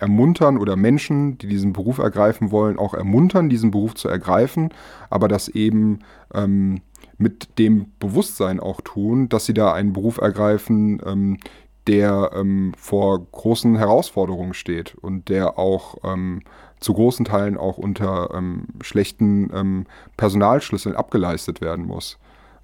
ermuntern 0.00 0.56
oder 0.58 0.76
Menschen, 0.76 1.38
die 1.38 1.46
diesen 1.46 1.72
Beruf 1.72 1.98
ergreifen 1.98 2.50
wollen, 2.50 2.78
auch 2.78 2.94
ermuntern, 2.94 3.48
diesen 3.48 3.70
Beruf 3.70 3.94
zu 3.94 4.08
ergreifen, 4.08 4.70
aber 5.10 5.28
das 5.28 5.48
eben 5.48 6.00
ähm, 6.34 6.80
mit 7.18 7.58
dem 7.58 7.86
Bewusstsein 7.98 8.60
auch 8.60 8.80
tun, 8.80 9.28
dass 9.28 9.46
sie 9.46 9.54
da 9.54 9.72
einen 9.72 9.92
Beruf 9.92 10.18
ergreifen, 10.18 11.00
ähm, 11.04 11.38
der 11.86 12.30
ähm, 12.34 12.72
vor 12.76 13.20
großen 13.20 13.76
Herausforderungen 13.76 14.54
steht 14.54 14.94
und 14.94 15.28
der 15.28 15.58
auch 15.58 15.98
ähm, 16.04 16.42
zu 16.78 16.94
großen 16.94 17.26
Teilen 17.26 17.58
auch 17.58 17.78
unter 17.78 18.30
ähm, 18.34 18.68
schlechten 18.80 19.50
ähm, 19.54 19.86
Personalschlüsseln 20.16 20.96
abgeleistet 20.96 21.60
werden 21.60 21.84
muss. 21.84 22.18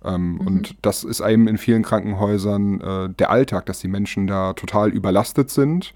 Ähm, 0.04 0.34
mhm. 0.34 0.40
Und 0.40 0.76
das 0.82 1.04
ist 1.04 1.20
eben 1.20 1.48
in 1.48 1.58
vielen 1.58 1.82
Krankenhäusern 1.82 2.80
äh, 2.80 3.08
der 3.10 3.30
Alltag, 3.30 3.66
dass 3.66 3.80
die 3.80 3.88
Menschen 3.88 4.26
da 4.26 4.54
total 4.54 4.90
überlastet 4.90 5.50
sind 5.50 5.92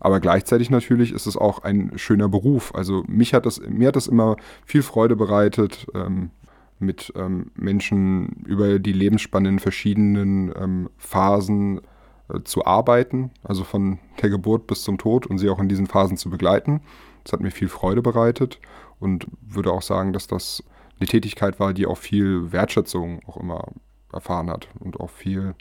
aber 0.00 0.20
gleichzeitig 0.20 0.70
natürlich 0.70 1.12
ist 1.12 1.26
es 1.26 1.36
auch 1.36 1.60
ein 1.62 1.92
schöner 1.96 2.28
Beruf. 2.28 2.74
Also 2.74 3.04
mich 3.06 3.34
hat 3.34 3.46
das, 3.46 3.60
mir 3.60 3.88
hat 3.88 3.96
das 3.96 4.06
immer 4.06 4.36
viel 4.64 4.82
Freude 4.82 5.16
bereitet, 5.16 5.86
ähm, 5.94 6.30
mit 6.78 7.12
ähm, 7.16 7.50
Menschen 7.54 8.44
über 8.46 8.78
die 8.78 8.92
Lebensspanne 8.92 9.48
in 9.48 9.58
verschiedenen 9.58 10.52
ähm, 10.56 10.90
Phasen 10.96 11.80
äh, 12.28 12.40
zu 12.44 12.64
arbeiten, 12.64 13.30
also 13.42 13.64
von 13.64 13.98
der 14.22 14.30
Geburt 14.30 14.66
bis 14.66 14.82
zum 14.82 14.98
Tod 14.98 15.26
und 15.26 15.38
sie 15.38 15.48
auch 15.50 15.60
in 15.60 15.68
diesen 15.68 15.86
Phasen 15.86 16.16
zu 16.16 16.30
begleiten. 16.30 16.80
Das 17.22 17.32
hat 17.32 17.40
mir 17.40 17.50
viel 17.50 17.68
Freude 17.68 18.02
bereitet 18.02 18.60
und 18.98 19.26
würde 19.40 19.72
auch 19.72 19.82
sagen, 19.82 20.12
dass 20.12 20.26
das 20.26 20.62
eine 20.98 21.08
Tätigkeit 21.08 21.58
war, 21.60 21.72
die 21.72 21.86
auch 21.86 21.98
viel 21.98 22.52
Wertschätzung 22.52 23.20
auch 23.26 23.36
immer 23.36 23.68
erfahren 24.12 24.50
hat 24.50 24.68
und 24.78 25.00
auch 25.00 25.10
viel 25.10 25.54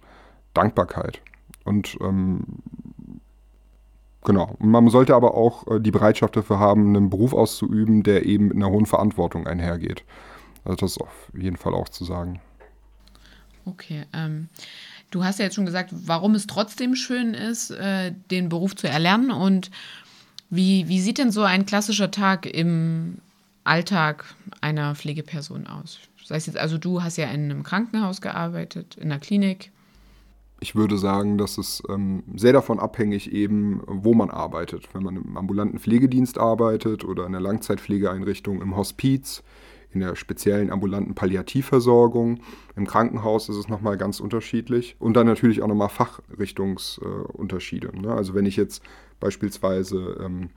Dankbarkeit. 0.53 1.21
Und 1.63 1.97
ähm, 2.01 2.43
Genau. 4.23 4.55
Man 4.59 4.89
sollte 4.89 5.15
aber 5.15 5.35
auch 5.35 5.67
äh, 5.67 5.79
die 5.79 5.91
Bereitschaft 5.91 6.35
dafür 6.35 6.59
haben, 6.59 6.95
einen 6.95 7.09
Beruf 7.09 7.33
auszuüben, 7.33 8.03
der 8.03 8.25
eben 8.25 8.47
mit 8.47 8.55
einer 8.55 8.69
hohen 8.69 8.85
Verantwortung 8.85 9.47
einhergeht. 9.47 10.03
Also 10.63 10.77
das 10.77 10.91
ist 10.91 11.01
auf 11.01 11.29
jeden 11.37 11.57
Fall 11.57 11.73
auch 11.73 11.89
zu 11.89 12.05
sagen. 12.05 12.39
Okay. 13.65 14.05
Ähm, 14.13 14.47
du 15.11 15.23
hast 15.23 15.39
ja 15.39 15.45
jetzt 15.45 15.55
schon 15.55 15.65
gesagt, 15.65 15.89
warum 15.91 16.35
es 16.35 16.47
trotzdem 16.47 16.95
schön 16.95 17.33
ist, 17.33 17.71
äh, 17.71 18.13
den 18.31 18.49
Beruf 18.49 18.75
zu 18.75 18.87
erlernen. 18.87 19.31
Und 19.31 19.71
wie, 20.49 20.87
wie 20.87 21.01
sieht 21.01 21.17
denn 21.17 21.31
so 21.31 21.43
ein 21.43 21.65
klassischer 21.65 22.11
Tag 22.11 22.45
im 22.45 23.17
Alltag 23.63 24.35
einer 24.61 24.95
Pflegeperson 24.95 25.67
aus? 25.67 25.99
Das 26.21 26.31
heißt 26.31 26.47
jetzt, 26.47 26.57
also 26.57 26.77
du 26.77 27.03
hast 27.03 27.17
ja 27.17 27.25
in 27.25 27.51
einem 27.51 27.63
Krankenhaus 27.63 28.21
gearbeitet, 28.21 28.95
in 28.95 29.11
einer 29.11 29.19
Klinik. 29.19 29.72
Ich 30.63 30.75
würde 30.75 30.97
sagen, 30.97 31.37
dass 31.37 31.57
es 31.57 31.83
ähm, 31.89 32.23
sehr 32.37 32.53
davon 32.53 32.79
abhängig 32.79 33.33
eben, 33.33 33.81
wo 33.85 34.13
man 34.13 34.29
arbeitet. 34.29 34.87
Wenn 34.93 35.03
man 35.03 35.17
im 35.17 35.35
ambulanten 35.35 35.77
Pflegedienst 35.77 36.37
arbeitet 36.37 37.03
oder 37.03 37.25
in 37.25 37.33
der 37.33 37.41
Langzeitpflegeeinrichtung 37.41 38.61
im 38.61 38.77
Hospiz, 38.77 39.43
in 39.91 39.99
der 39.99 40.15
speziellen 40.15 40.71
ambulanten 40.71 41.15
Palliativversorgung. 41.15 42.39
Im 42.77 42.87
Krankenhaus 42.87 43.49
ist 43.49 43.57
es 43.57 43.67
nochmal 43.67 43.97
ganz 43.97 44.21
unterschiedlich. 44.21 44.95
Und 44.99 45.17
dann 45.17 45.27
natürlich 45.27 45.61
auch 45.61 45.67
nochmal 45.67 45.89
Fachrichtungsunterschiede. 45.89 47.89
Äh, 47.89 47.99
ne? 47.99 48.13
Also 48.13 48.33
wenn 48.33 48.45
ich 48.45 48.55
jetzt 48.55 48.83
beispielsweise 49.19 50.17
ähm, 50.23 50.51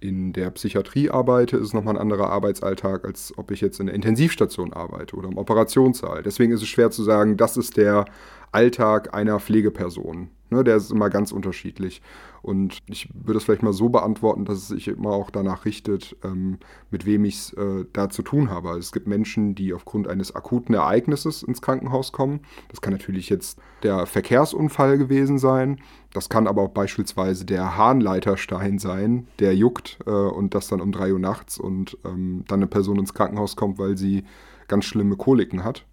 in 0.00 0.32
der 0.32 0.50
Psychiatrie 0.50 1.10
arbeite, 1.10 1.58
ist 1.58 1.68
es 1.68 1.74
nochmal 1.74 1.96
ein 1.96 2.00
anderer 2.00 2.30
Arbeitsalltag, 2.30 3.04
als 3.04 3.36
ob 3.36 3.50
ich 3.50 3.60
jetzt 3.60 3.80
in 3.80 3.86
der 3.86 3.94
Intensivstation 3.94 4.72
arbeite 4.72 5.14
oder 5.14 5.28
im 5.28 5.36
Operationssaal. 5.36 6.22
Deswegen 6.22 6.52
ist 6.52 6.62
es 6.62 6.68
schwer 6.68 6.90
zu 6.90 7.02
sagen, 7.02 7.36
das 7.36 7.58
ist 7.58 7.76
der 7.76 8.06
Alltag 8.52 9.14
einer 9.14 9.40
Pflegeperson. 9.40 10.28
Ne, 10.50 10.62
der 10.64 10.76
ist 10.76 10.90
immer 10.90 11.08
ganz 11.08 11.32
unterschiedlich. 11.32 12.02
Und 12.42 12.80
ich 12.86 13.08
würde 13.14 13.38
es 13.38 13.44
vielleicht 13.44 13.62
mal 13.62 13.72
so 13.72 13.88
beantworten, 13.88 14.44
dass 14.44 14.58
es 14.58 14.68
sich 14.68 14.88
immer 14.88 15.12
auch 15.12 15.30
danach 15.30 15.64
richtet, 15.64 16.14
ähm, 16.22 16.58
mit 16.90 17.06
wem 17.06 17.24
ich 17.24 17.36
es 17.36 17.52
äh, 17.54 17.86
da 17.94 18.10
zu 18.10 18.20
tun 18.20 18.50
habe. 18.50 18.68
Also 18.68 18.80
es 18.80 18.92
gibt 18.92 19.06
Menschen, 19.06 19.54
die 19.54 19.72
aufgrund 19.72 20.08
eines 20.08 20.36
akuten 20.36 20.74
Ereignisses 20.74 21.42
ins 21.42 21.62
Krankenhaus 21.62 22.12
kommen. 22.12 22.40
Das 22.68 22.82
kann 22.82 22.92
natürlich 22.92 23.30
jetzt 23.30 23.60
der 23.82 24.04
Verkehrsunfall 24.04 24.98
gewesen 24.98 25.38
sein. 25.38 25.80
Das 26.12 26.28
kann 26.28 26.46
aber 26.46 26.60
auch 26.60 26.70
beispielsweise 26.70 27.46
der 27.46 27.78
Harnleiterstein 27.78 28.78
sein, 28.78 29.28
der 29.38 29.56
juckt 29.56 30.00
äh, 30.04 30.10
und 30.10 30.54
das 30.54 30.68
dann 30.68 30.82
um 30.82 30.92
drei 30.92 31.14
Uhr 31.14 31.18
nachts 31.18 31.56
und 31.56 31.96
ähm, 32.04 32.44
dann 32.46 32.58
eine 32.58 32.66
Person 32.66 32.98
ins 32.98 33.14
Krankenhaus 33.14 33.56
kommt, 33.56 33.78
weil 33.78 33.96
sie 33.96 34.24
ganz 34.68 34.84
schlimme 34.84 35.16
Koliken 35.16 35.64
hat. 35.64 35.86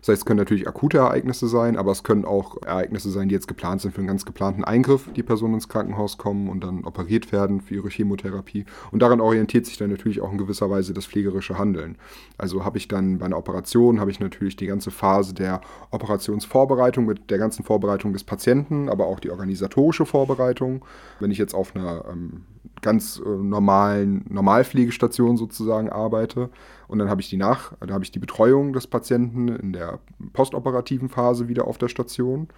Das 0.00 0.08
heißt, 0.08 0.22
es 0.22 0.24
können 0.26 0.38
natürlich 0.38 0.68
akute 0.68 0.98
Ereignisse 0.98 1.48
sein, 1.48 1.76
aber 1.76 1.92
es 1.92 2.02
können 2.02 2.24
auch 2.24 2.62
Ereignisse 2.62 3.10
sein, 3.10 3.28
die 3.28 3.34
jetzt 3.34 3.48
geplant 3.48 3.80
sind 3.80 3.92
für 3.92 3.98
einen 3.98 4.08
ganz 4.08 4.24
geplanten 4.24 4.64
Eingriff, 4.64 5.08
die 5.14 5.22
Person 5.22 5.54
ins 5.54 5.68
Krankenhaus 5.68 6.18
kommen 6.18 6.48
und 6.48 6.62
dann 6.62 6.84
operiert 6.84 7.32
werden 7.32 7.60
für 7.60 7.74
ihre 7.74 7.88
Chemotherapie. 7.88 8.64
Und 8.90 9.00
daran 9.00 9.20
orientiert 9.20 9.66
sich 9.66 9.76
dann 9.76 9.90
natürlich 9.90 10.20
auch 10.20 10.32
in 10.32 10.38
gewisser 10.38 10.70
Weise 10.70 10.94
das 10.94 11.06
pflegerische 11.06 11.58
Handeln. 11.58 11.96
Also 12.38 12.64
habe 12.64 12.78
ich 12.78 12.88
dann 12.88 13.18
bei 13.18 13.26
einer 13.26 13.38
Operation, 13.38 14.00
habe 14.00 14.10
ich 14.10 14.20
natürlich 14.20 14.56
die 14.56 14.66
ganze 14.66 14.90
Phase 14.90 15.34
der 15.34 15.60
Operationsvorbereitung 15.90 17.06
mit 17.06 17.30
der 17.30 17.38
ganzen 17.38 17.64
Vorbereitung 17.64 18.12
des 18.12 18.24
Patienten, 18.24 18.88
aber 18.88 19.06
auch 19.06 19.20
die 19.20 19.30
organisatorische 19.30 20.06
Vorbereitung. 20.06 20.84
Wenn 21.20 21.30
ich 21.30 21.38
jetzt 21.38 21.54
auf 21.54 21.74
einer 21.74 22.04
ähm, 22.10 22.42
ganz 22.82 23.20
äh, 23.24 23.28
normalen 23.28 24.24
Normalpflegestation 24.28 25.36
sozusagen 25.36 25.88
arbeite. 25.90 26.50
Und 26.88 26.98
dann 26.98 27.08
habe 27.08 27.20
ich 27.20 27.30
die 27.30 27.36
Nach, 27.36 27.72
da 27.80 27.94
habe 27.94 28.04
ich 28.04 28.12
die 28.12 28.18
Betreuung 28.18 28.72
des 28.72 28.86
Patienten 28.86 29.48
in 29.48 29.72
der 29.72 30.00
postoperativen 30.32 31.08
Phase 31.08 31.48
wieder 31.48 31.66
auf 31.66 31.78
der 31.78 31.88
Station. 31.88 32.48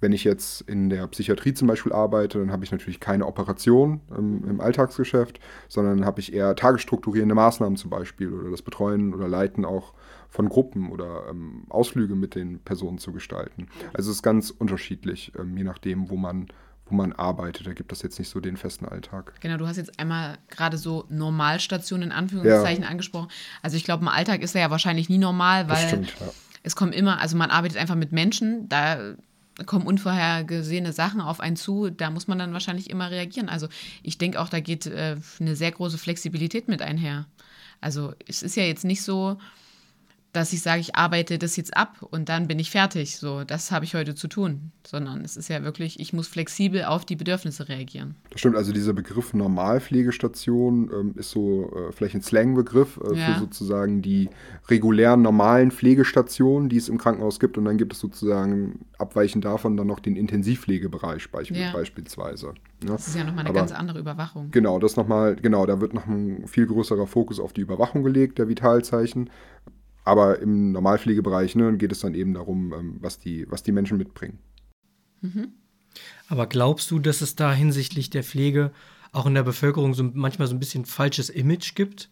wenn 0.00 0.12
ich 0.12 0.24
jetzt 0.24 0.60
in 0.62 0.90
der 0.90 1.06
Psychiatrie 1.06 1.54
zum 1.54 1.66
Beispiel 1.66 1.92
arbeite, 1.92 2.38
dann 2.38 2.52
habe 2.52 2.62
ich 2.62 2.72
natürlich 2.72 3.00
keine 3.00 3.26
Operation 3.26 4.02
ähm, 4.16 4.44
im 4.46 4.60
Alltagsgeschäft, 4.60 5.40
sondern 5.68 6.04
habe 6.04 6.20
ich 6.20 6.34
eher 6.34 6.54
tagesstrukturierende 6.56 7.34
Maßnahmen 7.34 7.76
zum 7.76 7.88
Beispiel 7.88 8.30
oder 8.30 8.50
das 8.50 8.60
Betreuen 8.60 9.14
oder 9.14 9.28
Leiten 9.28 9.64
auch 9.64 9.94
von 10.28 10.50
Gruppen 10.50 10.90
oder 10.90 11.22
ähm, 11.30 11.62
Ausflüge 11.70 12.16
mit 12.16 12.34
den 12.34 12.58
Personen 12.58 12.98
zu 12.98 13.12
gestalten. 13.12 13.68
Also 13.94 14.10
es 14.10 14.16
ist 14.16 14.22
ganz 14.22 14.50
unterschiedlich, 14.50 15.32
ähm, 15.38 15.56
je 15.56 15.64
nachdem, 15.64 16.10
wo 16.10 16.16
man 16.16 16.48
wo 16.86 16.94
man 16.94 17.12
arbeitet. 17.12 17.66
Da 17.66 17.72
gibt 17.72 17.92
es 17.92 18.02
jetzt 18.02 18.18
nicht 18.18 18.28
so 18.28 18.40
den 18.40 18.56
festen 18.56 18.86
Alltag. 18.86 19.34
Genau, 19.40 19.56
du 19.56 19.66
hast 19.66 19.76
jetzt 19.76 19.98
einmal 19.98 20.38
gerade 20.50 20.76
so 20.76 21.06
Normalstationen 21.08 22.10
in 22.10 22.12
Anführungszeichen 22.12 22.84
ja. 22.84 22.90
angesprochen. 22.90 23.28
Also 23.62 23.76
ich 23.76 23.84
glaube, 23.84 24.02
im 24.02 24.08
Alltag 24.08 24.42
ist 24.42 24.54
er 24.54 24.62
ja 24.62 24.70
wahrscheinlich 24.70 25.08
nie 25.08 25.18
normal, 25.18 25.68
weil 25.68 25.88
stimmt, 25.88 26.14
ja. 26.20 26.30
es 26.62 26.76
kommen 26.76 26.92
immer, 26.92 27.20
also 27.20 27.36
man 27.36 27.50
arbeitet 27.50 27.78
einfach 27.78 27.94
mit 27.96 28.12
Menschen, 28.12 28.68
da 28.68 29.14
kommen 29.66 29.86
unvorhergesehene 29.86 30.92
Sachen 30.92 31.20
auf 31.20 31.40
einen 31.40 31.56
zu, 31.56 31.88
da 31.90 32.10
muss 32.10 32.26
man 32.26 32.38
dann 32.38 32.52
wahrscheinlich 32.52 32.90
immer 32.90 33.10
reagieren. 33.10 33.48
Also 33.48 33.68
ich 34.02 34.18
denke 34.18 34.40
auch, 34.40 34.48
da 34.48 34.60
geht 34.60 34.86
äh, 34.86 35.16
eine 35.40 35.56
sehr 35.56 35.70
große 35.70 35.96
Flexibilität 35.96 36.68
mit 36.68 36.82
einher. 36.82 37.26
Also 37.80 38.14
es 38.26 38.42
ist 38.42 38.56
ja 38.56 38.64
jetzt 38.64 38.84
nicht 38.84 39.02
so, 39.02 39.38
dass 40.34 40.52
ich 40.52 40.62
sage, 40.62 40.80
ich 40.80 40.96
arbeite 40.96 41.38
das 41.38 41.56
jetzt 41.56 41.76
ab 41.76 42.04
und 42.10 42.28
dann 42.28 42.48
bin 42.48 42.58
ich 42.58 42.70
fertig. 42.70 43.18
So, 43.18 43.44
das 43.44 43.70
habe 43.70 43.84
ich 43.84 43.94
heute 43.94 44.14
zu 44.16 44.26
tun. 44.26 44.72
Sondern 44.84 45.22
es 45.24 45.36
ist 45.36 45.48
ja 45.48 45.62
wirklich, 45.62 46.00
ich 46.00 46.12
muss 46.12 46.26
flexibel 46.26 46.84
auf 46.84 47.04
die 47.04 47.14
Bedürfnisse 47.16 47.68
reagieren. 47.68 48.16
Das 48.30 48.40
stimmt, 48.40 48.56
also 48.56 48.72
dieser 48.72 48.92
Begriff 48.92 49.32
Normalpflegestation 49.32 50.90
ähm, 50.92 51.14
ist 51.16 51.30
so 51.30 51.72
äh, 51.74 51.92
vielleicht 51.92 52.16
ein 52.16 52.22
Slangbegriff 52.22 52.98
äh, 52.98 53.16
ja. 53.16 53.32
für 53.32 53.40
sozusagen 53.40 54.02
die 54.02 54.28
regulären 54.68 55.22
normalen 55.22 55.70
Pflegestationen, 55.70 56.68
die 56.68 56.78
es 56.78 56.88
im 56.88 56.98
Krankenhaus 56.98 57.38
gibt. 57.38 57.56
Und 57.56 57.64
dann 57.64 57.78
gibt 57.78 57.92
es 57.92 58.00
sozusagen 58.00 58.84
abweichend 58.98 59.44
davon 59.44 59.76
dann 59.76 59.86
noch 59.86 60.00
den 60.00 60.16
Intensivpflegebereich 60.16 61.30
beisp 61.30 61.52
ja. 61.52 61.72
beispielsweise. 61.72 62.54
Ja. 62.82 62.90
Das 62.90 63.06
ist 63.06 63.16
ja 63.16 63.22
nochmal 63.22 63.40
eine 63.40 63.50
Aber, 63.50 63.60
ganz 63.60 63.72
andere 63.72 64.00
Überwachung. 64.00 64.50
Genau, 64.50 64.80
das 64.80 64.96
nochmal, 64.96 65.36
genau, 65.36 65.64
da 65.64 65.80
wird 65.80 65.94
noch 65.94 66.06
ein 66.06 66.46
viel 66.48 66.66
größerer 66.66 67.06
Fokus 67.06 67.38
auf 67.38 67.52
die 67.52 67.60
Überwachung 67.60 68.02
gelegt, 68.02 68.38
der 68.38 68.48
Vitalzeichen. 68.48 69.30
Aber 70.04 70.38
im 70.40 70.72
Normalpflegebereich 70.72 71.56
ne, 71.56 71.76
geht 71.76 71.92
es 71.92 72.00
dann 72.00 72.14
eben 72.14 72.34
darum, 72.34 72.72
ähm, 72.72 72.96
was, 73.00 73.18
die, 73.18 73.50
was 73.50 73.62
die 73.62 73.72
Menschen 73.72 73.98
mitbringen. 73.98 74.38
Mhm. 75.22 75.52
Aber 76.28 76.46
glaubst 76.46 76.90
du, 76.90 76.98
dass 76.98 77.20
es 77.20 77.36
da 77.36 77.52
hinsichtlich 77.52 78.10
der 78.10 78.22
Pflege 78.22 78.72
auch 79.12 79.26
in 79.26 79.34
der 79.34 79.42
Bevölkerung 79.42 79.94
so 79.94 80.02
manchmal 80.12 80.48
so 80.48 80.54
ein 80.54 80.60
bisschen 80.60 80.84
falsches 80.84 81.30
Image 81.30 81.74
gibt? 81.74 82.10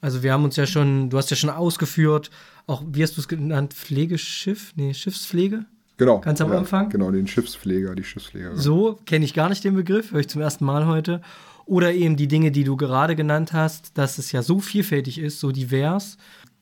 Also 0.00 0.22
wir 0.22 0.32
haben 0.32 0.44
uns 0.44 0.56
ja 0.56 0.66
schon, 0.66 1.10
du 1.10 1.18
hast 1.18 1.30
ja 1.30 1.36
schon 1.36 1.50
ausgeführt, 1.50 2.30
auch 2.66 2.82
wie 2.86 3.02
hast 3.02 3.16
du 3.16 3.20
es 3.20 3.28
genannt, 3.28 3.74
Pflegeschiff? 3.74 4.72
Nee, 4.76 4.94
Schiffspflege? 4.94 5.66
Genau. 5.96 6.20
Ganz 6.20 6.40
am 6.40 6.52
ja, 6.52 6.58
Anfang? 6.58 6.88
Genau, 6.90 7.10
den 7.10 7.26
Schiffspfleger, 7.26 7.94
die 7.94 8.04
Schiffspfleger. 8.04 8.56
So 8.56 8.98
kenne 9.04 9.24
ich 9.24 9.34
gar 9.34 9.48
nicht 9.48 9.64
den 9.64 9.74
Begriff, 9.74 10.12
höre 10.12 10.20
ich 10.20 10.28
zum 10.28 10.40
ersten 10.40 10.64
Mal 10.64 10.86
heute. 10.86 11.20
Oder 11.66 11.92
eben 11.92 12.16
die 12.16 12.28
Dinge, 12.28 12.50
die 12.50 12.64
du 12.64 12.76
gerade 12.76 13.16
genannt 13.16 13.52
hast, 13.52 13.98
dass 13.98 14.16
es 14.18 14.32
ja 14.32 14.42
so 14.42 14.60
vielfältig 14.60 15.18
ist, 15.18 15.40
so 15.40 15.50
divers 15.52 16.16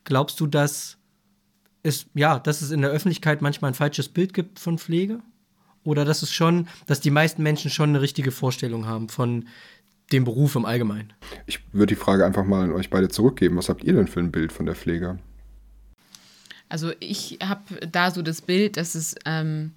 Glaubst 0.07 0.39
du, 0.39 0.47
dass 0.47 0.99
es, 1.83 2.07
ja, 2.15 2.39
dass 2.39 2.63
es 2.63 2.71
in 2.71 2.81
der 2.81 2.91
Öffentlichkeit 2.91 3.43
manchmal 3.43 3.73
ein 3.73 3.75
falsches 3.75 4.09
Bild 4.09 4.33
gibt 4.33 4.61
von 4.61 4.79
Pflege? 4.79 5.21
Oder 5.83 6.05
dass 6.05 6.23
es 6.23 6.33
schon, 6.33 6.69
dass 6.87 7.01
die 7.01 7.11
meisten 7.11 7.43
Menschen 7.43 7.71
schon 7.71 7.91
eine 7.91 8.01
richtige 8.01 8.31
Vorstellung 8.31 8.87
haben 8.87 9.09
von 9.09 9.49
dem 10.13 10.25
Beruf 10.25 10.55
im 10.55 10.65
Allgemeinen? 10.65 11.13
Ich 11.47 11.61
würde 11.73 11.95
die 11.95 12.01
Frage 12.01 12.25
einfach 12.25 12.45
mal 12.45 12.63
an 12.63 12.73
euch 12.73 12.89
beide 12.89 13.09
zurückgeben. 13.09 13.57
Was 13.57 13.69
habt 13.69 13.83
ihr 13.83 13.95
denn 13.95 14.07
für 14.07 14.21
ein 14.21 14.31
Bild 14.31 14.53
von 14.53 14.65
der 14.65 14.77
Pflege? 14.77 15.19
Also 16.69 16.93
ich 17.01 17.39
habe 17.43 17.89
da 17.89 18.13
so 18.13 18.23
das 18.23 18.43
Bild, 18.43 18.77
dass 18.77 18.95
es, 18.95 19.17
ähm, 19.25 19.73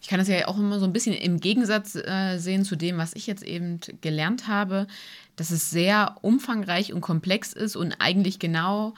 ich 0.00 0.06
kann 0.06 0.20
das 0.20 0.28
ja 0.28 0.46
auch 0.46 0.58
immer 0.58 0.78
so 0.78 0.84
ein 0.84 0.92
bisschen 0.92 1.14
im 1.14 1.40
Gegensatz 1.40 1.96
äh, 1.96 2.38
sehen 2.38 2.64
zu 2.64 2.76
dem, 2.76 2.96
was 2.96 3.14
ich 3.14 3.26
jetzt 3.26 3.42
eben 3.42 3.80
gelernt 4.00 4.46
habe, 4.46 4.86
dass 5.34 5.50
es 5.50 5.70
sehr 5.70 6.16
umfangreich 6.22 6.92
und 6.92 7.00
komplex 7.00 7.52
ist 7.52 7.76
und 7.76 7.94
eigentlich 8.00 8.38
genau 8.38 8.94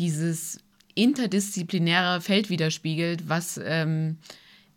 dieses 0.00 0.58
interdisziplinäre 0.94 2.20
Feld 2.20 2.50
widerspiegelt, 2.50 3.28
was 3.28 3.60
ähm, 3.62 4.16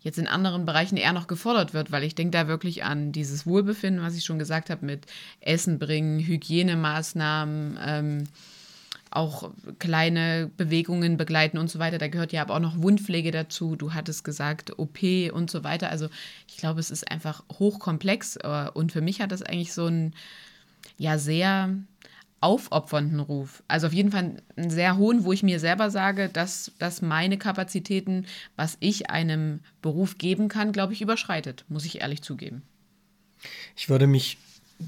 jetzt 0.02 0.20
in 0.20 0.28
anderen 0.28 0.66
Bereichen 0.66 0.98
eher 0.98 1.14
noch 1.14 1.28
gefordert 1.28 1.74
wird, 1.74 1.92
weil 1.92 2.04
ich 2.04 2.14
denke 2.14 2.38
da 2.38 2.48
wirklich 2.48 2.84
an 2.84 3.12
dieses 3.12 3.48
Wohlbefinden, 3.48 4.04
was 4.04 4.16
ich 4.16 4.26
schon 4.26 4.38
gesagt 4.38 4.70
habe, 4.70 4.86
mit 4.86 5.06
Essen 5.40 5.80
bringen, 5.80 6.20
Hygienemaßnahmen, 6.20 7.80
ähm, 7.84 8.24
auch 9.12 9.52
kleine 9.80 10.50
Bewegungen 10.58 11.18
begleiten 11.18 11.58
und 11.58 11.70
so 11.70 11.80
weiter. 11.80 12.00
Da 12.00 12.08
gehört 12.08 12.34
ja 12.34 12.42
aber 12.42 12.56
auch 12.56 12.60
noch 12.60 12.82
Wundpflege 12.82 13.32
dazu. 13.32 13.76
Du 13.76 13.94
hattest 13.94 14.24
gesagt, 14.24 14.78
OP 14.80 15.00
und 15.32 15.52
so 15.52 15.64
weiter. 15.64 15.90
Also 15.90 16.10
ich 16.48 16.58
glaube, 16.58 16.80
es 16.80 16.90
ist 16.92 17.10
einfach 17.10 17.44
hochkomplex 17.60 18.38
äh, 18.38 18.70
und 18.74 18.92
für 18.92 19.02
mich 19.02 19.22
hat 19.22 19.32
das 19.32 19.44
eigentlich 19.44 19.74
so 19.74 19.86
ein 19.86 20.14
ja 20.98 21.18
sehr 21.18 21.70
aufopfernden 22.44 23.22
Ruf. 23.22 23.64
Also 23.68 23.88
auf 23.88 23.94
jeden 23.94 24.12
Fall 24.12 24.36
einen 24.56 24.70
sehr 24.70 24.98
hohen, 24.98 25.24
wo 25.24 25.32
ich 25.32 25.44
mir 25.44 25.60
selber 25.60 25.90
sage, 25.90 26.30
dass, 26.30 26.74
dass 26.78 27.02
meine 27.02 27.38
Kapazitäten, 27.38 28.26
was 28.58 28.78
ich 28.82 29.10
einem 29.10 29.62
Beruf 29.82 30.18
geben 30.18 30.50
kann, 30.50 30.74
glaube 30.74 30.94
ich, 30.94 31.02
überschreitet, 31.02 31.64
muss 31.70 31.86
ich 31.86 32.02
ehrlich 32.02 32.22
zugeben. 32.22 32.62
Ich 33.76 33.90
würde 33.90 34.08
mich 34.08 34.38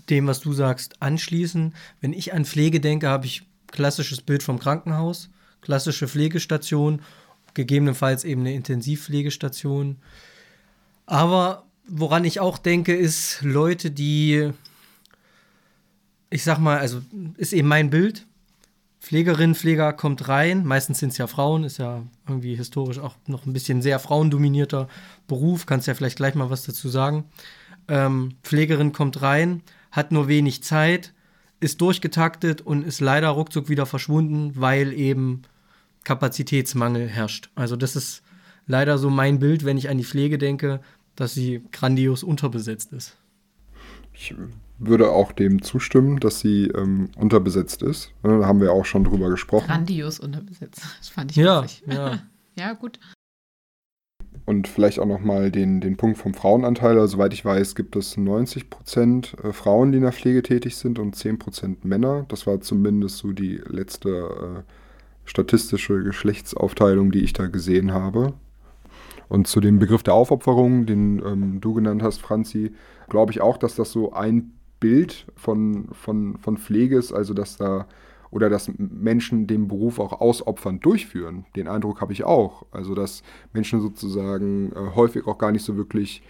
dem, 0.10 0.28
was 0.28 0.42
du 0.42 0.52
sagst, 0.52 1.02
anschließen. 1.02 1.74
Wenn 2.02 2.14
ich 2.14 2.34
an 2.34 2.44
Pflege 2.44 2.82
denke, 2.82 3.08
habe 3.08 3.26
ich 3.26 3.44
klassisches 3.68 4.22
Bild 4.22 4.44
vom 4.44 4.60
Krankenhaus, 4.60 5.30
klassische 5.62 6.10
Pflegestation, 6.10 7.02
gegebenenfalls 7.54 8.26
eben 8.26 8.42
eine 8.42 8.54
Intensivpflegestation. 8.54 9.98
Aber 11.06 11.66
woran 11.88 12.26
ich 12.26 12.42
auch 12.42 12.58
denke, 12.58 12.94
ist 12.94 13.42
Leute, 13.44 13.92
die 13.92 14.52
ich 16.36 16.44
sag 16.44 16.60
mal, 16.60 16.80
also 16.80 17.02
ist 17.38 17.54
eben 17.54 17.70
mein 17.70 17.90
Bild. 17.90 18.28
Pflegerin, 19.00 19.56
Pfleger 19.56 19.94
kommt 19.94 20.28
rein, 20.28 20.66
meistens 20.66 21.00
sind 21.00 21.14
es 21.14 21.18
ja 21.18 21.28
Frauen, 21.28 21.64
ist 21.64 21.78
ja 21.78 22.04
irgendwie 22.28 22.56
historisch 22.56 23.00
auch 23.00 23.16
noch 23.28 23.46
ein 23.46 23.54
bisschen 23.54 23.82
sehr 23.82 24.00
frauendominierter 24.00 24.90
Beruf, 25.28 25.66
kannst 25.66 25.88
ja 25.88 25.94
vielleicht 25.94 26.18
gleich 26.18 26.36
mal 26.36 26.50
was 26.50 26.64
dazu 26.64 26.90
sagen. 26.90 27.24
Ähm, 27.88 28.34
Pflegerin 28.44 28.92
kommt 28.92 29.22
rein, 29.22 29.62
hat 29.92 30.12
nur 30.12 30.28
wenig 30.28 30.62
Zeit, 30.62 31.14
ist 31.62 31.80
durchgetaktet 31.80 32.62
und 32.62 32.84
ist 32.84 33.00
leider 33.00 33.30
ruckzuck 33.30 33.70
wieder 33.70 33.86
verschwunden, 33.86 34.52
weil 34.56 34.92
eben 34.92 35.44
Kapazitätsmangel 36.04 37.08
herrscht. 37.08 37.50
Also 37.56 37.78
das 37.78 37.96
ist 37.96 38.24
leider 38.68 38.98
so 38.98 39.10
mein 39.10 39.40
Bild, 39.40 39.64
wenn 39.64 39.78
ich 39.78 39.88
an 39.88 39.98
die 39.98 40.04
Pflege 40.04 40.38
denke, 40.38 40.82
dass 41.16 41.34
sie 41.34 41.64
grandios 41.72 42.24
unterbesetzt 42.24 42.92
ist. 42.92 43.16
Ich 44.12 44.34
würde 44.78 45.12
auch 45.12 45.32
dem 45.32 45.62
zustimmen, 45.62 46.20
dass 46.20 46.40
sie 46.40 46.68
ähm, 46.68 47.10
unterbesetzt 47.18 47.82
ist. 47.82 48.12
Ne, 48.24 48.40
da 48.40 48.46
haben 48.46 48.62
wir 48.62 48.74
auch 48.74 48.86
schon 48.86 49.04
drüber 49.04 49.30
gesprochen. 49.30 49.68
Grandios 49.68 50.20
unterbesetzt. 50.20 50.82
Das 51.00 51.10
fand 51.10 51.32
ich 51.32 51.38
ja, 51.38 51.64
witzig. 51.64 51.84
Ja. 51.88 52.20
ja, 52.58 52.74
gut. 52.74 53.00
Und 54.46 54.68
vielleicht 54.68 55.00
auch 55.00 55.08
nochmal 55.08 55.50
den, 55.50 55.82
den 55.82 55.98
Punkt 55.98 56.18
vom 56.18 56.34
Frauenanteil. 56.34 57.00
Also, 57.00 57.18
soweit 57.18 57.34
ich 57.34 57.44
weiß, 57.44 57.74
gibt 57.76 57.96
es 57.96 58.18
90 58.18 58.70
Prozent 58.70 59.36
äh, 59.44 59.54
Frauen, 59.54 59.92
die 59.92 59.98
in 59.98 60.04
der 60.04 60.12
Pflege 60.12 60.44
tätig 60.44 60.76
sind 60.76 61.00
und 61.00 61.16
10 61.16 61.40
Prozent 61.40 61.86
Männer. 61.86 62.26
Das 62.28 62.46
war 62.46 62.62
zumindest 62.62 63.18
so 63.18 63.32
die 63.32 63.62
letzte 63.68 64.10
äh, 64.10 64.72
statistische 65.26 66.04
Geschlechtsaufteilung, 66.04 67.12
die 67.12 67.24
ich 67.24 67.34
da 67.34 67.48
gesehen 67.48 67.94
habe. 67.94 68.34
Und 69.28 69.48
zu 69.48 69.60
dem 69.60 69.80
Begriff 69.80 70.04
der 70.04 70.14
Aufopferung, 70.14 70.86
den 70.86 71.20
ähm, 71.26 71.62
du 71.62 71.74
genannt 71.74 72.04
hast, 72.04 72.22
Franzi, 72.22 72.74
glaube 73.10 73.32
ich 73.32 73.42
auch, 73.42 73.58
dass 73.58 73.76
das 73.76 73.92
so 73.92 74.14
ein 74.14 74.52
Bild 74.86 75.26
von, 75.36 75.88
von, 75.94 76.38
von 76.38 76.58
Pflege 76.60 76.96
ist, 76.96 77.12
also 77.12 77.34
dass 77.34 77.58
da 77.58 77.88
oder 78.30 78.52
dass 78.52 78.70
Menschen 78.78 79.48
den 79.48 79.68
Beruf 79.68 79.98
auch 79.98 80.22
ausopfernd 80.22 80.86
durchführen. 80.86 81.48
Den 81.56 81.68
Eindruck 81.68 82.02
habe 82.02 82.14
ich 82.14 82.24
auch. 82.24 82.68
Also 82.70 82.94
dass 82.94 83.24
Menschen 83.52 83.82
sozusagen 83.82 84.72
äh, 84.74 84.94
häufig 84.94 85.26
auch 85.26 85.40
gar 85.40 85.52
nicht 85.52 85.64
so 85.64 85.76
wirklich 85.76 86.22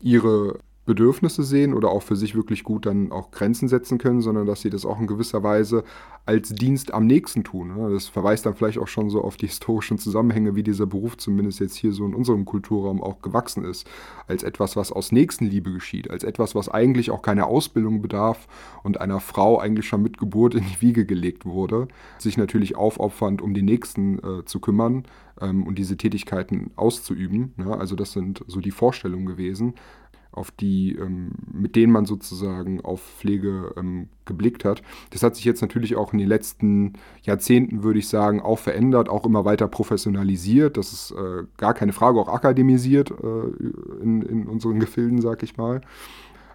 ihre 0.00 0.58
Bedürfnisse 0.84 1.44
sehen 1.44 1.74
oder 1.74 1.90
auch 1.90 2.02
für 2.02 2.16
sich 2.16 2.34
wirklich 2.34 2.64
gut 2.64 2.86
dann 2.86 3.12
auch 3.12 3.30
Grenzen 3.30 3.68
setzen 3.68 3.98
können, 3.98 4.20
sondern 4.20 4.46
dass 4.46 4.62
sie 4.62 4.70
das 4.70 4.84
auch 4.84 4.98
in 4.98 5.06
gewisser 5.06 5.42
Weise 5.44 5.84
als 6.26 6.50
Dienst 6.50 6.92
am 6.92 7.06
nächsten 7.06 7.44
tun. 7.44 7.76
Ne? 7.76 7.90
Das 7.90 8.06
verweist 8.06 8.46
dann 8.46 8.54
vielleicht 8.54 8.78
auch 8.78 8.88
schon 8.88 9.08
so 9.08 9.22
auf 9.22 9.36
die 9.36 9.46
historischen 9.46 9.98
Zusammenhänge, 9.98 10.56
wie 10.56 10.62
dieser 10.62 10.86
Beruf 10.86 11.16
zumindest 11.16 11.60
jetzt 11.60 11.76
hier 11.76 11.92
so 11.92 12.04
in 12.04 12.14
unserem 12.14 12.44
Kulturraum 12.44 13.02
auch 13.02 13.22
gewachsen 13.22 13.64
ist. 13.64 13.88
Als 14.26 14.42
etwas, 14.42 14.74
was 14.74 14.90
aus 14.90 15.12
Nächstenliebe 15.12 15.72
geschieht, 15.72 16.10
als 16.10 16.24
etwas, 16.24 16.54
was 16.54 16.68
eigentlich 16.68 17.10
auch 17.10 17.22
keine 17.22 17.46
Ausbildung 17.46 18.02
bedarf 18.02 18.48
und 18.82 19.00
einer 19.00 19.20
Frau 19.20 19.58
eigentlich 19.58 19.86
schon 19.86 20.02
mit 20.02 20.18
Geburt 20.18 20.54
in 20.54 20.64
die 20.64 20.80
Wiege 20.80 21.06
gelegt 21.06 21.44
wurde, 21.44 21.88
sich 22.18 22.36
natürlich 22.36 22.76
aufopfernd 22.76 23.40
um 23.40 23.54
die 23.54 23.62
Nächsten 23.62 24.18
äh, 24.18 24.44
zu 24.44 24.60
kümmern 24.60 25.04
ähm, 25.40 25.64
und 25.66 25.78
diese 25.78 25.96
Tätigkeiten 25.96 26.70
auszuüben. 26.76 27.52
Ne? 27.56 27.76
Also 27.76 27.96
das 27.96 28.12
sind 28.12 28.44
so 28.46 28.60
die 28.60 28.70
Vorstellungen 28.70 29.26
gewesen. 29.26 29.74
Auf 30.32 30.50
die, 30.50 30.96
ähm, 30.96 31.30
mit 31.52 31.76
denen 31.76 31.92
man 31.92 32.06
sozusagen 32.06 32.80
auf 32.80 33.02
Pflege 33.02 33.74
ähm, 33.76 34.08
geblickt 34.24 34.64
hat. 34.64 34.82
Das 35.10 35.22
hat 35.22 35.36
sich 35.36 35.44
jetzt 35.44 35.60
natürlich 35.60 35.94
auch 35.96 36.12
in 36.12 36.18
den 36.18 36.28
letzten 36.28 36.94
Jahrzehnten, 37.22 37.82
würde 37.82 37.98
ich 37.98 38.08
sagen, 38.08 38.40
auch 38.40 38.58
verändert, 38.58 39.08
auch 39.08 39.26
immer 39.26 39.44
weiter 39.44 39.68
professionalisiert. 39.68 40.76
Das 40.76 40.92
ist 40.92 41.12
äh, 41.12 41.44
gar 41.58 41.74
keine 41.74 41.92
Frage, 41.92 42.18
auch 42.18 42.28
akademisiert 42.28 43.10
äh, 43.10 44.02
in, 44.02 44.22
in 44.22 44.46
unseren 44.46 44.80
Gefilden, 44.80 45.20
sag 45.20 45.42
ich 45.42 45.56
mal. 45.56 45.82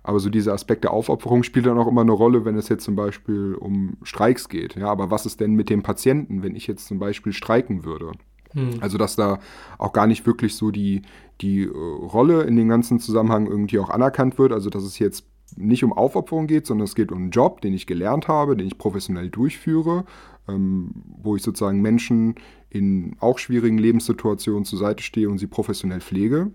Aber 0.02 0.20
so 0.20 0.30
dieser 0.30 0.54
Aspekt 0.54 0.86
der 0.86 0.92
Aufopferung 0.92 1.44
spielt 1.44 1.66
dann 1.66 1.78
auch 1.78 1.88
immer 1.88 2.02
eine 2.02 2.14
Rolle, 2.14 2.46
wenn 2.46 2.56
es 2.56 2.70
jetzt 2.70 2.86
zum 2.86 2.96
Beispiel 2.96 3.56
um 3.56 3.98
Streiks 4.04 4.48
geht. 4.48 4.76
Ja, 4.76 4.88
aber 4.88 5.12
was 5.12 5.26
ist 5.26 5.42
denn 5.42 5.54
mit 5.54 5.70
dem 5.70 5.84
Patienten, 5.84 6.44
wenn 6.44 6.56
ich 6.56 6.66
jetzt 6.66 6.88
zum 6.88 6.98
Beispiel 6.98 7.34
streiken 7.34 7.84
würde? 7.84 8.14
Hm. 8.54 8.78
Also, 8.80 8.98
dass 8.98 9.18
da 9.18 9.40
auch 9.78 9.92
gar 9.92 10.08
nicht 10.08 10.26
wirklich 10.26 10.56
so 10.56 10.72
die, 10.72 11.02
die 11.42 11.64
äh, 11.64 11.70
Rolle 11.72 12.44
in 12.44 12.56
dem 12.56 12.70
ganzen 12.70 13.00
Zusammenhang 13.00 13.48
irgendwie 13.48 13.80
auch 13.80 13.90
anerkannt 13.90 14.38
wird. 14.38 14.52
Also, 14.52 14.70
dass 14.70 14.84
es 14.84 15.00
jetzt 15.00 15.26
nicht 15.56 15.84
um 15.84 15.94
Aufopferung 15.94 16.48
geht, 16.48 16.68
sondern 16.68 16.86
es 16.86 16.96
geht 16.96 17.12
um 17.12 17.20
einen 17.20 17.32
Job, 17.32 17.62
den 17.62 17.74
ich 17.74 17.88
gelernt 17.88 18.28
habe, 18.28 18.58
den 18.58 18.68
ich 18.68 18.78
professionell 18.78 19.30
durchführe, 19.30 20.06
ähm, 20.48 20.92
wo 21.22 21.36
ich 21.36 21.44
sozusagen 21.44 21.82
Menschen 21.82 22.36
in 22.70 23.16
auch 23.20 23.40
schwierigen 23.40 23.78
Lebenssituationen 23.78 24.66
zur 24.66 24.80
Seite 24.80 25.04
stehe 25.04 25.30
und 25.30 25.38
sie 25.38 25.48
professionell 25.48 26.02
pflege. 26.02 26.52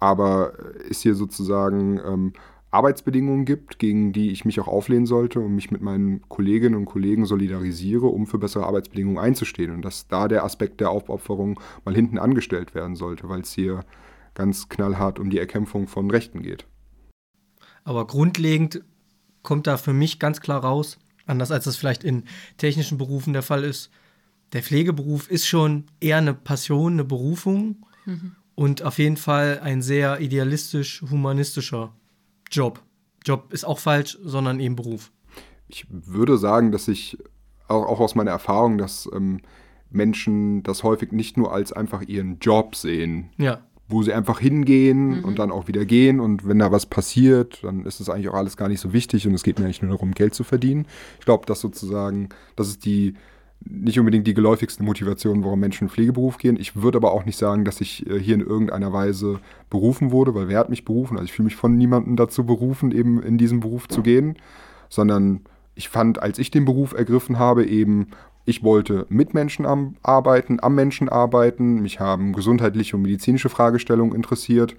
Aber 0.00 0.52
ist 0.88 1.02
hier 1.02 1.14
sozusagen 1.14 2.00
ähm, 2.04 2.32
Arbeitsbedingungen 2.70 3.44
gibt, 3.44 3.78
gegen 3.78 4.12
die 4.12 4.30
ich 4.30 4.44
mich 4.44 4.60
auch 4.60 4.68
auflehnen 4.68 5.06
sollte 5.06 5.40
und 5.40 5.54
mich 5.54 5.70
mit 5.70 5.80
meinen 5.80 6.20
Kolleginnen 6.28 6.74
und 6.74 6.84
Kollegen 6.84 7.24
solidarisiere, 7.24 8.06
um 8.06 8.26
für 8.26 8.38
bessere 8.38 8.66
Arbeitsbedingungen 8.66 9.18
einzustehen. 9.18 9.70
Und 9.70 9.82
dass 9.82 10.08
da 10.08 10.28
der 10.28 10.44
Aspekt 10.44 10.80
der 10.80 10.90
Aufopferung 10.90 11.58
mal 11.84 11.94
hinten 11.94 12.18
angestellt 12.18 12.74
werden 12.74 12.94
sollte, 12.94 13.28
weil 13.28 13.40
es 13.40 13.52
hier 13.52 13.84
ganz 14.34 14.68
knallhart 14.68 15.18
um 15.18 15.30
die 15.30 15.38
Erkämpfung 15.38 15.88
von 15.88 16.10
Rechten 16.10 16.42
geht. 16.42 16.66
Aber 17.84 18.06
grundlegend 18.06 18.84
kommt 19.42 19.66
da 19.66 19.78
für 19.78 19.94
mich 19.94 20.18
ganz 20.18 20.40
klar 20.40 20.62
raus, 20.62 20.98
anders 21.26 21.50
als 21.50 21.64
das 21.64 21.76
vielleicht 21.76 22.04
in 22.04 22.24
technischen 22.58 22.98
Berufen 22.98 23.32
der 23.32 23.42
Fall 23.42 23.64
ist, 23.64 23.90
der 24.52 24.62
Pflegeberuf 24.62 25.30
ist 25.30 25.46
schon 25.46 25.84
eher 26.00 26.18
eine 26.18 26.34
Passion, 26.34 26.94
eine 26.94 27.04
Berufung 27.04 27.86
mhm. 28.06 28.36
und 28.54 28.82
auf 28.82 28.98
jeden 28.98 29.16
Fall 29.16 29.60
ein 29.62 29.82
sehr 29.82 30.20
idealistisch-humanistischer 30.20 31.94
Job. 32.50 32.82
Job 33.24 33.52
ist 33.52 33.64
auch 33.64 33.78
falsch, 33.78 34.18
sondern 34.22 34.60
eben 34.60 34.76
Beruf. 34.76 35.10
Ich 35.68 35.86
würde 35.90 36.38
sagen, 36.38 36.72
dass 36.72 36.88
ich 36.88 37.18
auch, 37.68 37.86
auch 37.86 38.00
aus 38.00 38.14
meiner 38.14 38.30
Erfahrung, 38.30 38.78
dass 38.78 39.08
ähm, 39.14 39.40
Menschen 39.90 40.62
das 40.62 40.82
häufig 40.82 41.12
nicht 41.12 41.36
nur 41.36 41.52
als 41.52 41.72
einfach 41.72 42.02
ihren 42.02 42.38
Job 42.38 42.74
sehen. 42.74 43.30
Ja. 43.36 43.60
Wo 43.90 44.02
sie 44.02 44.12
einfach 44.12 44.38
hingehen 44.38 45.18
mhm. 45.18 45.24
und 45.24 45.38
dann 45.38 45.50
auch 45.50 45.66
wieder 45.66 45.86
gehen 45.86 46.20
und 46.20 46.46
wenn 46.46 46.58
da 46.58 46.70
was 46.70 46.84
passiert, 46.84 47.64
dann 47.64 47.86
ist 47.86 48.00
es 48.00 48.10
eigentlich 48.10 48.28
auch 48.28 48.34
alles 48.34 48.58
gar 48.58 48.68
nicht 48.68 48.80
so 48.80 48.92
wichtig 48.92 49.26
und 49.26 49.32
es 49.32 49.42
geht 49.42 49.58
mir 49.58 49.64
eigentlich 49.64 49.80
nur 49.80 49.92
darum, 49.92 50.12
Geld 50.12 50.34
zu 50.34 50.44
verdienen. 50.44 50.86
Ich 51.18 51.24
glaube, 51.24 51.46
dass 51.46 51.60
sozusagen, 51.60 52.28
das 52.54 52.68
ist 52.68 52.84
die 52.84 53.14
nicht 53.64 53.98
unbedingt 53.98 54.26
die 54.26 54.34
geläufigste 54.34 54.82
Motivation, 54.82 55.44
warum 55.44 55.60
Menschen 55.60 55.84
in 55.84 55.90
Pflegeberuf 55.90 56.38
gehen. 56.38 56.58
Ich 56.58 56.76
würde 56.76 56.98
aber 56.98 57.12
auch 57.12 57.24
nicht 57.24 57.36
sagen, 57.36 57.64
dass 57.64 57.80
ich 57.80 58.08
äh, 58.08 58.18
hier 58.18 58.34
in 58.34 58.40
irgendeiner 58.40 58.92
Weise 58.92 59.40
berufen 59.70 60.10
wurde, 60.10 60.34
weil 60.34 60.48
wer 60.48 60.58
hat 60.58 60.70
mich 60.70 60.84
berufen? 60.84 61.16
Also 61.16 61.24
ich 61.24 61.32
fühle 61.32 61.46
mich 61.46 61.56
von 61.56 61.76
niemandem 61.76 62.16
dazu 62.16 62.44
berufen, 62.44 62.92
eben 62.92 63.22
in 63.22 63.38
diesen 63.38 63.60
Beruf 63.60 63.88
zu 63.88 64.02
gehen, 64.02 64.36
sondern 64.88 65.40
ich 65.74 65.88
fand, 65.88 66.22
als 66.22 66.38
ich 66.38 66.50
den 66.50 66.64
Beruf 66.64 66.92
ergriffen 66.92 67.38
habe, 67.38 67.64
eben, 67.66 68.08
ich 68.44 68.62
wollte 68.62 69.06
mit 69.10 69.34
Menschen 69.34 69.66
am, 69.66 69.96
arbeiten, 70.02 70.58
am 70.60 70.74
Menschen 70.74 71.08
arbeiten, 71.08 71.82
mich 71.82 72.00
haben 72.00 72.32
gesundheitliche 72.32 72.96
und 72.96 73.02
medizinische 73.02 73.48
Fragestellungen 73.48 74.14
interessiert 74.14 74.74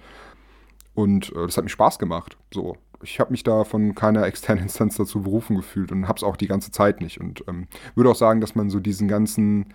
und 0.94 1.30
äh, 1.30 1.46
das 1.46 1.56
hat 1.56 1.64
mir 1.64 1.70
Spaß 1.70 1.98
gemacht. 1.98 2.36
So, 2.52 2.76
ich 3.02 3.20
habe 3.20 3.30
mich 3.30 3.42
da 3.42 3.64
von 3.64 3.94
keiner 3.94 4.24
externen 4.24 4.64
Instanz 4.64 4.96
dazu 4.96 5.22
berufen 5.22 5.56
gefühlt 5.56 5.92
und 5.92 6.08
habe 6.08 6.16
es 6.16 6.22
auch 6.22 6.36
die 6.36 6.46
ganze 6.46 6.70
Zeit 6.70 7.00
nicht. 7.00 7.20
Und 7.20 7.44
ähm, 7.48 7.66
würde 7.94 8.10
auch 8.10 8.16
sagen, 8.16 8.40
dass 8.40 8.54
man 8.54 8.70
so 8.70 8.80
diesen 8.80 9.08
ganzen, 9.08 9.66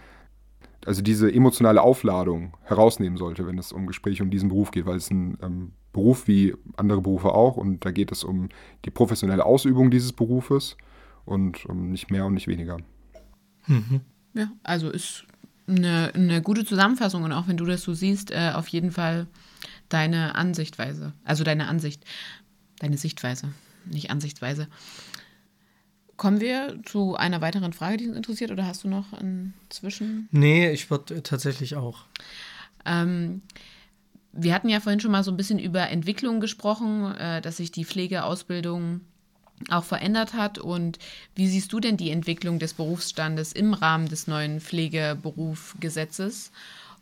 also 0.86 1.02
diese 1.02 1.32
emotionale 1.32 1.82
Aufladung 1.82 2.54
herausnehmen 2.64 3.18
sollte, 3.18 3.48
wenn 3.48 3.58
es 3.58 3.72
um 3.72 3.88
Gespräche 3.88 4.24
um 4.24 4.30
diesen 4.30 4.50
Beruf 4.50 4.72
geht, 4.72 4.86
weil 4.86 4.98
es 4.98 5.10
ein 5.10 5.38
ähm, 5.42 5.72
Beruf 5.92 6.28
wie 6.28 6.54
andere 6.78 7.02
Berufe 7.02 7.34
auch 7.34 7.58
und 7.58 7.86
da 7.86 7.92
geht 7.92 8.12
es 8.12 8.24
um 8.24 8.50
die 8.84 8.92
professionelle 8.92 9.46
Ausübung 9.46 9.90
dieses 9.92 10.12
Berufes 10.12 10.76
und 11.24 11.66
um 11.66 11.90
nicht 11.90 12.12
mehr 12.12 12.26
und 12.26 12.34
nicht 12.34 12.48
weniger. 12.48 12.78
Mhm. 13.66 14.02
Ja, 14.34 14.52
also 14.64 14.90
ist 14.90 15.26
eine, 15.68 16.12
eine 16.14 16.42
gute 16.42 16.66
Zusammenfassung 16.66 17.24
und 17.24 17.32
auch 17.32 17.48
wenn 17.48 17.58
du 17.58 17.66
das 17.66 17.82
so 17.82 17.94
siehst, 17.94 18.32
äh, 18.32 18.52
auf 18.54 18.68
jeden 18.68 18.92
Fall 18.92 19.28
deine 19.90 20.36
Ansichtweise, 20.36 21.14
also 21.24 21.44
deine 21.44 21.68
Ansicht 21.68 22.04
deine 22.80 22.98
Sichtweise, 22.98 23.50
nicht 23.86 24.10
Ansichtsweise. 24.12 24.68
Kommen 26.18 26.40
wir 26.40 26.80
zu 26.86 27.16
einer 27.16 27.42
weiteren 27.42 27.74
Frage, 27.74 27.98
die 27.98 28.08
uns 28.08 28.16
interessiert, 28.16 28.52
oder 28.52 28.66
hast 28.66 28.84
du 28.84 28.88
noch 28.88 29.14
inzwischen? 29.20 30.30
Nee, 30.32 30.72
ich 30.72 30.90
würde 30.90 31.22
tatsächlich 31.24 31.76
auch. 31.76 32.06
Ähm, 32.86 33.42
wir 34.32 34.54
hatten 34.54 34.70
ja 34.70 34.80
vorhin 34.80 35.00
schon 35.00 35.12
mal 35.12 35.24
so 35.24 35.32
ein 35.32 35.38
bisschen 35.38 35.60
über 35.60 35.90
Entwicklung 35.90 36.40
gesprochen, 36.40 37.16
äh, 37.16 37.42
dass 37.42 37.58
sich 37.58 37.72
die 37.72 37.86
Pflegeausbildung 37.86 39.02
auch 39.70 39.84
verändert 39.84 40.34
hat. 40.34 40.58
Und 40.58 41.00
wie 41.36 41.48
siehst 41.48 41.72
du 41.74 41.80
denn 41.80 41.98
die 41.98 42.12
Entwicklung 42.12 42.60
des 42.60 42.74
Berufsstandes 42.74 43.52
im 43.54 43.74
Rahmen 43.74 44.08
des 44.08 44.28
neuen 44.28 44.62
Pflegeberufgesetzes 44.62 46.52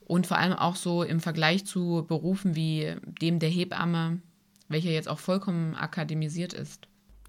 und 0.06 0.28
vor 0.28 0.38
allem 0.38 0.54
auch 0.54 0.76
so 0.76 1.04
im 1.04 1.20
Vergleich 1.20 1.66
zu 1.66 2.06
Berufen 2.08 2.56
wie 2.56 2.96
dem 3.22 3.40
der 3.40 3.50
Hebamme, 3.50 4.20
welcher 4.74 4.92
jetzt 4.92 5.08
auch 5.10 5.20
vollkommen 5.20 5.76
akademisiert 5.76 6.54
ist. 6.54 6.88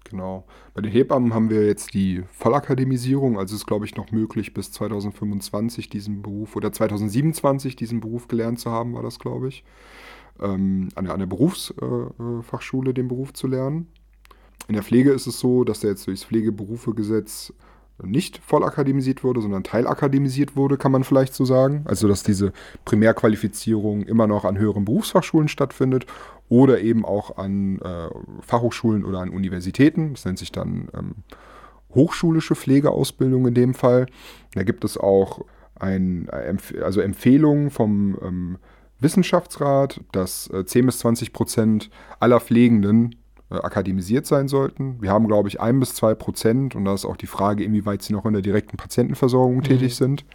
Genau. 0.09 0.45
Bei 0.73 0.81
den 0.81 0.91
Hebammen 0.91 1.33
haben 1.33 1.49
wir 1.49 1.65
jetzt 1.65 1.93
die 1.93 2.23
Vollakademisierung, 2.31 3.39
also 3.39 3.55
ist, 3.55 3.65
glaube 3.65 3.85
ich, 3.85 3.95
noch 3.95 4.11
möglich, 4.11 4.53
bis 4.53 4.71
2025 4.71 5.89
diesen 5.89 6.21
Beruf 6.21 6.55
oder 6.55 6.71
2027 6.71 7.75
diesen 7.75 8.01
Beruf 8.01 8.27
gelernt 8.27 8.59
zu 8.59 8.69
haben, 8.69 8.93
war 8.93 9.01
das, 9.01 9.17
glaube 9.17 9.47
ich, 9.47 9.63
ähm, 10.39 10.89
an, 10.95 11.05
der, 11.05 11.13
an 11.13 11.19
der 11.19 11.27
Berufsfachschule 11.27 12.91
äh, 12.91 12.93
den 12.93 13.07
Beruf 13.07 13.33
zu 13.33 13.47
lernen. 13.47 13.87
In 14.67 14.75
der 14.75 14.83
Pflege 14.83 15.11
ist 15.11 15.27
es 15.27 15.39
so, 15.39 15.63
dass 15.63 15.79
der 15.79 15.91
jetzt 15.91 16.05
durchs 16.05 16.23
Pflegeberufegesetz 16.23 17.53
nicht 18.03 18.39
voll 18.39 18.63
akademisiert 18.63 19.23
wurde, 19.23 19.41
sondern 19.41 19.63
teilakademisiert 19.63 20.55
wurde, 20.55 20.77
kann 20.77 20.91
man 20.91 21.03
vielleicht 21.03 21.33
so 21.33 21.45
sagen. 21.45 21.83
Also 21.85 22.07
dass 22.07 22.23
diese 22.23 22.51
Primärqualifizierung 22.83 24.03
immer 24.03 24.27
noch 24.27 24.45
an 24.45 24.57
höheren 24.57 24.85
Berufsfachschulen 24.85 25.47
stattfindet 25.47 26.05
oder 26.49 26.81
eben 26.81 27.05
auch 27.05 27.37
an 27.37 27.79
äh, 27.79 28.09
Fachhochschulen 28.41 29.05
oder 29.05 29.19
an 29.19 29.29
Universitäten. 29.29 30.13
Das 30.13 30.25
nennt 30.25 30.39
sich 30.39 30.51
dann 30.51 30.89
ähm, 30.93 31.15
hochschulische 31.93 32.55
Pflegeausbildung 32.55 33.47
in 33.47 33.53
dem 33.53 33.73
Fall. 33.73 34.07
Da 34.53 34.63
gibt 34.63 34.83
es 34.83 34.97
auch 34.97 35.45
ein, 35.79 36.27
äh, 36.29 36.55
also 36.83 37.01
Empfehlungen 37.01 37.69
vom 37.69 38.17
ähm, 38.21 38.57
Wissenschaftsrat, 38.99 40.01
dass 40.11 40.49
äh, 40.49 40.65
10 40.65 40.85
bis 40.85 40.99
20 40.99 41.33
Prozent 41.33 41.89
aller 42.19 42.39
Pflegenden 42.39 43.15
akademisiert 43.63 44.25
sein 44.25 44.47
sollten. 44.47 45.01
Wir 45.01 45.11
haben, 45.11 45.27
glaube 45.27 45.49
ich, 45.49 45.61
ein 45.61 45.79
bis 45.79 45.93
zwei 45.93 46.15
Prozent 46.15 46.75
und 46.75 46.85
da 46.85 46.93
ist 46.93 47.05
auch 47.05 47.17
die 47.17 47.27
Frage, 47.27 47.63
inwieweit 47.63 48.01
sie 48.01 48.13
noch 48.13 48.25
in 48.25 48.33
der 48.33 48.41
direkten 48.41 48.77
Patientenversorgung 48.77 49.57
mhm. 49.57 49.63
tätig 49.63 49.95
sind. 49.95 50.25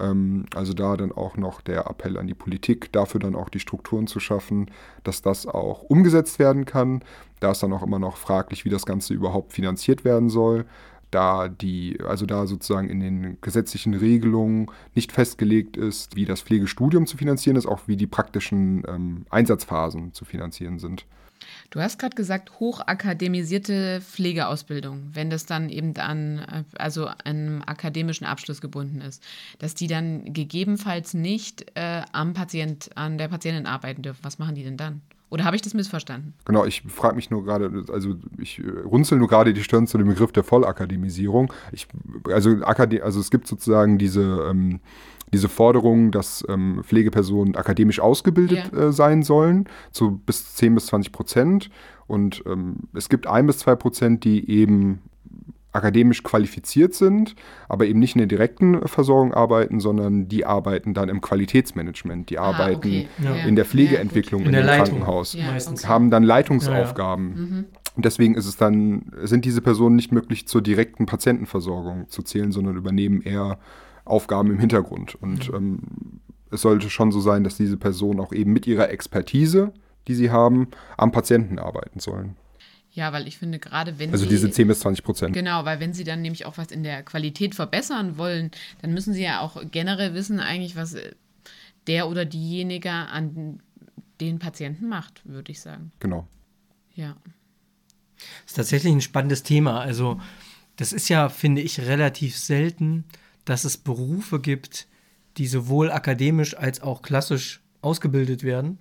Ähm, 0.00 0.46
also 0.54 0.74
da 0.74 0.96
dann 0.96 1.12
auch 1.12 1.36
noch 1.36 1.60
der 1.60 1.86
Appell 1.86 2.16
an 2.16 2.26
die 2.26 2.34
Politik, 2.34 2.92
dafür 2.92 3.20
dann 3.20 3.34
auch 3.34 3.48
die 3.48 3.60
Strukturen 3.60 4.06
zu 4.06 4.20
schaffen, 4.20 4.70
dass 5.04 5.22
das 5.22 5.46
auch 5.46 5.82
umgesetzt 5.82 6.38
werden 6.38 6.64
kann. 6.64 7.02
Da 7.40 7.52
ist 7.52 7.62
dann 7.62 7.72
auch 7.72 7.82
immer 7.82 7.98
noch 7.98 8.16
fraglich, 8.16 8.64
wie 8.64 8.70
das 8.70 8.86
Ganze 8.86 9.14
überhaupt 9.14 9.52
finanziert 9.52 10.04
werden 10.04 10.28
soll 10.28 10.66
da 11.10 11.48
die, 11.48 11.98
also 12.06 12.26
da 12.26 12.46
sozusagen 12.46 12.90
in 12.90 13.00
den 13.00 13.38
gesetzlichen 13.40 13.94
Regelungen 13.94 14.66
nicht 14.94 15.12
festgelegt 15.12 15.76
ist, 15.76 16.16
wie 16.16 16.24
das 16.24 16.42
Pflegestudium 16.42 17.06
zu 17.06 17.16
finanzieren 17.16 17.56
ist, 17.56 17.66
auch 17.66 17.80
wie 17.86 17.96
die 17.96 18.06
praktischen 18.06 18.82
ähm, 18.88 19.24
Einsatzphasen 19.30 20.12
zu 20.12 20.24
finanzieren 20.24 20.78
sind. 20.78 21.06
Du 21.70 21.80
hast 21.80 21.98
gerade 21.98 22.14
gesagt, 22.14 22.60
hochakademisierte 22.60 24.00
Pflegeausbildung, 24.00 25.10
wenn 25.12 25.30
das 25.30 25.46
dann 25.46 25.68
eben 25.68 25.96
an 25.96 26.64
also 26.78 27.08
einem 27.24 27.62
akademischen 27.66 28.24
Abschluss 28.24 28.60
gebunden 28.60 29.00
ist, 29.00 29.22
dass 29.58 29.74
die 29.74 29.86
dann 29.86 30.32
gegebenenfalls 30.32 31.14
nicht 31.14 31.66
äh, 31.74 32.02
am 32.12 32.34
Patient, 32.34 32.90
an 32.94 33.18
der 33.18 33.28
Patientin 33.28 33.66
arbeiten 33.66 34.02
dürfen. 34.02 34.20
Was 34.22 34.38
machen 34.38 34.54
die 34.54 34.64
denn 34.64 34.76
dann? 34.76 35.02
Oder 35.28 35.44
habe 35.44 35.56
ich 35.56 35.62
das 35.62 35.74
missverstanden? 35.74 36.34
Genau, 36.44 36.64
ich 36.64 36.82
frage 36.82 37.16
mich 37.16 37.30
nur 37.30 37.44
gerade, 37.44 37.84
also 37.92 38.14
ich 38.38 38.60
äh, 38.60 38.68
runzel 38.84 39.18
nur 39.18 39.26
gerade 39.26 39.52
die 39.52 39.64
Stirn 39.64 39.88
zu 39.88 39.98
dem 39.98 40.06
Begriff 40.06 40.30
der 40.30 40.44
Vollakademisierung. 40.44 41.52
Ich, 41.72 41.88
also, 42.30 42.56
also 42.62 43.20
es 43.20 43.30
gibt 43.30 43.48
sozusagen 43.48 43.98
diese 43.98 44.46
ähm, 44.48 44.80
diese 45.36 45.50
Forderung, 45.50 46.10
dass 46.10 46.42
ähm, 46.48 46.80
Pflegepersonen 46.82 47.56
akademisch 47.56 48.00
ausgebildet 48.00 48.72
yeah. 48.72 48.88
äh, 48.88 48.92
sein 48.92 49.22
sollen, 49.22 49.68
zu 49.92 50.12
bis 50.12 50.54
10 50.54 50.74
bis 50.74 50.86
20 50.86 51.12
Prozent. 51.12 51.70
Und 52.06 52.42
ähm, 52.46 52.76
es 52.94 53.10
gibt 53.10 53.26
ein 53.26 53.46
bis 53.46 53.58
zwei 53.58 53.74
Prozent, 53.74 54.24
die 54.24 54.48
eben 54.50 55.02
akademisch 55.72 56.22
qualifiziert 56.22 56.94
sind, 56.94 57.36
aber 57.68 57.84
eben 57.84 57.98
nicht 57.98 58.14
in 58.14 58.20
der 58.20 58.28
direkten 58.28 58.88
Versorgung 58.88 59.34
arbeiten, 59.34 59.78
sondern 59.78 60.26
die 60.26 60.46
arbeiten 60.46 60.94
dann 60.94 61.10
im 61.10 61.20
Qualitätsmanagement, 61.20 62.30
die 62.30 62.38
ah, 62.38 62.44
arbeiten 62.44 62.76
okay. 62.78 63.08
ja. 63.22 63.34
in 63.46 63.56
der 63.56 63.66
Pflegeentwicklung 63.66 64.42
ja, 64.44 64.48
in, 64.48 64.54
in 64.54 64.60
dem 64.60 64.66
Leitung. 64.66 64.84
Krankenhaus, 64.86 65.34
ja, 65.34 65.54
okay. 65.54 65.86
haben 65.86 66.10
dann 66.10 66.22
Leitungsaufgaben. 66.22 67.26
Mhm. 67.26 67.64
Und 67.94 68.04
deswegen 68.06 68.36
ist 68.36 68.46
es 68.46 68.56
dann, 68.56 69.12
sind 69.22 69.44
diese 69.44 69.60
Personen 69.60 69.96
nicht 69.96 70.12
möglich 70.12 70.48
zur 70.48 70.62
direkten 70.62 71.04
Patientenversorgung 71.04 72.08
zu 72.08 72.22
zählen, 72.22 72.52
sondern 72.52 72.76
übernehmen 72.76 73.20
eher 73.20 73.58
Aufgaben 74.06 74.50
im 74.50 74.58
Hintergrund. 74.58 75.14
Und 75.16 75.48
mhm. 75.50 75.54
ähm, 75.54 75.80
es 76.50 76.62
sollte 76.62 76.88
schon 76.90 77.12
so 77.12 77.20
sein, 77.20 77.44
dass 77.44 77.56
diese 77.56 77.76
Personen 77.76 78.20
auch 78.20 78.32
eben 78.32 78.52
mit 78.52 78.66
ihrer 78.66 78.90
Expertise, 78.90 79.72
die 80.08 80.14
sie 80.14 80.30
haben, 80.30 80.68
am 80.96 81.12
Patienten 81.12 81.58
arbeiten 81.58 82.00
sollen. 82.00 82.36
Ja, 82.92 83.12
weil 83.12 83.28
ich 83.28 83.36
finde, 83.36 83.58
gerade 83.58 83.98
wenn 83.98 84.10
also 84.10 84.24
sie. 84.24 84.30
Also 84.30 84.46
diese 84.46 84.50
10 84.50 84.68
bis 84.68 84.80
20 84.80 85.04
Prozent. 85.04 85.34
Genau, 85.34 85.66
weil 85.66 85.80
wenn 85.80 85.92
sie 85.92 86.04
dann 86.04 86.22
nämlich 86.22 86.46
auch 86.46 86.56
was 86.56 86.68
in 86.68 86.82
der 86.82 87.02
Qualität 87.02 87.54
verbessern 87.54 88.16
wollen, 88.16 88.50
dann 88.80 88.94
müssen 88.94 89.12
sie 89.12 89.22
ja 89.22 89.40
auch 89.40 89.62
generell 89.70 90.14
wissen, 90.14 90.40
eigentlich, 90.40 90.76
was 90.76 90.94
äh, 90.94 91.12
der 91.86 92.08
oder 92.08 92.24
diejenige 92.24 92.90
an 92.90 93.60
den 94.20 94.38
Patienten 94.38 94.88
macht, 94.88 95.20
würde 95.26 95.52
ich 95.52 95.60
sagen. 95.60 95.92
Genau. 96.00 96.26
Ja. 96.94 97.16
Das 98.16 98.52
ist 98.52 98.54
tatsächlich 98.54 98.92
ein 98.94 99.02
spannendes 99.02 99.42
Thema. 99.42 99.80
Also, 99.80 100.18
das 100.76 100.94
ist 100.94 101.10
ja, 101.10 101.28
finde 101.28 101.60
ich, 101.60 101.80
relativ 101.80 102.38
selten, 102.38 103.04
dass 103.46 103.64
es 103.64 103.78
Berufe 103.78 104.40
gibt, 104.40 104.86
die 105.38 105.46
sowohl 105.46 105.90
akademisch 105.90 106.54
als 106.56 106.82
auch 106.82 107.00
klassisch 107.00 107.62
ausgebildet 107.80 108.42
werden. 108.42 108.78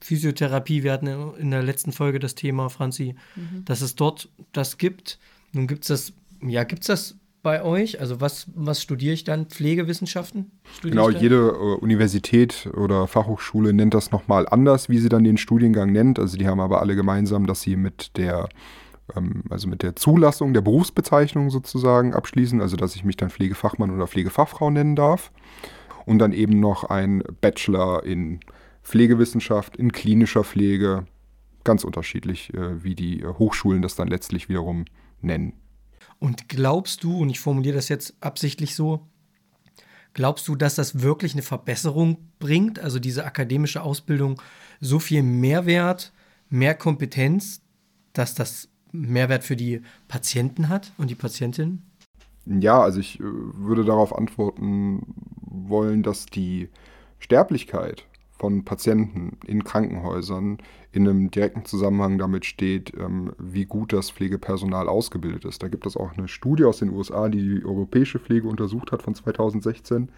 Physiotherapie, 0.00 0.82
wir 0.82 0.92
hatten 0.92 1.06
in 1.38 1.50
der 1.50 1.62
letzten 1.62 1.92
Folge 1.92 2.18
das 2.18 2.34
Thema, 2.34 2.68
Franzi, 2.68 3.14
mhm. 3.36 3.64
dass 3.64 3.80
es 3.80 3.94
dort 3.94 4.28
das 4.52 4.78
gibt. 4.78 5.18
Nun 5.52 5.66
gibt 5.66 5.84
es 5.84 5.88
das, 5.88 6.12
ja, 6.42 6.64
gibt 6.64 6.82
es 6.82 6.86
das 6.86 7.16
bei 7.42 7.62
euch? 7.62 8.00
Also 8.00 8.20
was, 8.20 8.46
was 8.54 8.82
studiere 8.82 9.14
ich 9.14 9.24
dann? 9.24 9.46
Pflegewissenschaften? 9.46 10.50
genau, 10.82 11.10
jede 11.10 11.36
äh, 11.36 11.76
Universität 11.80 12.68
oder 12.76 13.06
Fachhochschule 13.06 13.72
nennt 13.72 13.94
das 13.94 14.10
nochmal 14.10 14.46
anders, 14.48 14.88
wie 14.88 14.98
sie 14.98 15.08
dann 15.08 15.24
den 15.24 15.36
Studiengang 15.36 15.92
nennt. 15.92 16.18
Also 16.18 16.36
die 16.36 16.46
haben 16.46 16.60
aber 16.60 16.80
alle 16.80 16.94
gemeinsam, 16.94 17.46
dass 17.46 17.62
sie 17.62 17.76
mit 17.76 18.16
der 18.16 18.48
ähm, 19.16 19.44
also 19.50 19.68
mit 19.68 19.82
der 19.82 19.96
Zulassung 19.96 20.54
der 20.54 20.60
Berufsbezeichnung 20.60 21.50
sozusagen 21.50 22.14
abschließen, 22.14 22.60
also 22.60 22.76
dass 22.76 22.96
ich 22.96 23.04
mich 23.04 23.16
dann 23.16 23.30
Pflegefachmann 23.30 23.90
oder 23.90 24.06
Pflegefachfrau 24.06 24.70
nennen 24.70 24.96
darf. 24.96 25.32
Und 26.06 26.20
dann 26.20 26.32
eben 26.32 26.58
noch 26.58 26.84
ein 26.84 27.22
Bachelor 27.42 28.04
in 28.04 28.40
Pflegewissenschaft, 28.82 29.76
in 29.76 29.92
klinischer 29.92 30.42
Pflege, 30.42 31.06
ganz 31.64 31.84
unterschiedlich, 31.84 32.54
äh, 32.54 32.82
wie 32.82 32.94
die 32.94 33.26
Hochschulen 33.26 33.82
das 33.82 33.94
dann 33.94 34.08
letztlich 34.08 34.48
wiederum 34.48 34.86
nennen. 35.20 35.52
Und 36.18 36.48
glaubst 36.48 37.04
du, 37.04 37.18
und 37.18 37.28
ich 37.28 37.40
formuliere 37.40 37.76
das 37.76 37.88
jetzt 37.90 38.16
absichtlich 38.20 38.74
so, 38.74 39.06
glaubst 40.14 40.48
du, 40.48 40.56
dass 40.56 40.74
das 40.74 41.02
wirklich 41.02 41.34
eine 41.34 41.42
Verbesserung 41.42 42.18
bringt, 42.38 42.78
also 42.78 42.98
diese 42.98 43.24
akademische 43.24 43.82
Ausbildung 43.82 44.40
so 44.80 44.98
viel 44.98 45.22
Mehrwert, 45.22 46.12
mehr 46.48 46.74
Kompetenz, 46.74 47.60
dass 48.14 48.34
das 48.34 48.68
Mehrwert 48.92 49.44
für 49.44 49.56
die 49.56 49.82
Patienten 50.08 50.68
hat 50.68 50.92
und 50.98 51.10
die 51.10 51.14
Patientinnen? 51.14 51.82
Ja, 52.46 52.80
also 52.80 53.00
ich 53.00 53.20
äh, 53.20 53.22
würde 53.22 53.84
darauf 53.84 54.16
antworten 54.16 55.02
wollen, 55.42 56.02
dass 56.02 56.26
die 56.26 56.68
Sterblichkeit 57.18 58.04
von 58.38 58.64
Patienten 58.64 59.36
in 59.46 59.64
Krankenhäusern 59.64 60.58
in 60.92 61.08
einem 61.08 61.30
direkten 61.30 61.64
Zusammenhang 61.64 62.18
damit 62.18 62.46
steht, 62.46 62.92
ähm, 62.96 63.32
wie 63.38 63.66
gut 63.66 63.92
das 63.92 64.10
Pflegepersonal 64.10 64.88
ausgebildet 64.88 65.44
ist. 65.44 65.62
Da 65.62 65.68
gibt 65.68 65.86
es 65.86 65.96
auch 65.96 66.16
eine 66.16 66.28
Studie 66.28 66.64
aus 66.64 66.78
den 66.78 66.90
USA, 66.90 67.28
die 67.28 67.40
die 67.40 67.64
europäische 67.64 68.18
Pflege 68.18 68.48
untersucht 68.48 68.92
hat 68.92 69.02
von 69.02 69.14
2016, 69.14 70.08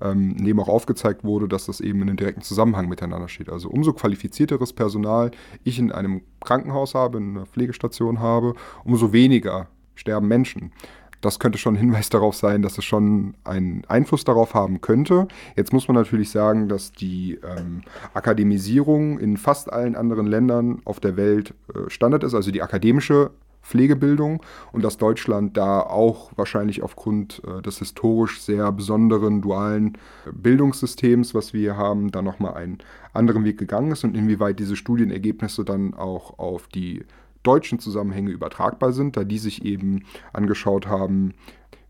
ähm, 0.00 0.36
dem 0.44 0.60
auch 0.60 0.68
aufgezeigt 0.68 1.24
wurde, 1.24 1.48
dass 1.48 1.66
das 1.66 1.80
eben 1.80 2.02
in 2.02 2.08
einem 2.08 2.16
direkten 2.16 2.42
Zusammenhang 2.42 2.88
miteinander 2.88 3.28
steht. 3.28 3.48
Also 3.48 3.68
umso 3.68 3.92
qualifizierteres 3.92 4.72
Personal 4.72 5.30
ich 5.64 5.78
in 5.78 5.92
einem 5.92 6.22
Krankenhaus 6.40 6.94
habe, 6.94 7.18
in 7.18 7.36
einer 7.36 7.46
Pflegestation 7.46 8.20
habe, 8.20 8.54
umso 8.84 9.12
weniger 9.12 9.68
sterben 9.94 10.28
Menschen 10.28 10.72
das 11.20 11.38
könnte 11.38 11.58
schon 11.58 11.74
ein 11.74 11.80
Hinweis 11.80 12.08
darauf 12.10 12.34
sein, 12.34 12.62
dass 12.62 12.78
es 12.78 12.84
schon 12.84 13.34
einen 13.44 13.84
Einfluss 13.88 14.24
darauf 14.24 14.54
haben 14.54 14.80
könnte. 14.80 15.28
Jetzt 15.56 15.72
muss 15.72 15.88
man 15.88 15.96
natürlich 15.96 16.30
sagen, 16.30 16.68
dass 16.68 16.92
die 16.92 17.38
ähm, 17.44 17.82
Akademisierung 18.14 19.18
in 19.18 19.36
fast 19.36 19.72
allen 19.72 19.96
anderen 19.96 20.26
Ländern 20.26 20.80
auf 20.84 21.00
der 21.00 21.16
Welt 21.16 21.54
äh, 21.74 21.90
Standard 21.90 22.24
ist, 22.24 22.34
also 22.34 22.50
die 22.50 22.62
akademische 22.62 23.30
Pflegebildung 23.68 24.42
und 24.72 24.82
dass 24.82 24.96
Deutschland 24.96 25.56
da 25.56 25.80
auch 25.80 26.32
wahrscheinlich 26.36 26.82
aufgrund 26.82 27.42
äh, 27.46 27.62
des 27.62 27.78
historisch 27.78 28.40
sehr 28.40 28.72
besonderen 28.72 29.42
dualen 29.42 29.94
äh, 30.26 30.32
Bildungssystems, 30.32 31.34
was 31.34 31.52
wir 31.52 31.60
hier 31.60 31.76
haben, 31.76 32.10
da 32.10 32.22
nochmal 32.22 32.54
einen 32.54 32.78
anderen 33.12 33.44
Weg 33.44 33.58
gegangen 33.58 33.92
ist 33.92 34.04
und 34.04 34.16
inwieweit 34.16 34.58
diese 34.58 34.76
Studienergebnisse 34.76 35.64
dann 35.64 35.94
auch 35.94 36.38
auf 36.38 36.68
die 36.68 37.04
deutschen 37.42 37.78
Zusammenhänge 37.78 38.30
übertragbar 38.30 38.92
sind, 38.92 39.16
da 39.16 39.24
die 39.24 39.38
sich 39.38 39.64
eben 39.64 40.04
angeschaut 40.32 40.86
haben, 40.86 41.34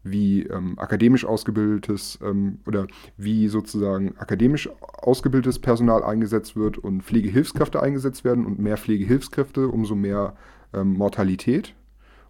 wie 0.03 0.43
ähm, 0.43 0.79
akademisch 0.79 1.25
ausgebildetes 1.25 2.19
ähm, 2.23 2.59
oder 2.67 2.87
wie 3.17 3.49
sozusagen 3.49 4.17
akademisch 4.19 4.69
ausgebildetes 4.81 5.59
Personal 5.59 6.03
eingesetzt 6.03 6.57
wird 6.57 6.79
und 6.79 7.03
Pflegehilfskräfte 7.03 7.83
eingesetzt 7.83 8.25
werden 8.25 8.47
und 8.47 8.59
mehr 8.59 8.77
Pflegehilfskräfte, 8.77 9.69
umso 9.69 9.95
mehr 9.95 10.35
ähm, 10.73 10.95
Mortalität. 10.95 11.75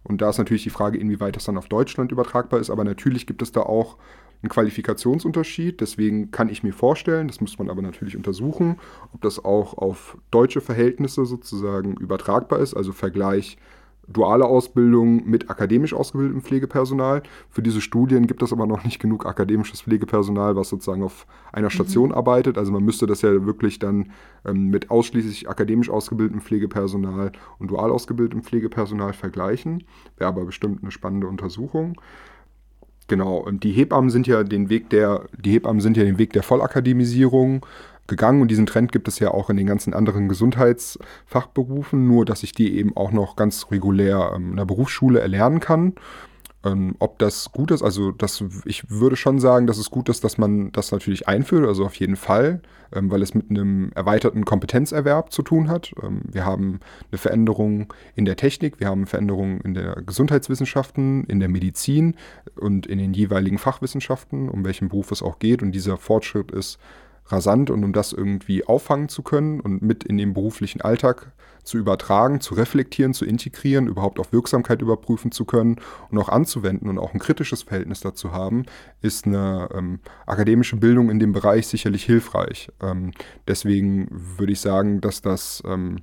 Und 0.03 0.21
da 0.21 0.29
ist 0.29 0.37
natürlich 0.37 0.63
die 0.63 0.69
Frage, 0.69 0.97
inwieweit 0.97 1.35
das 1.35 1.45
dann 1.45 1.57
auf 1.57 1.67
Deutschland 1.67 2.11
übertragbar 2.11 2.59
ist, 2.59 2.69
aber 2.69 2.83
natürlich 2.83 3.27
gibt 3.27 3.41
es 3.41 3.51
da 3.51 3.61
auch 3.61 3.97
ein 4.41 4.49
Qualifikationsunterschied. 4.49 5.81
Deswegen 5.81 6.31
kann 6.31 6.49
ich 6.49 6.63
mir 6.63 6.73
vorstellen, 6.73 7.27
das 7.27 7.41
muss 7.41 7.59
man 7.59 7.69
aber 7.69 7.81
natürlich 7.81 8.15
untersuchen, 8.15 8.77
ob 9.13 9.21
das 9.21 9.43
auch 9.43 9.77
auf 9.77 10.17
deutsche 10.31 10.61
Verhältnisse 10.61 11.25
sozusagen 11.25 11.95
übertragbar 11.97 12.59
ist, 12.59 12.73
also 12.73 12.93
Vergleich 12.93 13.57
duale 14.11 14.45
Ausbildung 14.45 15.29
mit 15.29 15.49
akademisch 15.49 15.93
ausgebildetem 15.93 16.41
Pflegepersonal. 16.41 17.23
Für 17.49 17.61
diese 17.61 17.81
Studien 17.81 18.27
gibt 18.27 18.41
es 18.41 18.51
aber 18.51 18.65
noch 18.65 18.83
nicht 18.83 18.99
genug 18.99 19.25
akademisches 19.25 19.81
Pflegepersonal, 19.81 20.55
was 20.55 20.69
sozusagen 20.69 21.03
auf 21.03 21.27
einer 21.51 21.69
Station 21.69 22.09
mhm. 22.09 22.15
arbeitet. 22.15 22.57
Also 22.57 22.71
man 22.71 22.83
müsste 22.83 23.05
das 23.05 23.21
ja 23.21 23.45
wirklich 23.45 23.79
dann 23.79 24.11
ähm, 24.45 24.67
mit 24.67 24.89
ausschließlich 24.89 25.49
akademisch 25.49 25.89
ausgebildetem 25.89 26.41
Pflegepersonal 26.41 27.31
und 27.59 27.71
dual 27.71 27.91
ausgebildetem 27.91 28.43
Pflegepersonal 28.43 29.13
vergleichen. 29.13 29.83
Wäre 30.17 30.29
aber 30.29 30.45
bestimmt 30.45 30.81
eine 30.81 30.91
spannende 30.91 31.27
Untersuchung. 31.27 31.99
Genau, 33.07 33.37
und 33.37 33.63
die 33.63 33.71
Hebammen 33.71 34.11
sind 34.11 34.27
ja 34.27 34.43
den 34.43 34.69
Weg 34.69 34.91
der, 34.91 35.25
die 35.35 35.51
Hebammen 35.51 35.81
sind 35.81 35.97
ja 35.97 36.03
den 36.03 36.19
Weg 36.19 36.31
der 36.33 36.43
Vollakademisierung 36.43 37.65
gegangen 38.09 38.41
und 38.41 38.49
diesen 38.49 38.65
Trend 38.65 38.91
gibt 38.91 39.07
es 39.07 39.19
ja 39.19 39.31
auch 39.31 39.49
in 39.49 39.57
den 39.57 39.67
ganzen 39.67 39.93
anderen 39.93 40.27
Gesundheitsfachberufen, 40.27 42.07
nur 42.07 42.25
dass 42.25 42.43
ich 42.43 42.51
die 42.51 42.77
eben 42.77 42.97
auch 42.97 43.11
noch 43.11 43.35
ganz 43.35 43.67
regulär 43.71 44.33
ähm, 44.35 44.51
in 44.51 44.57
der 44.57 44.65
Berufsschule 44.65 45.19
erlernen 45.21 45.59
kann. 45.59 45.93
Ähm, 46.65 46.95
ob 46.99 47.19
das 47.19 47.53
gut 47.53 47.71
ist, 47.71 47.81
also 47.81 48.11
das, 48.11 48.43
ich 48.65 48.89
würde 48.89 49.15
schon 49.15 49.39
sagen, 49.39 49.65
dass 49.65 49.77
es 49.77 49.89
gut 49.89 50.09
ist, 50.09 50.25
dass 50.25 50.37
man 50.37 50.73
das 50.73 50.91
natürlich 50.91 51.25
einführt, 51.25 51.65
also 51.65 51.85
auf 51.85 51.95
jeden 51.95 52.17
Fall, 52.17 52.61
ähm, 52.93 53.09
weil 53.09 53.21
es 53.21 53.33
mit 53.33 53.49
einem 53.49 53.93
erweiterten 53.95 54.43
Kompetenzerwerb 54.43 55.31
zu 55.31 55.41
tun 55.41 55.69
hat. 55.69 55.93
Ähm, 56.03 56.23
wir 56.29 56.45
haben 56.45 56.81
eine 57.11 57.17
Veränderung 57.17 57.93
in 58.15 58.25
der 58.25 58.35
Technik, 58.35 58.81
wir 58.81 58.87
haben 58.87 59.07
Veränderungen 59.07 59.61
in 59.61 59.73
der 59.73 60.01
Gesundheitswissenschaften, 60.05 61.23
in 61.25 61.39
der 61.39 61.47
Medizin 61.47 62.15
und 62.59 62.87
in 62.87 62.97
den 62.97 63.13
jeweiligen 63.13 63.57
Fachwissenschaften, 63.57 64.49
um 64.49 64.65
welchen 64.65 64.89
Beruf 64.89 65.11
es 65.11 65.23
auch 65.23 65.39
geht. 65.39 65.63
Und 65.63 65.71
dieser 65.71 65.95
Fortschritt 65.95 66.51
ist 66.51 66.77
rasant 67.31 67.69
und 67.69 67.83
um 67.83 67.93
das 67.93 68.13
irgendwie 68.13 68.65
auffangen 68.65 69.09
zu 69.09 69.23
können 69.23 69.59
und 69.59 69.81
mit 69.81 70.03
in 70.03 70.17
den 70.17 70.33
beruflichen 70.33 70.81
Alltag 70.81 71.31
zu 71.63 71.77
übertragen, 71.77 72.41
zu 72.41 72.55
reflektieren, 72.55 73.13
zu 73.13 73.25
integrieren, 73.25 73.87
überhaupt 73.87 74.19
auf 74.19 74.31
Wirksamkeit 74.31 74.81
überprüfen 74.81 75.31
zu 75.31 75.45
können 75.45 75.77
und 76.09 76.17
auch 76.17 76.29
anzuwenden 76.29 76.89
und 76.89 76.97
auch 76.97 77.13
ein 77.13 77.19
kritisches 77.19 77.63
Verhältnis 77.63 77.99
dazu 77.99 78.31
haben, 78.31 78.65
ist 79.01 79.27
eine 79.27 79.69
ähm, 79.73 79.99
akademische 80.25 80.77
Bildung 80.77 81.09
in 81.09 81.19
dem 81.19 81.31
Bereich 81.31 81.67
sicherlich 81.67 82.03
hilfreich. 82.03 82.69
Ähm, 82.81 83.11
deswegen 83.47 84.07
würde 84.09 84.53
ich 84.53 84.61
sagen, 84.61 85.01
dass 85.01 85.21
das 85.21 85.61
ähm, 85.65 85.97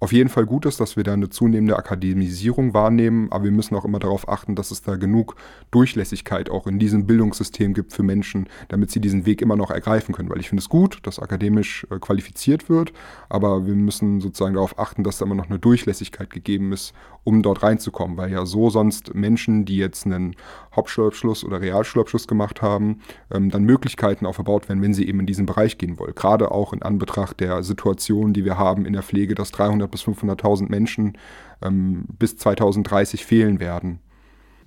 auf 0.00 0.12
jeden 0.12 0.28
Fall 0.28 0.46
gut 0.46 0.64
ist, 0.64 0.78
dass 0.78 0.96
wir 0.96 1.02
da 1.02 1.12
eine 1.12 1.28
zunehmende 1.28 1.76
Akademisierung 1.76 2.72
wahrnehmen, 2.72 3.32
aber 3.32 3.44
wir 3.44 3.50
müssen 3.50 3.74
auch 3.74 3.84
immer 3.84 3.98
darauf 3.98 4.28
achten, 4.28 4.54
dass 4.54 4.70
es 4.70 4.82
da 4.82 4.94
genug 4.94 5.34
Durchlässigkeit 5.72 6.50
auch 6.50 6.68
in 6.68 6.78
diesem 6.78 7.06
Bildungssystem 7.06 7.74
gibt 7.74 7.92
für 7.92 8.04
Menschen, 8.04 8.48
damit 8.68 8.92
sie 8.92 9.00
diesen 9.00 9.26
Weg 9.26 9.42
immer 9.42 9.56
noch 9.56 9.70
ergreifen 9.70 10.14
können. 10.14 10.30
Weil 10.30 10.38
ich 10.38 10.48
finde 10.48 10.60
es 10.60 10.68
gut, 10.68 11.00
dass 11.02 11.18
akademisch 11.18 11.86
äh, 11.90 11.98
qualifiziert 11.98 12.68
wird, 12.68 12.92
aber 13.28 13.66
wir 13.66 13.74
müssen 13.74 14.20
sozusagen 14.20 14.54
darauf 14.54 14.78
achten, 14.78 15.02
dass 15.02 15.18
da 15.18 15.24
immer 15.24 15.34
noch 15.34 15.50
eine 15.50 15.58
Durchlässigkeit 15.58 16.30
gegeben 16.30 16.72
ist, 16.72 16.94
um 17.28 17.42
dort 17.42 17.62
reinzukommen, 17.62 18.16
weil 18.16 18.32
ja 18.32 18.46
so 18.46 18.70
sonst 18.70 19.14
Menschen, 19.14 19.66
die 19.66 19.76
jetzt 19.76 20.06
einen 20.06 20.34
Hauptschulabschluss 20.74 21.44
oder 21.44 21.60
Realschulabschluss 21.60 22.26
gemacht 22.26 22.62
haben, 22.62 23.00
ähm, 23.30 23.50
dann 23.50 23.64
Möglichkeiten 23.64 24.24
auch 24.24 24.34
verbaut 24.34 24.66
werden, 24.70 24.80
wenn 24.80 24.94
sie 24.94 25.06
eben 25.06 25.20
in 25.20 25.26
diesen 25.26 25.44
Bereich 25.44 25.76
gehen 25.76 25.98
wollen. 25.98 26.14
Gerade 26.14 26.50
auch 26.50 26.72
in 26.72 26.82
Anbetracht 26.82 27.40
der 27.40 27.62
Situation, 27.62 28.32
die 28.32 28.46
wir 28.46 28.56
haben 28.56 28.86
in 28.86 28.94
der 28.94 29.02
Pflege, 29.02 29.34
dass 29.34 29.50
300 29.50 29.90
bis 29.90 30.04
500.000 30.04 30.70
Menschen 30.70 31.18
ähm, 31.60 32.06
bis 32.18 32.38
2030 32.38 33.26
fehlen 33.26 33.60
werden. 33.60 34.00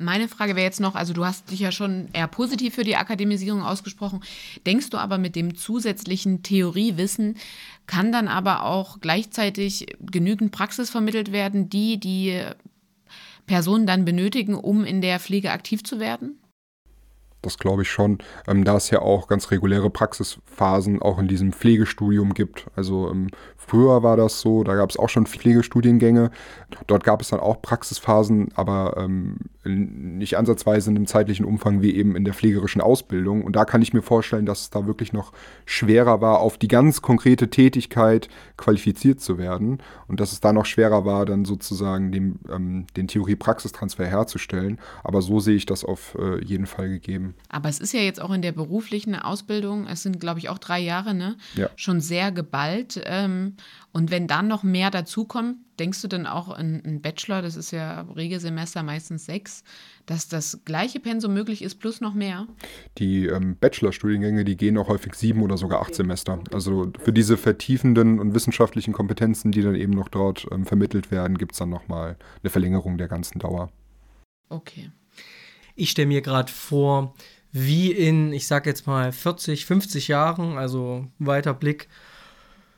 Meine 0.02 0.28
Frage 0.28 0.56
wäre 0.56 0.66
jetzt 0.66 0.80
noch, 0.80 0.96
also 0.96 1.14
du 1.14 1.26
hast 1.26 1.52
dich 1.52 1.60
ja 1.60 1.72
schon 1.72 2.10
eher 2.14 2.28
positiv 2.28 2.76
für 2.76 2.84
die 2.84 2.96
Akademisierung 2.96 3.64
ausgesprochen. 3.64 4.22
Denkst 4.66 4.90
du 4.90 4.98
aber 4.98 5.18
mit 5.18 5.36
dem 5.36 5.56
zusätzlichen 5.56 6.44
Theoriewissen 6.44 7.38
kann 7.88 8.12
dann 8.12 8.28
aber 8.28 8.64
auch 8.64 9.00
gleichzeitig 9.02 9.86
genügend 10.00 10.52
Praxis 10.52 10.90
vermittelt 10.90 11.32
werden, 11.32 11.70
die 11.70 12.00
die 12.00 12.42
Personen 13.46 13.86
dann 13.86 14.06
benötigen, 14.06 14.56
um 14.56 14.86
in 14.86 15.02
der 15.02 15.20
Pflege 15.20 15.52
aktiv 15.52 15.84
zu 15.84 16.00
werden? 16.00 16.42
Das 17.42 17.58
glaube 17.58 17.82
ich 17.82 17.90
schon, 17.90 18.20
ähm, 18.48 18.64
da 18.64 18.78
es 18.78 18.92
ja 18.92 19.00
auch 19.00 19.28
ganz 19.28 19.50
reguläre 19.50 19.90
Praxisphasen 19.90 21.02
auch 21.02 21.18
in 21.18 21.28
diesem 21.28 21.54
Pflegestudium 21.54 22.34
gibt. 22.36 22.68
Also 22.76 23.10
ähm, 23.10 23.30
früher 23.58 24.04
war 24.04 24.16
das 24.16 24.42
so, 24.42 24.64
da 24.64 24.76
gab 24.76 24.92
es 24.92 24.98
auch 24.98 25.10
schon 25.10 25.26
Pflegestudiengänge. 25.26 26.30
Dort 26.86 27.04
gab 27.04 27.22
es 27.22 27.30
dann 27.30 27.40
auch 27.40 27.62
Praxisphasen, 27.62 28.50
aber 28.56 28.96
ähm, 28.98 29.38
nicht 29.64 30.38
ansatzweise 30.38 30.90
in 30.90 30.96
einem 30.96 31.06
zeitlichen 31.06 31.46
Umfang 31.46 31.82
wie 31.82 31.96
eben 31.96 32.16
in 32.16 32.26
der 32.26 32.34
pflegerischen 32.34 32.82
Ausbildung. 32.82 33.44
Und 33.44 33.56
da 33.56 33.66
kann 33.66 33.82
ich 33.82 33.94
mir 33.94 34.02
vorstellen, 34.02 34.46
dass 34.46 34.62
es 34.62 34.70
da 34.72 34.88
wirklich 34.88 35.14
noch 35.14 35.34
schwerer 35.66 36.22
war, 36.22 36.40
auf 36.40 36.58
die 36.58 36.68
ganz 36.68 37.02
konkrete 37.02 37.50
Tätigkeit 37.50 38.28
qualifiziert 38.58 39.22
zu 39.22 39.38
werden. 39.38 39.80
Und 40.08 40.20
dass 40.20 40.32
es 40.32 40.42
da 40.42 40.52
noch 40.52 40.66
schwerer 40.66 41.06
war, 41.06 41.26
dann 41.26 41.46
sozusagen 41.46 42.12
dem, 42.12 42.40
ähm, 42.50 42.88
den 42.98 43.08
Theorie-Praxistransfer 43.08 44.06
herzustellen. 44.06 44.80
Aber 45.04 45.22
so 45.22 45.40
sehe 45.40 45.56
ich 45.56 45.68
das 45.68 45.86
auf 45.86 46.18
äh, 46.20 46.44
jeden 46.44 46.66
Fall 46.66 46.90
gegeben. 46.90 47.36
Aber 47.50 47.70
es 47.70 47.80
ist 47.80 47.94
ja 47.94 48.02
jetzt 48.02 48.22
auch 48.22 48.32
in 48.32 48.42
der 48.42 48.54
beruflichen 48.54 49.16
Ausbildung, 49.16 49.86
es 49.88 50.02
sind, 50.02 50.20
glaube 50.20 50.40
ich, 50.40 50.50
auch 50.50 50.58
drei 50.58 50.80
Jahre, 50.80 51.14
ne? 51.14 51.38
Ja. 51.56 51.70
Schon 51.76 52.02
sehr 52.02 52.32
geballt. 52.32 53.02
Ähm, 53.06 53.56
und 53.94 54.10
wenn 54.10 54.28
dann 54.28 54.48
noch 54.48 54.64
mehr 54.64 54.90
dazukommt, 54.90 55.58
denkst 55.78 56.02
du 56.02 56.08
dann 56.08 56.26
auch 56.26 56.50
ein, 56.50 56.82
ein 56.86 57.02
Bachelor, 57.02 57.42
das 57.42 57.58
ist 57.58 57.72
ja 57.72 58.02
Regelsemester 58.16 58.84
meistens 58.84 59.26
sechs, 59.26 59.64
dass 60.06 60.30
das 60.30 60.62
gleiche 60.64 61.02
Pensum 61.02 61.34
möglich 61.34 61.62
ist 61.62 61.76
plus 61.76 62.00
noch 62.00 62.14
mehr? 62.14 62.48
Die 62.98 63.26
ähm, 63.26 63.58
Bachelorstudiengänge, 63.60 64.46
die 64.46 64.56
gehen 64.56 64.78
auch 64.78 64.88
häufig 64.88 65.16
sieben 65.16 65.42
oder 65.42 65.58
sogar 65.58 65.82
acht 65.82 65.94
Semester. 65.94 66.42
Also 66.54 66.92
für 67.04 67.12
diese 67.12 67.36
vertiefenden 67.36 68.20
und 68.20 68.34
wissenschaftlichen 68.34 68.94
Kompetenzen, 68.94 69.52
die 69.52 69.62
dann 69.62 69.76
eben 69.76 69.94
noch 69.94 70.08
dort 70.08 70.48
ähm, 70.52 70.66
vermittelt 70.66 71.12
werden, 71.12 71.38
gibt 71.38 71.52
es 71.52 71.60
dann 71.60 71.70
nochmal 71.70 72.18
eine 72.42 72.50
Verlängerung 72.50 72.98
der 72.98 73.10
ganzen 73.10 73.40
Dauer. 73.40 73.72
Okay. 74.48 74.92
Ich 75.76 75.90
stelle 75.90 76.08
mir 76.08 76.22
gerade 76.22 76.52
vor, 76.52 77.14
wie 77.52 77.92
in, 77.92 78.32
ich 78.32 78.48
sag 78.48 78.66
jetzt 78.66 78.88
mal, 78.88 79.12
40, 79.12 79.66
50 79.66 80.08
Jahren, 80.08 80.58
also 80.58 81.08
weiter 81.20 81.54
Blick, 81.54 81.90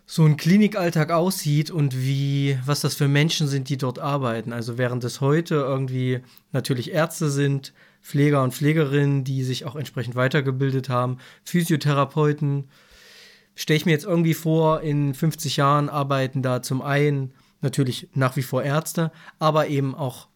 so 0.06 0.26
ein 0.26 0.38
Klinikalltag 0.38 1.12
aussieht 1.12 1.72
und 1.72 1.96
wie, 1.98 2.58
was 2.66 2.82
das 2.82 2.96
für 2.96 3.08
Menschen 3.08 3.48
sind, 3.48 3.70
die 3.70 3.78
dort 3.78 4.00
arbeiten. 4.00 4.52
Also 4.52 4.78
während 4.78 5.04
es 5.04 5.22
heute 5.22 5.56
irgendwie 5.56 6.20
natürlich 6.52 6.92
Ärzte 6.92 7.30
sind, 7.30 7.74
Pfleger 8.02 8.44
und 8.44 8.54
Pflegerinnen, 8.54 9.24
die 9.24 9.44
sich 9.44 9.66
auch 9.66 9.76
entsprechend 9.76 10.16
weitergebildet 10.16 10.90
haben, 10.90 11.20
Physiotherapeuten, 11.46 12.70
stelle 13.56 13.78
ich 13.78 13.86
mir 13.86 13.94
jetzt 13.94 14.06
irgendwie 14.06 14.34
vor, 14.34 14.82
in 14.82 15.14
50 15.14 15.58
Jahren 15.58 15.88
arbeiten 15.88 16.42
da 16.42 16.62
zum 16.62 16.82
einen 16.82 17.34
natürlich 17.62 18.10
nach 18.14 18.36
wie 18.36 18.42
vor 18.42 18.62
Ärzte, 18.62 19.12
aber 19.40 19.68
eben 19.68 19.96
auch 19.96 20.28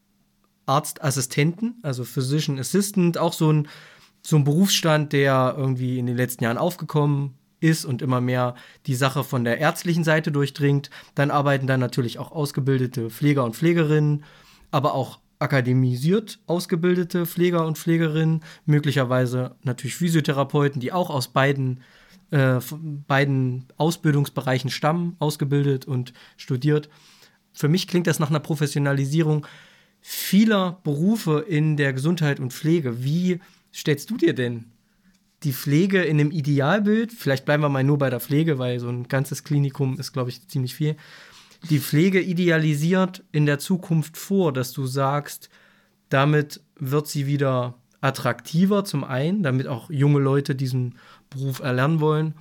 Arztassistenten, 0.65 1.75
also 1.83 2.05
Physician 2.05 2.57
Assistant, 2.57 3.17
auch 3.17 3.33
so 3.33 3.51
ein, 3.51 3.67
so 4.21 4.37
ein 4.37 4.45
Berufsstand, 4.45 5.11
der 5.11 5.55
irgendwie 5.57 5.99
in 5.99 6.05
den 6.05 6.15
letzten 6.15 6.45
Jahren 6.45 6.57
aufgekommen 6.57 7.37
ist 7.59 7.85
und 7.85 8.01
immer 8.01 8.21
mehr 8.21 8.55
die 8.85 8.95
Sache 8.95 9.23
von 9.23 9.43
der 9.43 9.59
ärztlichen 9.59 10.03
Seite 10.03 10.31
durchdringt. 10.31 10.89
Dann 11.15 11.31
arbeiten 11.31 11.67
dann 11.67 11.79
natürlich 11.79 12.19
auch 12.19 12.31
ausgebildete 12.31 13.09
Pfleger 13.09 13.43
und 13.43 13.55
Pflegerinnen, 13.55 14.23
aber 14.71 14.93
auch 14.93 15.19
akademisiert 15.39 16.39
ausgebildete 16.47 17.25
Pfleger 17.25 17.65
und 17.65 17.77
Pflegerinnen, 17.77 18.43
möglicherweise 18.65 19.55
natürlich 19.63 19.95
Physiotherapeuten, 19.95 20.81
die 20.81 20.91
auch 20.91 21.09
aus 21.09 21.27
beiden, 21.27 21.81
äh, 22.31 22.59
beiden 23.07 23.65
Ausbildungsbereichen 23.77 24.69
stammen, 24.69 25.15
ausgebildet 25.19 25.85
und 25.85 26.13
studiert. 26.37 26.89
Für 27.53 27.67
mich 27.67 27.87
klingt 27.87 28.07
das 28.07 28.19
nach 28.19 28.29
einer 28.29 28.39
Professionalisierung 28.39 29.45
vieler 30.01 30.79
Berufe 30.83 31.45
in 31.47 31.77
der 31.77 31.93
Gesundheit 31.93 32.39
und 32.39 32.53
Pflege. 32.53 33.03
Wie 33.03 33.39
stellst 33.73 34.09
du 34.09 34.17
dir 34.17 34.33
denn 34.33 34.65
die 35.47 35.53
Pflege 35.53 36.03
in 36.03 36.19
einem 36.19 36.31
Idealbild, 36.31 37.13
vielleicht 37.13 37.45
bleiben 37.45 37.63
wir 37.63 37.69
mal 37.69 37.81
nur 37.81 37.97
bei 37.97 38.09
der 38.09 38.19
Pflege, 38.19 38.59
weil 38.59 38.81
so 38.81 38.89
ein 38.89 39.07
ganzes 39.07 39.45
Klinikum 39.45 39.97
ist, 39.97 40.11
glaube 40.11 40.29
ich, 40.29 40.45
ziemlich 40.49 40.75
viel, 40.75 40.97
die 41.69 41.79
Pflege 41.79 42.19
idealisiert 42.19 43.23
in 43.31 43.45
der 43.45 43.57
Zukunft 43.57 44.17
vor, 44.17 44.51
dass 44.51 44.73
du 44.73 44.85
sagst, 44.85 45.49
damit 46.09 46.59
wird 46.75 47.07
sie 47.07 47.27
wieder 47.27 47.75
attraktiver 48.01 48.83
zum 48.83 49.05
einen, 49.05 49.41
damit 49.41 49.67
auch 49.67 49.89
junge 49.89 50.19
Leute 50.19 50.53
diesen 50.53 50.95
Beruf 51.29 51.59
erlernen 51.61 52.01
wollen, 52.01 52.33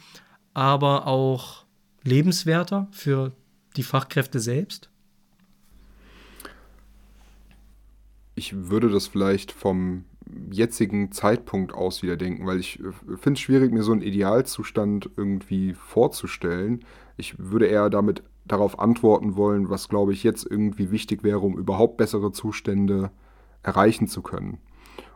aber 0.52 1.06
auch 1.06 1.64
lebenswerter 2.02 2.88
für 2.90 3.30
die 3.76 3.84
Fachkräfte 3.84 4.40
selbst? 4.40 4.90
Ich 8.34 8.52
würde 8.52 8.90
das 8.90 9.06
vielleicht 9.06 9.52
vom 9.52 10.06
jetzigen 10.50 11.12
Zeitpunkt 11.12 11.72
aus 11.72 12.02
wieder 12.02 12.16
denken, 12.16 12.46
weil 12.46 12.58
ich 12.58 12.80
äh, 12.80 12.92
finde 13.16 13.38
es 13.38 13.40
schwierig, 13.40 13.72
mir 13.72 13.82
so 13.82 13.92
einen 13.92 14.02
Idealzustand 14.02 15.10
irgendwie 15.16 15.74
vorzustellen. 15.74 16.84
Ich 17.16 17.34
würde 17.38 17.66
eher 17.66 17.90
damit 17.90 18.22
darauf 18.44 18.78
antworten 18.78 19.36
wollen, 19.36 19.70
was, 19.70 19.88
glaube 19.88 20.12
ich, 20.12 20.22
jetzt 20.22 20.46
irgendwie 20.48 20.90
wichtig 20.90 21.24
wäre, 21.24 21.40
um 21.40 21.58
überhaupt 21.58 21.96
bessere 21.96 22.32
Zustände 22.32 23.10
erreichen 23.62 24.06
zu 24.06 24.22
können. 24.22 24.58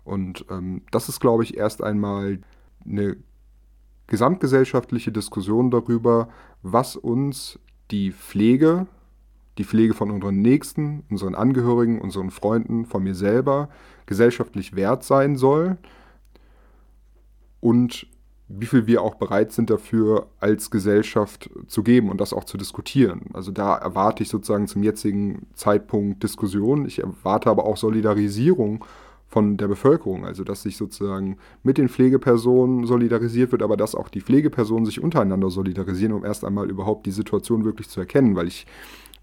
Und 0.04 0.44
ähm, 0.50 0.82
das 0.90 1.08
ist, 1.08 1.20
glaube 1.20 1.44
ich, 1.44 1.56
erst 1.56 1.82
einmal 1.82 2.40
eine 2.84 3.16
gesamtgesellschaftliche 4.06 5.12
Diskussion 5.12 5.70
darüber, 5.70 6.28
was 6.62 6.96
uns 6.96 7.58
die 7.90 8.10
Pflege, 8.12 8.86
die 9.60 9.64
Pflege 9.64 9.92
von 9.92 10.10
unseren 10.10 10.40
Nächsten, 10.40 11.04
unseren 11.10 11.34
Angehörigen, 11.34 12.00
unseren 12.00 12.30
Freunden, 12.30 12.86
von 12.86 13.02
mir 13.02 13.14
selber, 13.14 13.68
gesellschaftlich 14.06 14.74
wert 14.74 15.04
sein 15.04 15.36
soll 15.36 15.76
und 17.60 18.06
wie 18.48 18.66
viel 18.66 18.86
wir 18.86 19.02
auch 19.02 19.16
bereit 19.16 19.52
sind 19.52 19.68
dafür 19.70 20.28
als 20.40 20.70
Gesellschaft 20.70 21.50
zu 21.68 21.82
geben 21.82 22.08
und 22.08 22.20
das 22.22 22.32
auch 22.32 22.44
zu 22.44 22.56
diskutieren. 22.56 23.26
Also 23.34 23.52
da 23.52 23.76
erwarte 23.76 24.22
ich 24.22 24.30
sozusagen 24.30 24.66
zum 24.66 24.82
jetzigen 24.82 25.46
Zeitpunkt 25.54 26.22
Diskussion. 26.22 26.86
Ich 26.86 26.98
erwarte 26.98 27.50
aber 27.50 27.64
auch 27.64 27.76
Solidarisierung 27.76 28.84
von 29.28 29.56
der 29.58 29.68
Bevölkerung, 29.68 30.24
also 30.24 30.42
dass 30.42 30.62
sich 30.62 30.76
sozusagen 30.76 31.36
mit 31.62 31.78
den 31.78 31.88
Pflegepersonen 31.88 32.86
solidarisiert 32.86 33.52
wird, 33.52 33.62
aber 33.62 33.76
dass 33.76 33.94
auch 33.94 34.08
die 34.08 34.22
Pflegepersonen 34.22 34.86
sich 34.86 35.00
untereinander 35.00 35.50
solidarisieren, 35.50 36.14
um 36.14 36.24
erst 36.24 36.44
einmal 36.44 36.68
überhaupt 36.68 37.06
die 37.06 37.12
Situation 37.12 37.64
wirklich 37.64 37.88
zu 37.88 38.00
erkennen, 38.00 38.34
weil 38.34 38.48
ich 38.48 38.66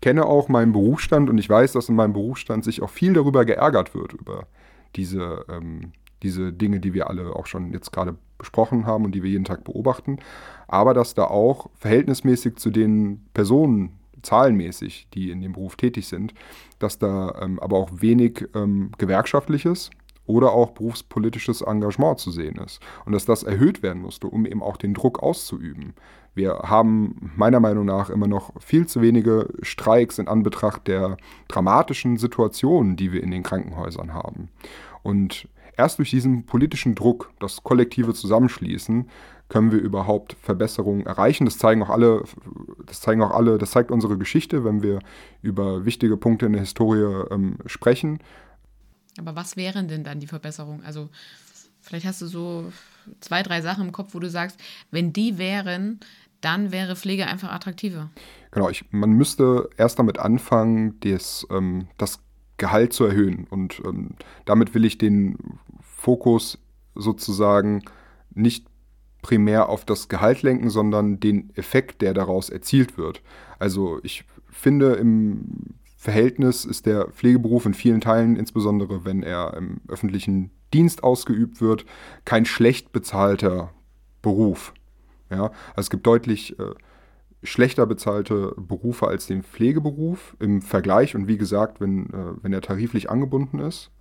kenne 0.01 0.25
auch 0.25 0.47
meinen 0.47 0.73
Berufsstand 0.73 1.29
und 1.29 1.37
ich 1.37 1.49
weiß, 1.49 1.73
dass 1.73 1.89
in 1.89 1.95
meinem 1.95 2.13
Berufsstand 2.13 2.63
sich 2.63 2.81
auch 2.81 2.89
viel 2.89 3.13
darüber 3.13 3.45
geärgert 3.45 3.95
wird, 3.95 4.13
über 4.13 4.47
diese, 4.95 5.45
ähm, 5.49 5.91
diese 6.23 6.53
Dinge, 6.53 6.79
die 6.79 6.93
wir 6.93 7.09
alle 7.09 7.35
auch 7.35 7.45
schon 7.45 7.71
jetzt 7.73 7.91
gerade 7.91 8.15
besprochen 8.37 8.85
haben 8.85 9.05
und 9.05 9.13
die 9.13 9.23
wir 9.23 9.29
jeden 9.29 9.45
Tag 9.45 9.63
beobachten, 9.63 10.19
aber 10.67 10.93
dass 10.93 11.13
da 11.13 11.25
auch 11.25 11.69
verhältnismäßig 11.75 12.57
zu 12.57 12.69
den 12.69 13.25
Personen, 13.33 13.97
zahlenmäßig, 14.21 15.07
die 15.13 15.31
in 15.31 15.41
dem 15.41 15.53
Beruf 15.53 15.75
tätig 15.75 16.07
sind, 16.07 16.33
dass 16.79 16.99
da 16.99 17.35
ähm, 17.41 17.59
aber 17.59 17.77
auch 17.77 17.89
wenig 17.93 18.45
ähm, 18.55 18.91
gewerkschaftliches 18.97 19.89
oder 20.25 20.51
auch 20.51 20.71
berufspolitisches 20.71 21.61
Engagement 21.61 22.19
zu 22.19 22.31
sehen 22.31 22.57
ist 22.57 22.81
und 23.05 23.13
dass 23.13 23.25
das 23.25 23.43
erhöht 23.43 23.81
werden 23.81 24.01
musste, 24.01 24.27
um 24.27 24.45
eben 24.45 24.61
auch 24.61 24.77
den 24.77 24.93
Druck 24.93 25.23
auszuüben. 25.23 25.93
Wir 26.37 26.59
haben 26.63 27.31
meiner 27.35 27.59
Meinung 27.59 27.85
nach 27.85 28.11
immer 28.11 28.27
noch 28.27 28.53
viel 28.61 28.85
zu 28.85 29.01
wenige 29.01 29.49
Streiks 29.63 30.19
in 30.19 30.27
Anbetracht 30.27 30.87
der 30.87 31.17
dramatischen 31.47 32.17
Situationen, 32.17 32.95
die 32.95 33.11
wir 33.11 33.23
in 33.23 33.31
den 33.31 33.41
Krankenhäusern 33.41 34.13
haben. 34.13 34.49
Und 35.01 35.47
erst 35.77 35.97
durch 35.97 36.11
diesen 36.11 36.45
politischen 36.45 36.93
Druck, 36.93 37.31
das 37.39 37.63
kollektive 37.63 38.13
Zusammenschließen, 38.13 39.09
können 39.49 39.71
wir 39.71 39.79
überhaupt 39.79 40.35
Verbesserungen 40.39 41.07
erreichen. 41.07 41.45
Das 41.45 41.57
zeigen 41.57 41.81
auch 41.81 41.89
alle, 41.89 42.23
das 42.85 43.01
zeigen 43.01 43.23
auch 43.23 43.31
alle, 43.31 43.57
das 43.57 43.71
zeigt 43.71 43.89
unsere 43.89 44.19
Geschichte, 44.19 44.63
wenn 44.63 44.83
wir 44.83 44.99
über 45.41 45.85
wichtige 45.85 46.17
Punkte 46.17 46.45
in 46.45 46.53
der 46.53 46.61
Historie 46.61 47.25
ähm, 47.31 47.57
sprechen. 47.65 48.19
Aber 49.17 49.35
was 49.35 49.57
wären 49.57 49.87
denn 49.87 50.03
dann 50.03 50.19
die 50.19 50.27
Verbesserungen? 50.27 50.83
Also 50.85 51.09
vielleicht 51.81 52.05
hast 52.05 52.21
du 52.21 52.27
so 52.27 52.71
zwei, 53.21 53.41
drei 53.41 53.61
Sachen 53.61 53.87
im 53.87 53.91
Kopf, 53.91 54.13
wo 54.13 54.19
du 54.19 54.29
sagst, 54.29 54.59
wenn 54.91 55.13
die 55.13 55.37
wären, 55.37 55.99
dann 56.41 56.71
wäre 56.71 56.95
Pflege 56.95 57.27
einfach 57.27 57.51
attraktiver. 57.51 58.09
Genau, 58.51 58.69
ich, 58.69 58.85
man 58.91 59.11
müsste 59.11 59.69
erst 59.77 59.99
damit 59.99 60.19
anfangen, 60.19 60.99
des, 61.01 61.47
ähm, 61.51 61.87
das 61.97 62.19
Gehalt 62.57 62.93
zu 62.93 63.05
erhöhen. 63.05 63.47
Und 63.49 63.81
ähm, 63.85 64.11
damit 64.45 64.73
will 64.73 64.85
ich 64.85 64.97
den 64.97 65.37
Fokus 65.81 66.59
sozusagen 66.95 67.83
nicht 68.33 68.65
primär 69.21 69.69
auf 69.69 69.85
das 69.85 70.09
Gehalt 70.09 70.41
lenken, 70.41 70.69
sondern 70.69 71.19
den 71.19 71.51
Effekt, 71.55 72.01
der 72.01 72.13
daraus 72.13 72.49
erzielt 72.49 72.97
wird. 72.97 73.21
Also 73.59 73.99
ich 74.03 74.25
finde 74.49 74.93
im 74.93 75.75
Verhältnis 75.97 76.63
ist 76.63 76.85
der 76.85 77.07
Pflegeberuf 77.09 77.65
in 77.65 77.73
vielen 77.73 78.01
Teilen, 78.01 78.35
insbesondere 78.35 79.03
wenn 79.03 79.23
er 79.23 79.55
im 79.55 79.81
öffentlichen 79.87 80.51
Dienst 80.73 81.03
ausgeübt 81.03 81.59
wird, 81.59 81.85
kein 82.23 82.45
schlecht 82.45 82.91
bezahlter 82.91 83.73
Beruf. 84.21 84.73
Ja, 85.29 85.45
also 85.45 85.51
es 85.75 85.89
gibt 85.89 86.07
deutlich 86.07 86.57
äh, 86.59 86.73
schlechter 87.43 87.85
bezahlte 87.85 88.53
Berufe 88.57 89.07
als 89.07 89.27
den 89.27 89.43
Pflegeberuf 89.43 90.35
im 90.39 90.61
Vergleich. 90.61 91.15
Und 91.15 91.27
wie 91.27 91.37
gesagt, 91.37 91.79
wenn, 91.79 92.07
äh, 92.07 92.33
wenn 92.41 92.53
er 92.53 92.61
tariflich 92.61 93.09
angebunden 93.09 93.59
ist 93.59 93.91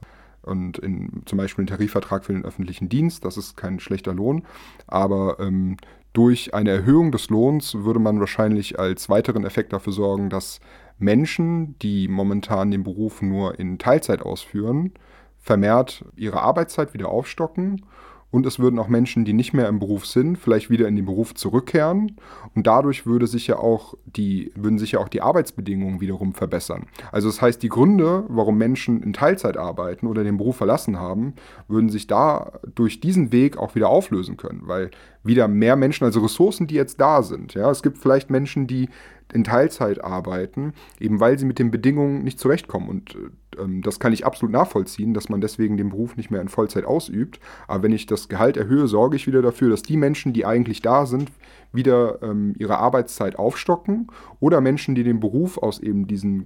und 0.42 0.78
in, 0.78 1.22
zum 1.26 1.38
Beispiel 1.38 1.64
ein 1.64 1.68
Tarifvertrag 1.68 2.24
für 2.24 2.32
den 2.32 2.44
öffentlichen 2.44 2.88
Dienst, 2.88 3.24
das 3.24 3.36
ist 3.36 3.56
kein 3.56 3.80
schlechter 3.80 4.14
Lohn, 4.14 4.44
aber 4.86 5.38
ähm, 5.40 5.76
durch 6.12 6.54
eine 6.54 6.70
Erhöhung 6.70 7.12
des 7.12 7.28
Lohns 7.28 7.74
würde 7.74 8.00
man 8.00 8.20
wahrscheinlich 8.20 8.78
als 8.78 9.10
weiteren 9.10 9.44
Effekt 9.44 9.74
dafür 9.74 9.92
sorgen, 9.92 10.30
dass 10.30 10.60
Menschen, 10.98 11.78
die 11.80 12.08
momentan 12.08 12.70
den 12.70 12.84
Beruf 12.84 13.20
nur 13.20 13.58
in 13.58 13.78
Teilzeit 13.78 14.22
ausführen, 14.22 14.92
vermehrt 15.38 16.06
ihre 16.16 16.40
Arbeitszeit 16.40 16.94
wieder 16.94 17.08
aufstocken 17.10 17.84
und 18.30 18.46
es 18.46 18.58
würden 18.58 18.78
auch 18.78 18.88
Menschen, 18.88 19.24
die 19.24 19.32
nicht 19.32 19.52
mehr 19.52 19.68
im 19.68 19.78
Beruf 19.78 20.06
sind, 20.06 20.36
vielleicht 20.36 20.70
wieder 20.70 20.88
in 20.88 20.96
den 20.96 21.06
Beruf 21.06 21.34
zurückkehren 21.34 22.16
und 22.54 22.66
dadurch 22.66 23.06
würde 23.06 23.26
sich 23.26 23.46
ja 23.46 23.58
auch 23.58 23.94
die, 24.04 24.52
würden 24.54 24.78
sich 24.78 24.92
ja 24.92 25.00
auch 25.00 25.08
die 25.08 25.22
Arbeitsbedingungen 25.22 26.00
wiederum 26.00 26.34
verbessern. 26.34 26.86
Also 27.12 27.28
das 27.28 27.40
heißt, 27.40 27.62
die 27.62 27.68
Gründe, 27.68 28.24
warum 28.28 28.58
Menschen 28.58 29.02
in 29.02 29.12
Teilzeit 29.12 29.56
arbeiten 29.56 30.06
oder 30.06 30.24
den 30.24 30.36
Beruf 30.36 30.56
verlassen 30.56 30.98
haben, 30.98 31.34
würden 31.68 31.88
sich 31.88 32.06
da 32.06 32.52
durch 32.74 33.00
diesen 33.00 33.32
Weg 33.32 33.56
auch 33.56 33.74
wieder 33.74 33.88
auflösen 33.88 34.36
können, 34.36 34.62
weil 34.64 34.90
wieder 35.26 35.48
mehr 35.48 35.76
Menschen, 35.76 36.04
also 36.04 36.20
Ressourcen, 36.20 36.66
die 36.66 36.74
jetzt 36.74 37.00
da 37.00 37.22
sind. 37.22 37.54
Ja, 37.54 37.70
es 37.70 37.82
gibt 37.82 37.98
vielleicht 37.98 38.30
Menschen, 38.30 38.66
die 38.66 38.88
in 39.32 39.44
Teilzeit 39.44 40.02
arbeiten, 40.02 40.72
eben 41.00 41.20
weil 41.20 41.38
sie 41.38 41.46
mit 41.46 41.58
den 41.58 41.70
Bedingungen 41.70 42.22
nicht 42.22 42.38
zurechtkommen. 42.38 42.88
Und 42.88 43.16
ähm, 43.58 43.82
das 43.82 43.98
kann 43.98 44.12
ich 44.12 44.24
absolut 44.24 44.52
nachvollziehen, 44.52 45.14
dass 45.14 45.28
man 45.28 45.40
deswegen 45.40 45.76
den 45.76 45.90
Beruf 45.90 46.16
nicht 46.16 46.30
mehr 46.30 46.40
in 46.40 46.48
Vollzeit 46.48 46.84
ausübt. 46.84 47.40
Aber 47.66 47.82
wenn 47.82 47.92
ich 47.92 48.06
das 48.06 48.28
Gehalt 48.28 48.56
erhöhe, 48.56 48.86
sorge 48.86 49.16
ich 49.16 49.26
wieder 49.26 49.42
dafür, 49.42 49.70
dass 49.70 49.82
die 49.82 49.96
Menschen, 49.96 50.32
die 50.32 50.46
eigentlich 50.46 50.80
da 50.80 51.06
sind, 51.06 51.32
wieder 51.72 52.22
ähm, 52.22 52.54
ihre 52.58 52.78
Arbeitszeit 52.78 53.36
aufstocken 53.36 54.08
oder 54.38 54.60
Menschen, 54.60 54.94
die 54.94 55.02
den 55.02 55.20
Beruf 55.20 55.58
aus 55.58 55.80
eben 55.80 56.06
diesen 56.06 56.44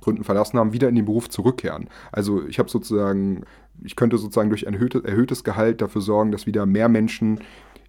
Gründen 0.00 0.24
verlassen 0.24 0.58
haben, 0.58 0.72
wieder 0.72 0.88
in 0.88 0.94
den 0.94 1.04
Beruf 1.04 1.28
zurückkehren. 1.28 1.88
Also 2.10 2.46
ich 2.46 2.58
habe 2.58 2.68
sozusagen, 2.68 3.44
ich 3.82 3.96
könnte 3.96 4.18
sozusagen 4.18 4.50
durch 4.50 4.66
ein 4.66 4.74
erhöhtes 4.74 5.44
Gehalt 5.44 5.80
dafür 5.80 6.00
sorgen, 6.02 6.32
dass 6.32 6.46
wieder 6.46 6.66
mehr 6.66 6.88
Menschen 6.88 7.40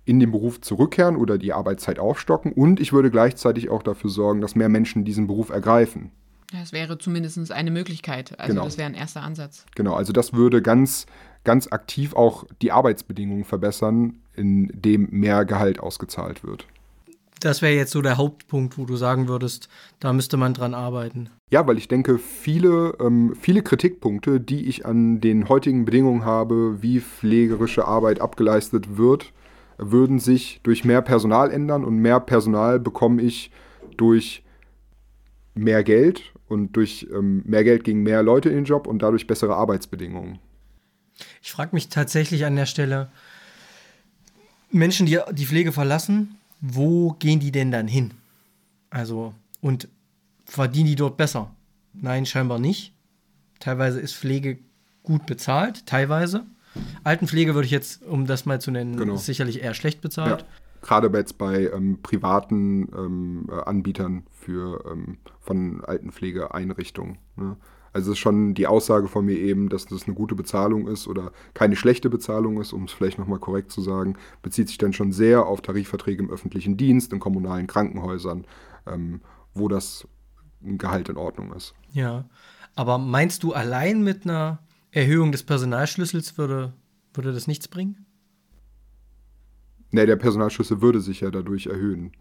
in 0.06 0.20
den 0.20 0.32
Beruf 0.32 0.62
zurückkehren 0.62 1.16
oder 1.16 1.38
die 1.38 1.54
Arbeitszeit 1.54 2.00
aufstocken. 2.00 2.52
Und 2.52 2.80
ich 2.80 2.94
würde 2.94 3.10
gleichzeitig 3.10 3.70
auch 3.70 3.84
dafür 3.84 4.10
sorgen, 4.10 4.42
dass 4.42 4.56
mehr 4.56 4.70
Menschen 4.70 5.06
diesen 5.06 5.28
Beruf 5.28 5.50
ergreifen. 5.50 6.12
Das 6.52 6.72
wäre 6.72 6.98
zumindest 6.98 7.52
eine 7.52 7.72
Möglichkeit. 7.72 8.40
Also 8.40 8.54
genau. 8.54 8.66
das 8.66 8.78
wäre 8.78 8.88
ein 8.88 8.94
erster 8.94 9.24
Ansatz. 9.24 9.66
Genau, 9.76 9.96
also 9.96 10.14
das 10.14 10.34
würde 10.34 10.62
ganz, 10.62 11.08
ganz 11.44 11.68
aktiv 11.68 12.14
auch 12.16 12.46
die 12.62 12.72
Arbeitsbedingungen 12.72 13.44
verbessern, 13.44 14.20
indem 14.36 15.08
mehr 15.10 15.46
Gehalt 15.46 15.80
ausgezahlt 15.80 16.44
wird. 16.44 16.68
Das 17.40 17.62
wäre 17.62 17.74
jetzt 17.74 17.92
so 17.92 18.02
der 18.02 18.18
Hauptpunkt, 18.18 18.78
wo 18.78 18.86
du 18.86 18.96
sagen 18.96 19.28
würdest, 19.28 19.68
da 20.00 20.14
müsste 20.14 20.38
man 20.38 20.54
dran 20.54 20.74
arbeiten. 20.74 21.30
Ja, 21.50 21.68
weil 21.68 21.78
ich 21.78 21.88
denke, 21.88 22.18
viele, 22.18 22.96
ähm, 23.02 23.36
viele 23.38 23.64
Kritikpunkte, 23.64 24.40
die 24.40 24.66
ich 24.68 24.86
an 24.86 25.20
den 25.20 25.50
heutigen 25.50 25.84
Bedingungen 25.84 26.24
habe, 26.24 26.82
wie 26.82 27.02
pflegerische 27.02 27.86
Arbeit 27.86 28.22
abgeleistet 28.22 28.98
wird, 28.98 29.34
würden 29.78 30.20
sich 30.20 30.60
durch 30.64 30.84
mehr 30.84 31.02
Personal 31.02 31.52
ändern 31.52 31.84
und 31.84 31.98
mehr 31.98 32.20
Personal 32.20 32.80
bekomme 32.80 33.22
ich 33.22 33.52
durch 33.98 34.44
mehr 35.56 35.84
Geld 35.84 36.34
und 36.48 36.76
durch 36.76 37.08
ähm, 37.14 37.44
mehr 37.46 37.64
Geld 37.64 37.84
gegen 37.84 38.04
mehr 38.04 38.24
Leute 38.24 38.50
in 38.50 38.56
den 38.56 38.66
Job 38.66 38.88
und 38.88 39.02
dadurch 39.02 39.28
bessere 39.28 39.56
Arbeitsbedingungen. 39.56 40.40
Ich 41.42 41.52
frage 41.52 41.72
mich 41.74 41.90
tatsächlich 41.90 42.46
an 42.46 42.56
der 42.56 42.66
Stelle, 42.66 43.10
Menschen, 44.72 45.06
die 45.06 45.20
die 45.32 45.46
Pflege 45.46 45.72
verlassen, 45.72 46.38
wo 46.60 47.12
gehen 47.20 47.40
die 47.40 47.52
denn 47.52 47.72
dann 47.72 47.88
hin? 47.88 48.12
Also, 48.90 49.34
und 49.62 49.88
verdienen 50.46 50.88
die 50.88 50.96
dort 50.96 51.18
besser? 51.18 51.52
Nein, 51.94 52.26
scheinbar 52.26 52.60
nicht. 52.60 52.94
Teilweise 53.60 54.00
ist 54.00 54.16
Pflege 54.16 54.58
gut 55.04 55.26
bezahlt, 55.26 55.86
teilweise. 55.86 56.46
Altenpflege 57.04 57.56
würde 57.56 57.66
ich 57.66 57.72
jetzt, 57.72 58.04
um 58.04 58.26
das 58.26 58.46
mal 58.46 58.60
zu 58.60 58.72
nennen, 58.72 58.98
genau. 58.98 59.16
sicherlich 59.16 59.62
eher 59.62 59.74
schlecht 59.74 60.02
bezahlt. 60.02 60.42
Ja. 60.42 60.48
Gerade 60.82 61.18
jetzt 61.18 61.38
bei 61.38 61.70
ähm, 61.74 62.00
privaten 62.02 62.90
ähm, 62.96 63.50
äh, 63.50 63.56
Anbietern 63.64 64.24
für, 64.32 64.84
ähm, 64.92 65.18
von 65.40 65.84
Altenpflegeeinrichtungen. 65.86 67.20
Ne? 67.38 67.56
Also 67.94 68.12
es 68.12 68.18
ist 68.18 68.22
schon 68.22 68.56
die 68.56 68.68
Aussage 68.68 69.08
von 69.08 69.24
mir 69.24 69.38
eben, 69.38 69.70
dass 69.70 69.86
das 69.86 70.06
eine 70.06 70.16
gute 70.16 70.34
Bezahlung 70.34 70.88
ist 70.88 71.08
oder 71.08 71.32
keine 71.54 71.76
schlechte 71.76 72.10
Bezahlung 72.10 72.60
ist, 72.60 72.74
um 72.74 72.86
es 72.86 72.92
vielleicht 72.92 73.20
nochmal 73.20 73.40
korrekt 73.40 73.72
zu 73.72 73.82
sagen, 73.82 74.18
bezieht 74.42 74.68
sich 74.68 74.80
dann 74.80 74.94
schon 74.94 75.12
sehr 75.12 75.46
auf 75.46 75.62
Tarifverträge 75.62 76.24
im 76.24 76.32
öffentlichen 76.32 76.76
Dienst, 76.76 77.14
in 77.14 77.20
kommunalen 77.20 77.68
Krankenhäusern, 77.68 78.46
ähm, 78.88 79.22
wo 79.54 79.68
das 79.68 80.08
Gehalt 80.62 81.08
in 81.10 81.18
Ordnung 81.18 81.54
ist. 81.54 81.76
Ja, 81.92 82.26
aber 82.76 82.98
meinst 82.98 83.44
du 83.44 83.54
allein 83.54 84.04
mit 84.04 84.24
einer 84.26 84.60
Erhöhung 84.94 85.32
des 85.32 85.42
Personalschlüssels 85.42 86.38
würde, 86.38 86.74
würde 87.16 87.34
das 87.34 87.48
nichts 87.48 87.68
bringen? 87.68 88.06
Nee, 89.90 90.06
der 90.06 90.16
Personalschlüssel 90.16 90.82
würde 90.82 91.02
sich 91.02 91.22
ja 91.22 91.32
dadurch 91.32 91.66
erhöhen, 91.66 92.12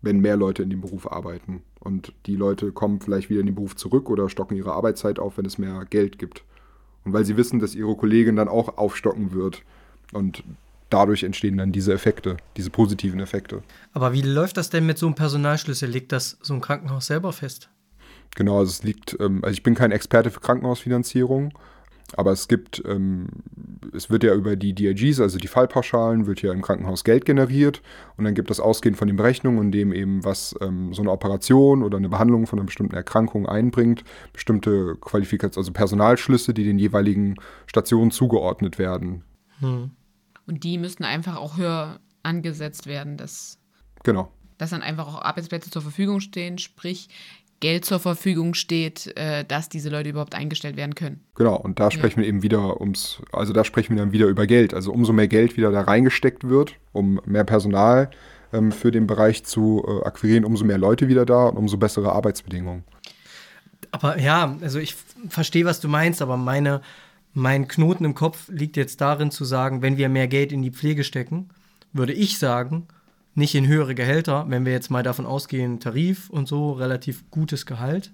wenn 0.00 0.20
mehr 0.20 0.36
Leute 0.36 0.62
in 0.62 0.70
dem 0.70 0.80
Beruf 0.80 1.10
arbeiten. 1.10 1.62
Und 1.80 2.12
die 2.26 2.36
Leute 2.36 2.70
kommen 2.72 3.00
vielleicht 3.00 3.30
wieder 3.30 3.40
in 3.40 3.46
den 3.46 3.54
Beruf 3.56 3.74
zurück 3.74 4.10
oder 4.10 4.28
stocken 4.28 4.56
ihre 4.56 4.72
Arbeitszeit 4.72 5.18
auf, 5.18 5.38
wenn 5.38 5.44
es 5.44 5.58
mehr 5.58 5.84
Geld 5.90 6.18
gibt. 6.18 6.44
Und 7.04 7.12
weil 7.12 7.24
sie 7.24 7.36
wissen, 7.36 7.58
dass 7.58 7.74
ihre 7.74 7.96
Kollegin 7.96 8.36
dann 8.36 8.48
auch 8.48 8.78
aufstocken 8.78 9.32
wird. 9.32 9.62
Und 10.12 10.44
dadurch 10.88 11.24
entstehen 11.24 11.56
dann 11.56 11.72
diese 11.72 11.92
Effekte, 11.92 12.36
diese 12.56 12.70
positiven 12.70 13.18
Effekte. 13.18 13.62
Aber 13.92 14.12
wie 14.12 14.22
läuft 14.22 14.56
das 14.56 14.70
denn 14.70 14.86
mit 14.86 14.98
so 14.98 15.06
einem 15.06 15.16
Personalschlüssel? 15.16 15.88
Legt 15.88 16.12
das 16.12 16.38
so 16.42 16.54
ein 16.54 16.60
Krankenhaus 16.60 17.06
selber 17.06 17.32
fest? 17.32 17.70
Genau, 18.34 18.58
also 18.58 18.70
es 18.70 18.82
liegt, 18.82 19.16
ähm, 19.20 19.40
also 19.42 19.52
ich 19.52 19.62
bin 19.62 19.74
kein 19.74 19.92
Experte 19.92 20.30
für 20.30 20.40
Krankenhausfinanzierung, 20.40 21.52
aber 22.16 22.32
es 22.32 22.48
gibt, 22.48 22.82
ähm, 22.86 23.28
es 23.94 24.10
wird 24.10 24.24
ja 24.24 24.34
über 24.34 24.56
die 24.56 24.74
DRGs, 24.74 25.20
also 25.20 25.38
die 25.38 25.48
Fallpauschalen, 25.48 26.26
wird 26.26 26.42
ja 26.42 26.52
im 26.52 26.62
Krankenhaus 26.62 27.04
Geld 27.04 27.24
generiert 27.24 27.82
und 28.16 28.24
dann 28.24 28.34
gibt 28.34 28.50
es 28.50 28.60
ausgehend 28.60 28.96
von 28.96 29.08
den 29.08 29.16
Berechnungen, 29.16 29.62
in 29.64 29.72
dem 29.72 29.92
eben 29.92 30.24
was 30.24 30.54
ähm, 30.60 30.92
so 30.92 31.02
eine 31.02 31.10
Operation 31.10 31.82
oder 31.82 31.96
eine 31.96 32.08
Behandlung 32.08 32.46
von 32.46 32.58
einer 32.58 32.66
bestimmten 32.66 32.94
Erkrankung 32.94 33.46
einbringt, 33.46 34.04
bestimmte 34.32 34.96
Qualifikationen, 35.00 35.62
also 35.62 35.72
Personalschlüsse, 35.72 36.54
die 36.54 36.64
den 36.64 36.78
jeweiligen 36.78 37.36
Stationen 37.66 38.10
zugeordnet 38.10 38.78
werden. 38.78 39.24
Hm. 39.60 39.90
Und 40.46 40.64
die 40.64 40.78
müssten 40.78 41.04
einfach 41.04 41.36
auch 41.36 41.56
höher 41.56 42.00
angesetzt 42.22 42.86
werden, 42.86 43.16
dass, 43.16 43.58
genau. 44.02 44.30
dass 44.58 44.70
dann 44.70 44.82
einfach 44.82 45.06
auch 45.08 45.22
Arbeitsplätze 45.22 45.70
zur 45.70 45.82
Verfügung 45.82 46.20
stehen, 46.20 46.58
sprich 46.58 47.08
Geld 47.62 47.84
zur 47.84 48.00
Verfügung 48.00 48.54
steht, 48.54 49.16
äh, 49.16 49.44
dass 49.44 49.68
diese 49.68 49.88
Leute 49.88 50.10
überhaupt 50.10 50.34
eingestellt 50.34 50.76
werden 50.76 50.96
können. 50.96 51.20
Genau, 51.36 51.56
und 51.56 51.78
da 51.78 51.92
sprechen 51.92 52.18
ja. 52.18 52.24
wir 52.24 52.28
eben 52.28 52.42
wieder 52.42 52.80
ums, 52.80 53.22
also 53.30 53.52
da 53.52 53.62
sprechen 53.64 53.94
wir 53.94 54.02
dann 54.02 54.10
wieder 54.10 54.26
über 54.26 54.48
Geld. 54.48 54.74
Also 54.74 54.92
umso 54.92 55.12
mehr 55.12 55.28
Geld 55.28 55.56
wieder 55.56 55.70
da 55.70 55.82
reingesteckt 55.82 56.48
wird, 56.48 56.74
um 56.90 57.20
mehr 57.24 57.44
Personal 57.44 58.10
ähm, 58.52 58.72
für 58.72 58.90
den 58.90 59.06
Bereich 59.06 59.44
zu 59.44 59.84
äh, 59.86 60.04
akquirieren, 60.04 60.44
umso 60.44 60.64
mehr 60.64 60.76
Leute 60.76 61.06
wieder 61.06 61.24
da 61.24 61.46
und 61.46 61.56
umso 61.56 61.76
bessere 61.76 62.12
Arbeitsbedingungen. 62.12 62.82
Aber 63.92 64.18
ja, 64.18 64.56
also 64.60 64.80
ich 64.80 64.96
verstehe, 65.28 65.64
was 65.64 65.78
du 65.78 65.86
meinst, 65.86 66.20
aber 66.20 66.36
meine, 66.36 66.80
mein 67.32 67.68
Knoten 67.68 68.04
im 68.04 68.14
Kopf 68.14 68.48
liegt 68.48 68.76
jetzt 68.76 69.00
darin 69.00 69.30
zu 69.30 69.44
sagen, 69.44 69.82
wenn 69.82 69.96
wir 69.96 70.08
mehr 70.08 70.26
Geld 70.26 70.50
in 70.50 70.62
die 70.62 70.72
Pflege 70.72 71.04
stecken, 71.04 71.50
würde 71.92 72.12
ich 72.12 72.38
sagen, 72.38 72.88
nicht 73.34 73.54
in 73.54 73.66
höhere 73.66 73.94
Gehälter, 73.94 74.46
wenn 74.48 74.64
wir 74.64 74.72
jetzt 74.72 74.90
mal 74.90 75.02
davon 75.02 75.26
ausgehen, 75.26 75.80
Tarif 75.80 76.28
und 76.30 76.46
so, 76.46 76.72
relativ 76.72 77.30
gutes 77.30 77.66
Gehalt, 77.66 78.12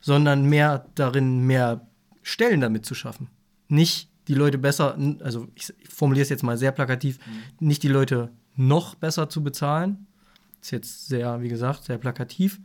sondern 0.00 0.46
mehr 0.46 0.86
darin, 0.94 1.46
mehr 1.46 1.86
Stellen 2.22 2.60
damit 2.60 2.86
zu 2.86 2.94
schaffen. 2.94 3.28
Nicht 3.68 4.10
die 4.28 4.34
Leute 4.34 4.58
besser, 4.58 4.96
also 5.20 5.48
ich 5.54 5.72
formuliere 5.88 6.22
es 6.22 6.30
jetzt 6.30 6.42
mal 6.42 6.56
sehr 6.56 6.72
plakativ, 6.72 7.18
mhm. 7.26 7.66
nicht 7.66 7.82
die 7.82 7.88
Leute 7.88 8.30
noch 8.56 8.94
besser 8.94 9.28
zu 9.28 9.42
bezahlen, 9.42 10.06
ist 10.60 10.72
jetzt 10.72 11.06
sehr, 11.06 11.42
wie 11.42 11.48
gesagt, 11.48 11.84
sehr 11.84 11.98
plakativ, 11.98 12.60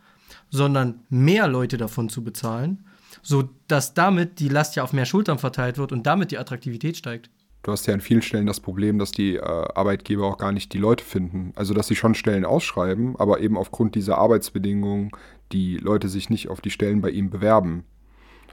sondern 0.50 1.02
mehr 1.10 1.48
Leute 1.48 1.78
davon 1.78 2.10
zu 2.10 2.24
bezahlen, 2.24 2.86
sodass 3.22 3.94
damit 3.94 4.40
die 4.40 4.48
Last 4.48 4.76
ja 4.76 4.84
auf 4.84 4.94
mehr 4.94 5.06
Schultern 5.06 5.38
verteilt 5.38 5.78
wird 5.78 5.92
und 5.92 6.04
damit 6.08 6.32
die 6.32 6.38
Attraktivität 6.38 6.98
steigt 6.98 7.30
du 7.64 7.72
hast 7.72 7.86
ja 7.88 7.94
an 7.94 8.02
vielen 8.02 8.22
Stellen 8.22 8.46
das 8.46 8.60
Problem, 8.60 9.00
dass 9.00 9.12
die 9.12 9.36
äh, 9.36 9.42
Arbeitgeber 9.42 10.26
auch 10.26 10.38
gar 10.38 10.52
nicht 10.52 10.74
die 10.74 10.78
Leute 10.78 11.04
finden. 11.04 11.54
Also 11.56 11.74
dass 11.74 11.88
sie 11.88 11.96
schon 11.96 12.16
Stellen 12.16 12.46
ausschreiben, 12.46 13.16
aber 13.18 13.40
eben 13.40 13.58
aufgrund 13.58 13.96
dieser 13.96 14.18
Arbeitsbedingungen 14.18 15.12
die 15.52 15.78
Leute 15.78 16.08
sich 16.08 16.30
nicht 16.30 16.50
auf 16.50 16.62
die 16.62 16.72
Stellen 16.72 17.02
bei 17.02 17.10
ihm 17.10 17.30
bewerben. 17.30 17.84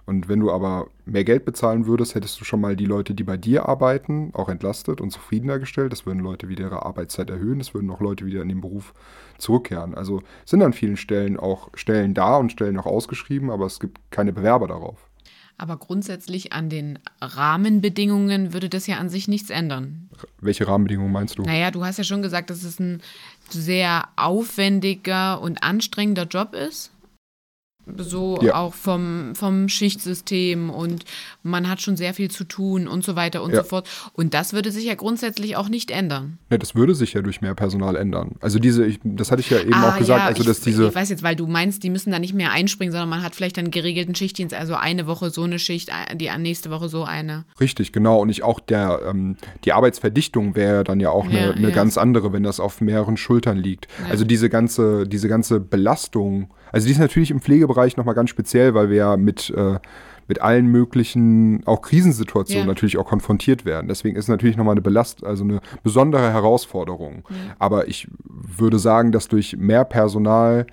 Und 0.09 0.27
wenn 0.27 0.41
du 0.41 0.51
aber 0.51 0.87
mehr 1.05 1.23
Geld 1.23 1.45
bezahlen 1.45 1.87
würdest, 1.87 2.15
hättest 2.15 2.41
du 2.41 2.45
schon 2.47 2.63
mal 2.63 2.77
die 2.77 2.87
Leute, 2.87 3.13
die 3.13 3.25
bei 3.25 3.37
dir 3.37 3.69
arbeiten, 3.69 4.31
auch 4.33 4.49
entlastet 4.49 5.03
und 5.03 5.11
zufriedener 5.11 5.59
gestellt. 5.59 5.93
Das 5.93 6.07
würden 6.07 6.21
Leute 6.21 6.49
wieder 6.49 6.65
ihre 6.65 6.87
Arbeitszeit 6.87 7.29
erhöhen. 7.29 7.59
Das 7.59 7.75
würden 7.75 7.91
auch 7.91 8.01
Leute 8.01 8.25
wieder 8.25 8.41
in 8.41 8.49
den 8.49 8.63
Beruf 8.63 8.95
zurückkehren. 9.37 9.95
Also 9.95 10.23
sind 10.47 10.63
an 10.63 10.73
vielen 10.73 10.97
Stellen 10.97 11.39
auch 11.39 11.69
Stellen 11.75 12.15
da 12.15 12.39
und 12.39 12.53
Stellen 12.53 12.79
auch 12.79 12.87
ausgeschrieben, 12.87 13.51
aber 13.51 13.67
es 13.67 13.81
gibt 13.81 14.01
keine 14.11 14.33
Bewerber 14.33 14.67
darauf. 14.67 15.08
Aber 15.59 15.77
grundsätzlich 15.77 16.53
an 16.53 16.71
den 16.71 17.01
Rahmenbedingungen 17.21 18.53
würde 18.53 18.69
das 18.69 18.87
ja 18.87 18.99
an 18.99 19.09
sich 19.09 19.27
nichts 19.27 19.51
ändern. 19.51 20.09
Welche 20.41 20.67
Rahmenbedingungen 20.69 21.13
meinst 21.13 21.39
du? 21.39 21.43
Naja, 21.43 21.73
du 21.73 21.85
hast 21.85 21.99
ja 21.99 22.05
schon 22.05 22.23
gesagt, 22.23 22.51
dass 22.51 22.63
es 22.63 22.79
ein 22.79 23.03
sehr 23.51 24.09
aufwendiger 24.17 25.41
und 25.41 25.63
anstrengender 25.65 26.25
Job 26.25 26.55
ist 26.55 26.93
so 27.97 28.39
ja. 28.43 28.55
auch 28.55 28.75
vom, 28.75 29.35
vom 29.35 29.69
Schichtsystem 29.69 30.71
und 30.71 31.05
man 31.43 31.69
hat 31.69 31.81
schon 31.81 31.97
sehr 31.97 32.15
viel 32.15 32.31
zu 32.31 32.45
tun 32.45 32.89
und 32.89 33.05
so 33.05 33.17
weiter 33.17 33.43
und 33.43 33.53
ja. 33.53 33.63
so 33.63 33.69
fort. 33.69 33.89
Und 34.13 34.35
das 34.35 34.53
würde 34.53 34.71
sich 34.71 34.85
ja 34.85 34.95
grundsätzlich 34.95 35.57
auch 35.57 35.69
nicht 35.69 35.91
ändern. 35.91 36.39
Ja, 36.51 36.59
das 36.59 36.75
würde 36.75 36.95
sich 36.95 37.15
ja 37.15 37.23
durch 37.23 37.41
mehr 37.41 37.55
Personal 37.55 37.97
ändern. 37.97 38.37
Also 38.41 38.59
diese, 38.59 38.85
ich, 38.85 39.01
das 39.03 39.31
hatte 39.31 39.41
ich 39.41 39.51
ja 39.51 39.61
eben 39.61 39.75
ah, 39.75 39.91
auch 39.91 39.99
gesagt, 39.99 40.21
ja, 40.21 40.27
also 40.27 40.45
dass 40.45 40.59
ich, 40.59 40.65
diese. 40.65 40.89
Ich 40.89 40.95
weiß 40.95 41.09
jetzt, 41.09 41.23
weil 41.23 41.37
du 41.37 41.47
meinst, 41.47 41.83
die 41.83 41.91
müssen 41.91 42.11
da 42.11 42.19
nicht 42.19 42.35
mehr 42.35 42.53
einspringen, 42.53 42.93
sondern 42.93 43.09
man 43.09 43.23
hat 43.23 43.35
vielleicht 43.35 43.59
einen 43.59 43.71
geregelten 43.71 44.15
Schichtdienst, 44.15 44.55
also 44.55 44.75
eine 44.75 45.07
Woche 45.07 45.31
so 45.31 45.43
eine 45.43 45.59
Schicht, 45.59 45.91
die 46.15 46.31
nächste 46.39 46.71
Woche 46.71 46.89
so 46.89 47.05
eine. 47.05 47.45
Richtig, 47.61 47.93
genau. 47.93 48.21
Und 48.21 48.29
ich 48.29 48.43
auch 48.43 48.61
der, 48.61 49.01
ähm, 49.07 49.37
die 49.65 49.73
Arbeitsverdichtung 49.73 50.55
wäre 50.55 50.85
dann 50.85 51.01
ja 51.01 51.11
auch 51.11 51.27
eine, 51.27 51.55
eine 51.55 51.73
ganz 51.73 51.99
andere, 51.99 52.33
wenn 52.33 52.43
das 52.43 52.61
auf 52.61 52.81
mehreren 52.81 53.17
Schultern 53.17 53.57
liegt. 53.57 53.89
Also 54.09 54.25
diese 54.25 54.49
ganze, 54.49 55.07
diese 55.07 55.29
ganze 55.29 55.61
Belastung 55.61 56.51
also 56.73 56.87
die 56.87 56.93
ist 56.93 56.99
natürlich 56.99 57.31
im 57.31 57.41
Pflegebereich 57.41 57.97
nochmal 57.97 58.15
ganz 58.15 58.31
speziell, 58.31 58.75
weil 58.75 58.91
wir 58.91 58.97
ja 58.97 59.17
mit, 59.17 59.51
äh, 59.51 59.79
mit 60.27 60.43
allen 60.43 60.67
möglichen, 60.67 61.67
auch 61.67 61.83
Krisensituationen 61.83 62.67
ja. 62.67 62.69
natürlich 62.69 62.99
auch 62.99 63.07
konfrontiert 63.07 63.65
werden. 63.65 63.89
Deswegen 63.89 64.17
ist 64.17 64.25
es 64.25 64.29
natürlich 64.29 64.57
nochmal 64.57 64.73
eine 64.73 64.83
Belast, 64.83 65.25
also 65.25 65.45
eine 65.45 65.61
besondere 65.83 66.33
Herausforderung. 66.33 67.25
Ja. 67.29 67.37
Aber 67.59 67.89
ich 67.89 68.09
würde 68.25 68.79
sagen, 68.79 69.13
dass 69.13 69.29
durch 69.29 69.57
mehr 69.57 69.85
Personal 69.85 70.67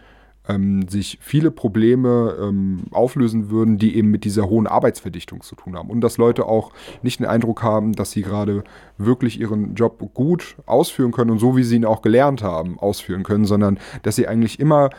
ähm, 0.47 0.87
sich 0.87 1.17
viele 1.21 1.51
Probleme 1.51 2.35
ähm, 2.39 2.83
auflösen 2.91 3.49
würden, 3.49 3.77
die 3.77 3.95
eben 3.95 4.11
mit 4.11 4.25
dieser 4.25 4.49
hohen 4.49 4.67
Arbeitsverdichtung 4.67 5.41
zu 5.41 5.55
tun 5.55 5.75
haben. 5.75 5.89
Und 5.89 6.01
dass 6.01 6.17
Leute 6.17 6.45
auch 6.45 6.71
nicht 7.01 7.19
den 7.19 7.25
Eindruck 7.25 7.63
haben, 7.63 7.93
dass 7.93 8.11
sie 8.11 8.21
gerade 8.21 8.63
wirklich 8.97 9.39
ihren 9.39 9.75
Job 9.75 10.13
gut 10.13 10.57
ausführen 10.65 11.11
können 11.11 11.31
und 11.31 11.39
so, 11.39 11.55
wie 11.55 11.63
sie 11.63 11.77
ihn 11.77 11.85
auch 11.85 12.01
gelernt 12.01 12.43
haben, 12.43 12.79
ausführen 12.79 13.23
können, 13.23 13.45
sondern 13.45 13.79
dass 14.03 14.15
sie 14.15 14.27
eigentlich 14.27 14.59
immer 14.59 14.89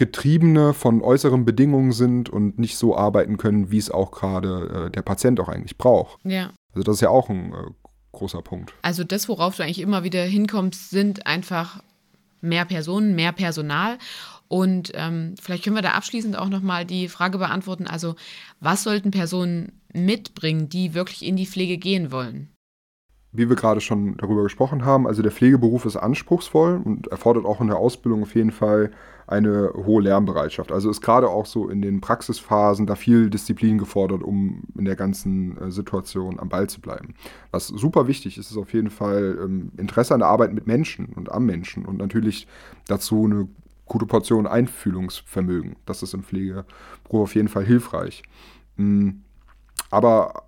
Getriebene 0.00 0.72
von 0.72 1.02
äußeren 1.02 1.44
Bedingungen 1.44 1.92
sind 1.92 2.30
und 2.30 2.58
nicht 2.58 2.78
so 2.78 2.96
arbeiten 2.96 3.36
können, 3.36 3.70
wie 3.70 3.76
es 3.76 3.90
auch 3.90 4.12
gerade 4.12 4.86
äh, 4.86 4.90
der 4.90 5.02
Patient 5.02 5.38
auch 5.40 5.48
eigentlich 5.48 5.76
braucht. 5.76 6.18
Ja. 6.24 6.52
Also 6.72 6.84
das 6.84 6.94
ist 6.94 7.00
ja 7.02 7.10
auch 7.10 7.28
ein 7.28 7.52
äh, 7.52 7.70
großer 8.12 8.40
Punkt. 8.40 8.72
Also 8.80 9.04
das, 9.04 9.28
worauf 9.28 9.56
du 9.56 9.62
eigentlich 9.62 9.80
immer 9.80 10.02
wieder 10.02 10.24
hinkommst, 10.24 10.88
sind 10.88 11.26
einfach 11.26 11.82
mehr 12.40 12.64
Personen, 12.64 13.14
mehr 13.14 13.32
Personal. 13.32 13.98
Und 14.48 14.90
ähm, 14.94 15.34
vielleicht 15.38 15.64
können 15.64 15.76
wir 15.76 15.82
da 15.82 15.90
abschließend 15.90 16.34
auch 16.34 16.48
nochmal 16.48 16.86
die 16.86 17.08
Frage 17.08 17.36
beantworten, 17.36 17.86
also 17.86 18.16
was 18.58 18.82
sollten 18.82 19.10
Personen 19.10 19.80
mitbringen, 19.92 20.70
die 20.70 20.94
wirklich 20.94 21.26
in 21.26 21.36
die 21.36 21.46
Pflege 21.46 21.76
gehen 21.76 22.10
wollen? 22.10 22.48
Wie 23.32 23.48
wir 23.48 23.56
gerade 23.56 23.80
schon 23.80 24.16
darüber 24.16 24.42
gesprochen 24.42 24.84
haben, 24.84 25.06
also 25.06 25.22
der 25.22 25.30
Pflegeberuf 25.30 25.84
ist 25.84 25.96
anspruchsvoll 25.96 26.80
und 26.84 27.06
erfordert 27.08 27.44
auch 27.44 27.60
in 27.60 27.68
der 27.68 27.76
Ausbildung 27.76 28.22
auf 28.22 28.34
jeden 28.34 28.50
Fall 28.50 28.90
eine 29.28 29.72
hohe 29.74 30.02
Lernbereitschaft. 30.02 30.72
Also 30.72 30.90
ist 30.90 31.00
gerade 31.00 31.28
auch 31.28 31.46
so 31.46 31.68
in 31.68 31.80
den 31.80 32.00
Praxisphasen 32.00 32.86
da 32.86 32.96
viel 32.96 33.30
Disziplin 33.30 33.78
gefordert, 33.78 34.24
um 34.24 34.64
in 34.76 34.84
der 34.84 34.96
ganzen 34.96 35.56
äh, 35.58 35.70
Situation 35.70 36.40
am 36.40 36.48
Ball 36.48 36.68
zu 36.68 36.80
bleiben. 36.80 37.14
Was 37.52 37.68
super 37.68 38.08
wichtig 38.08 38.36
ist, 38.36 38.50
ist 38.50 38.56
auf 38.56 38.72
jeden 38.72 38.90
Fall 38.90 39.38
ähm, 39.40 39.70
Interesse 39.76 40.14
an 40.14 40.20
der 40.20 40.28
Arbeit 40.28 40.52
mit 40.52 40.66
Menschen 40.66 41.06
und 41.06 41.30
am 41.30 41.46
Menschen 41.46 41.84
und 41.84 41.98
natürlich 41.98 42.48
dazu 42.88 43.24
eine 43.24 43.48
gute 43.86 44.06
Portion 44.06 44.48
Einfühlungsvermögen. 44.48 45.76
Das 45.86 46.02
ist 46.02 46.14
im 46.14 46.24
Pflegeberuf 46.24 46.64
auf 47.10 47.34
jeden 47.36 47.48
Fall 47.48 47.64
hilfreich. 47.64 48.24
Mhm. 48.76 49.22
Aber 49.90 50.44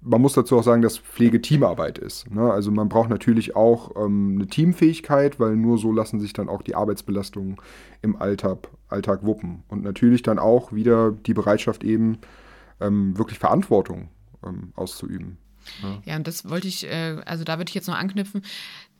man 0.00 0.20
muss 0.20 0.34
dazu 0.34 0.56
auch 0.58 0.62
sagen, 0.62 0.82
dass 0.82 0.98
Pflege 0.98 1.42
Teamarbeit 1.42 1.98
ist. 1.98 2.30
Ne? 2.30 2.52
Also 2.52 2.70
man 2.70 2.88
braucht 2.88 3.10
natürlich 3.10 3.56
auch 3.56 3.96
ähm, 3.96 4.36
eine 4.36 4.46
Teamfähigkeit, 4.46 5.40
weil 5.40 5.56
nur 5.56 5.78
so 5.78 5.92
lassen 5.92 6.20
sich 6.20 6.32
dann 6.32 6.48
auch 6.48 6.62
die 6.62 6.74
Arbeitsbelastungen 6.74 7.56
im 8.02 8.16
Alltag, 8.16 8.68
Alltag 8.88 9.24
wuppen. 9.24 9.64
Und 9.68 9.82
natürlich 9.82 10.22
dann 10.22 10.38
auch 10.38 10.72
wieder 10.72 11.12
die 11.12 11.34
Bereitschaft 11.34 11.82
eben 11.82 12.18
ähm, 12.80 13.18
wirklich 13.18 13.38
Verantwortung 13.38 14.08
ähm, 14.44 14.72
auszuüben. 14.76 15.38
Ne? 15.82 16.00
Ja, 16.04 16.16
und 16.16 16.26
das 16.26 16.48
wollte 16.48 16.68
ich, 16.68 16.86
äh, 16.86 17.16
also 17.26 17.44
da 17.44 17.58
würde 17.58 17.68
ich 17.68 17.74
jetzt 17.74 17.88
noch 17.88 17.98
anknüpfen, 17.98 18.42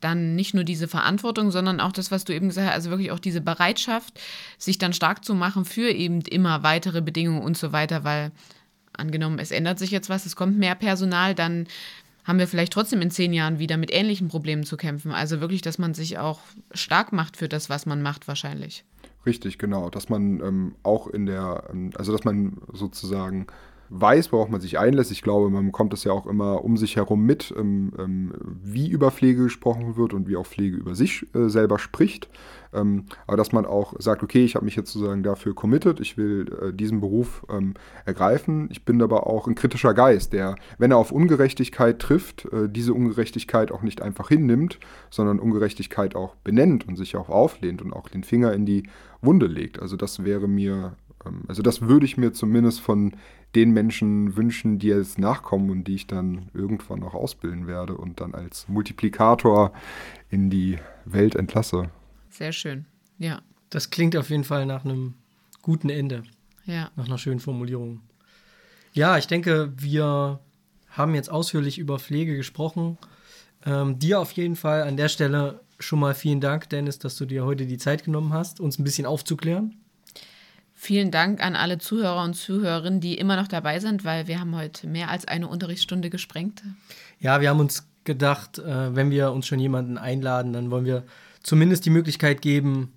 dann 0.00 0.34
nicht 0.34 0.54
nur 0.54 0.64
diese 0.64 0.88
Verantwortung, 0.88 1.50
sondern 1.50 1.80
auch 1.80 1.92
das, 1.92 2.10
was 2.10 2.24
du 2.24 2.34
eben 2.34 2.48
gesagt 2.48 2.68
hast, 2.68 2.74
also 2.74 2.90
wirklich 2.90 3.10
auch 3.10 3.18
diese 3.18 3.40
Bereitschaft, 3.40 4.20
sich 4.58 4.78
dann 4.78 4.92
stark 4.92 5.24
zu 5.24 5.34
machen 5.34 5.64
für 5.64 5.90
eben 5.90 6.20
immer 6.22 6.62
weitere 6.62 7.02
Bedingungen 7.02 7.42
und 7.42 7.56
so 7.56 7.72
weiter, 7.72 8.04
weil 8.04 8.32
angenommen, 8.98 9.38
es 9.38 9.50
ändert 9.50 9.78
sich 9.78 9.90
jetzt 9.90 10.08
was, 10.08 10.26
es 10.26 10.36
kommt 10.36 10.58
mehr 10.58 10.74
Personal, 10.74 11.34
dann 11.34 11.66
haben 12.24 12.38
wir 12.38 12.46
vielleicht 12.46 12.74
trotzdem 12.74 13.00
in 13.00 13.10
zehn 13.10 13.32
Jahren 13.32 13.58
wieder 13.58 13.78
mit 13.78 13.90
ähnlichen 13.90 14.28
Problemen 14.28 14.64
zu 14.64 14.76
kämpfen. 14.76 15.12
Also 15.12 15.40
wirklich, 15.40 15.62
dass 15.62 15.78
man 15.78 15.94
sich 15.94 16.18
auch 16.18 16.40
stark 16.72 17.12
macht 17.12 17.38
für 17.38 17.48
das, 17.48 17.70
was 17.70 17.86
man 17.86 18.02
macht, 18.02 18.28
wahrscheinlich. 18.28 18.84
Richtig, 19.24 19.58
genau. 19.58 19.88
Dass 19.88 20.10
man 20.10 20.40
ähm, 20.40 20.74
auch 20.82 21.06
in 21.06 21.24
der, 21.24 21.64
ähm, 21.70 21.90
also 21.96 22.12
dass 22.12 22.24
man 22.24 22.58
sozusagen 22.72 23.46
weiß, 23.90 24.32
worauf 24.32 24.48
man 24.48 24.60
sich 24.60 24.78
einlässt. 24.78 25.10
Ich 25.10 25.22
glaube, 25.22 25.50
man 25.50 25.66
bekommt 25.66 25.92
es 25.94 26.04
ja 26.04 26.12
auch 26.12 26.26
immer 26.26 26.64
um 26.64 26.76
sich 26.76 26.96
herum 26.96 27.24
mit, 27.24 27.54
ähm, 27.56 27.92
ähm, 27.98 28.32
wie 28.62 28.88
über 28.88 29.10
Pflege 29.10 29.44
gesprochen 29.44 29.96
wird 29.96 30.14
und 30.14 30.28
wie 30.28 30.36
auch 30.36 30.46
Pflege 30.46 30.76
über 30.76 30.94
sich 30.94 31.26
äh, 31.34 31.48
selber 31.48 31.78
spricht. 31.78 32.28
Ähm, 32.72 33.06
aber 33.26 33.36
dass 33.36 33.52
man 33.52 33.64
auch 33.64 33.94
sagt, 33.98 34.22
okay, 34.22 34.44
ich 34.44 34.54
habe 34.54 34.64
mich 34.64 34.76
jetzt 34.76 34.92
sozusagen 34.92 35.22
dafür 35.22 35.54
committed, 35.54 36.00
ich 36.00 36.16
will 36.16 36.52
äh, 36.60 36.72
diesen 36.72 37.00
Beruf 37.00 37.46
ähm, 37.48 37.74
ergreifen. 38.04 38.68
Ich 38.70 38.84
bin 38.84 39.00
aber 39.00 39.26
auch 39.26 39.46
ein 39.46 39.54
kritischer 39.54 39.94
Geist, 39.94 40.32
der, 40.32 40.56
wenn 40.76 40.90
er 40.90 40.98
auf 40.98 41.10
Ungerechtigkeit 41.10 41.98
trifft, 41.98 42.46
äh, 42.52 42.68
diese 42.68 42.92
Ungerechtigkeit 42.92 43.72
auch 43.72 43.82
nicht 43.82 44.02
einfach 44.02 44.28
hinnimmt, 44.28 44.78
sondern 45.10 45.38
Ungerechtigkeit 45.38 46.14
auch 46.14 46.34
benennt 46.36 46.86
und 46.86 46.96
sich 46.96 47.16
auch 47.16 47.30
auflehnt 47.30 47.80
und 47.80 47.92
auch 47.92 48.08
den 48.08 48.24
Finger 48.24 48.52
in 48.52 48.66
die 48.66 48.84
Wunde 49.22 49.46
legt. 49.46 49.80
Also 49.80 49.96
das 49.96 50.24
wäre 50.24 50.46
mir 50.46 50.92
ähm, 51.24 51.42
also 51.48 51.62
das 51.62 51.82
würde 51.82 52.06
ich 52.06 52.16
mir 52.16 52.32
zumindest 52.32 52.80
von 52.80 53.12
den 53.54 53.70
Menschen 53.72 54.36
wünschen, 54.36 54.78
die 54.78 54.88
jetzt 54.88 55.18
nachkommen 55.18 55.70
und 55.70 55.84
die 55.84 55.94
ich 55.94 56.06
dann 56.06 56.50
irgendwann 56.52 57.02
auch 57.02 57.14
ausbilden 57.14 57.66
werde 57.66 57.96
und 57.96 58.20
dann 58.20 58.34
als 58.34 58.68
Multiplikator 58.68 59.72
in 60.30 60.50
die 60.50 60.78
Welt 61.04 61.34
entlasse. 61.34 61.90
Sehr 62.30 62.52
schön, 62.52 62.86
ja. 63.18 63.40
Das 63.70 63.90
klingt 63.90 64.16
auf 64.16 64.30
jeden 64.30 64.44
Fall 64.44 64.64
nach 64.64 64.84
einem 64.84 65.14
guten 65.60 65.90
Ende. 65.90 66.22
Ja. 66.64 66.90
Nach 66.96 67.06
einer 67.06 67.18
schönen 67.18 67.40
Formulierung. 67.40 68.00
Ja, 68.92 69.18
ich 69.18 69.26
denke, 69.26 69.72
wir 69.76 70.40
haben 70.88 71.14
jetzt 71.14 71.30
ausführlich 71.30 71.78
über 71.78 71.98
Pflege 71.98 72.36
gesprochen. 72.36 72.98
Ähm, 73.66 73.98
dir 73.98 74.20
auf 74.20 74.32
jeden 74.32 74.56
Fall 74.56 74.82
an 74.82 74.96
der 74.96 75.08
Stelle 75.08 75.60
schon 75.78 76.00
mal 76.00 76.14
vielen 76.14 76.40
Dank, 76.40 76.68
Dennis, 76.70 76.98
dass 76.98 77.16
du 77.16 77.26
dir 77.26 77.44
heute 77.44 77.66
die 77.66 77.78
Zeit 77.78 78.04
genommen 78.04 78.32
hast, 78.32 78.60
uns 78.60 78.78
ein 78.78 78.84
bisschen 78.84 79.06
aufzuklären. 79.06 79.76
Vielen 80.80 81.10
Dank 81.10 81.44
an 81.44 81.56
alle 81.56 81.78
Zuhörer 81.78 82.22
und 82.22 82.34
Zuhörerinnen, 82.34 83.00
die 83.00 83.18
immer 83.18 83.34
noch 83.34 83.48
dabei 83.48 83.80
sind, 83.80 84.04
weil 84.04 84.28
wir 84.28 84.38
haben 84.38 84.54
heute 84.54 84.86
mehr 84.86 85.10
als 85.10 85.26
eine 85.26 85.48
Unterrichtsstunde 85.48 86.08
gesprengt. 86.08 86.62
Ja, 87.18 87.40
wir 87.40 87.50
haben 87.50 87.58
uns 87.58 87.88
gedacht, 88.04 88.60
äh, 88.60 88.94
wenn 88.94 89.10
wir 89.10 89.32
uns 89.32 89.48
schon 89.48 89.58
jemanden 89.58 89.98
einladen, 89.98 90.52
dann 90.52 90.70
wollen 90.70 90.84
wir 90.84 91.02
zumindest 91.42 91.84
die 91.84 91.90
Möglichkeit 91.90 92.42
geben, 92.42 92.92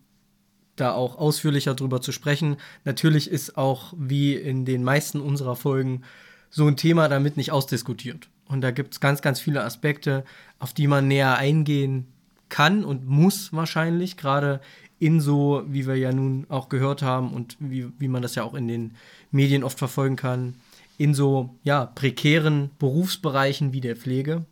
da 0.76 0.94
auch 0.94 1.18
ausführlicher 1.18 1.74
drüber 1.74 2.02
zu 2.02 2.12
sprechen. 2.12 2.58
Natürlich 2.86 3.32
ist 3.32 3.58
auch 3.58 3.96
wie 3.98 4.36
in 4.36 4.64
den 4.64 4.84
meisten 4.84 5.20
unserer 5.20 5.56
Folgen 5.56 6.04
so 6.52 6.68
ein 6.68 6.78
Thema 6.78 7.10
damit 7.10 7.36
nicht 7.36 7.52
ausdiskutiert. 7.52 8.30
Und 8.46 8.62
da 8.62 8.70
gibt 8.70 8.94
es 8.94 9.00
ganz, 9.00 9.24
ganz 9.24 9.40
viele 9.40 9.64
Aspekte, 9.64 10.24
auf 10.60 10.72
die 10.72 10.86
man 10.86 11.08
näher 11.08 11.36
eingehen 11.36 12.14
kann 12.48 12.86
und 12.86 13.08
muss 13.08 13.52
wahrscheinlich, 13.54 14.18
gerade 14.18 14.62
in 15.02 15.20
so, 15.20 15.64
wie 15.66 15.88
wir 15.88 15.96
ja 15.96 16.14
nun 16.14 16.46
auch 16.48 16.70
gehört 16.70 17.02
haben 17.02 17.32
und 17.32 17.58
wie, 17.60 17.88
wie 17.98 18.08
man 18.08 18.22
das 18.22 18.36
ja 18.36 18.44
auch 18.44 18.54
in 18.54 18.68
den 18.68 18.96
Medien 19.32 19.64
oft 19.64 19.80
verfolgen 19.80 20.16
kann, 20.16 20.54
in 21.00 21.16
so 21.16 21.56
ja, 21.64 21.88
prekären 21.88 22.70
Berufsbereichen 22.78 23.74
wie 23.74 23.82
der 23.82 23.96
Pflege. 23.96 24.46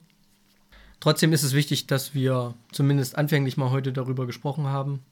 Trotzdem 1.00 1.34
ist 1.34 1.44
es 1.44 1.54
wichtig, 1.54 1.86
dass 1.86 2.16
wir 2.16 2.56
zumindest 2.72 3.16
anfänglich 3.16 3.58
mal 3.58 3.70
heute 3.70 3.94
darüber 3.94 4.26
gesprochen 4.26 4.66
haben. 4.66 5.04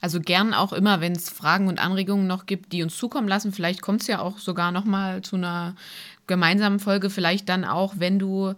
Also 0.00 0.20
gern 0.20 0.54
auch 0.54 0.72
immer, 0.72 1.00
wenn 1.00 1.12
es 1.12 1.28
Fragen 1.28 1.66
und 1.66 1.80
Anregungen 1.80 2.28
noch 2.28 2.46
gibt, 2.46 2.72
die 2.72 2.84
uns 2.84 2.96
zukommen 2.96 3.26
lassen. 3.26 3.52
Vielleicht 3.52 3.82
kommt 3.82 4.02
es 4.02 4.06
ja 4.06 4.20
auch 4.20 4.38
sogar 4.38 4.70
noch 4.70 4.84
mal 4.84 5.22
zu 5.22 5.34
einer 5.34 5.74
gemeinsamen 6.28 6.78
Folge. 6.78 7.10
Vielleicht 7.10 7.48
dann 7.48 7.64
auch, 7.64 7.94
wenn 7.96 8.20
du 8.20 8.54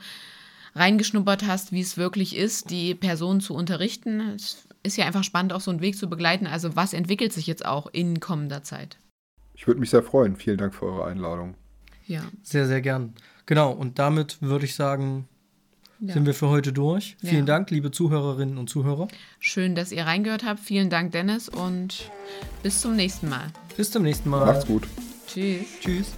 reingeschnuppert 0.74 1.46
hast, 1.46 1.72
wie 1.72 1.80
es 1.80 1.96
wirklich 1.96 2.36
ist, 2.36 2.68
die 2.68 2.94
Person 2.94 3.40
zu 3.40 3.54
unterrichten. 3.54 4.20
Es 4.36 4.68
ist 4.84 4.96
ja 4.96 5.06
einfach 5.06 5.24
spannend, 5.24 5.52
auch 5.52 5.60
so 5.60 5.70
einen 5.70 5.80
Weg 5.80 5.96
zu 5.96 6.08
begleiten. 6.08 6.46
Also 6.46 6.76
was 6.76 6.92
entwickelt 6.92 7.32
sich 7.32 7.46
jetzt 7.46 7.64
auch 7.64 7.88
in 7.92 8.20
kommender 8.20 8.62
Zeit? 8.62 8.98
Ich 9.54 9.66
würde 9.66 9.80
mich 9.80 9.90
sehr 9.90 10.02
freuen. 10.02 10.36
Vielen 10.36 10.58
Dank 10.58 10.74
für 10.74 10.86
eure 10.86 11.06
Einladung. 11.06 11.54
Ja. 12.06 12.22
Sehr, 12.42 12.66
sehr 12.66 12.80
gern. 12.80 13.14
Genau, 13.46 13.72
und 13.72 13.98
damit 13.98 14.40
würde 14.42 14.64
ich 14.64 14.74
sagen, 14.74 15.26
ja. 16.00 16.12
sind 16.12 16.26
wir 16.26 16.34
für 16.34 16.48
heute 16.48 16.72
durch. 16.72 17.16
Ja. 17.22 17.30
Vielen 17.30 17.46
Dank, 17.46 17.70
liebe 17.70 17.90
Zuhörerinnen 17.90 18.58
und 18.58 18.68
Zuhörer. 18.68 19.08
Schön, 19.40 19.74
dass 19.74 19.92
ihr 19.92 20.04
reingehört 20.04 20.44
habt. 20.44 20.60
Vielen 20.60 20.90
Dank, 20.90 21.12
Dennis, 21.12 21.48
und 21.48 22.10
bis 22.62 22.80
zum 22.80 22.96
nächsten 22.96 23.28
Mal. 23.28 23.46
Bis 23.76 23.90
zum 23.90 24.02
nächsten 24.02 24.28
Mal. 24.28 24.44
Macht's 24.44 24.66
gut. 24.66 24.86
Tschüss. 25.26 25.66
Tschüss. 25.80 26.12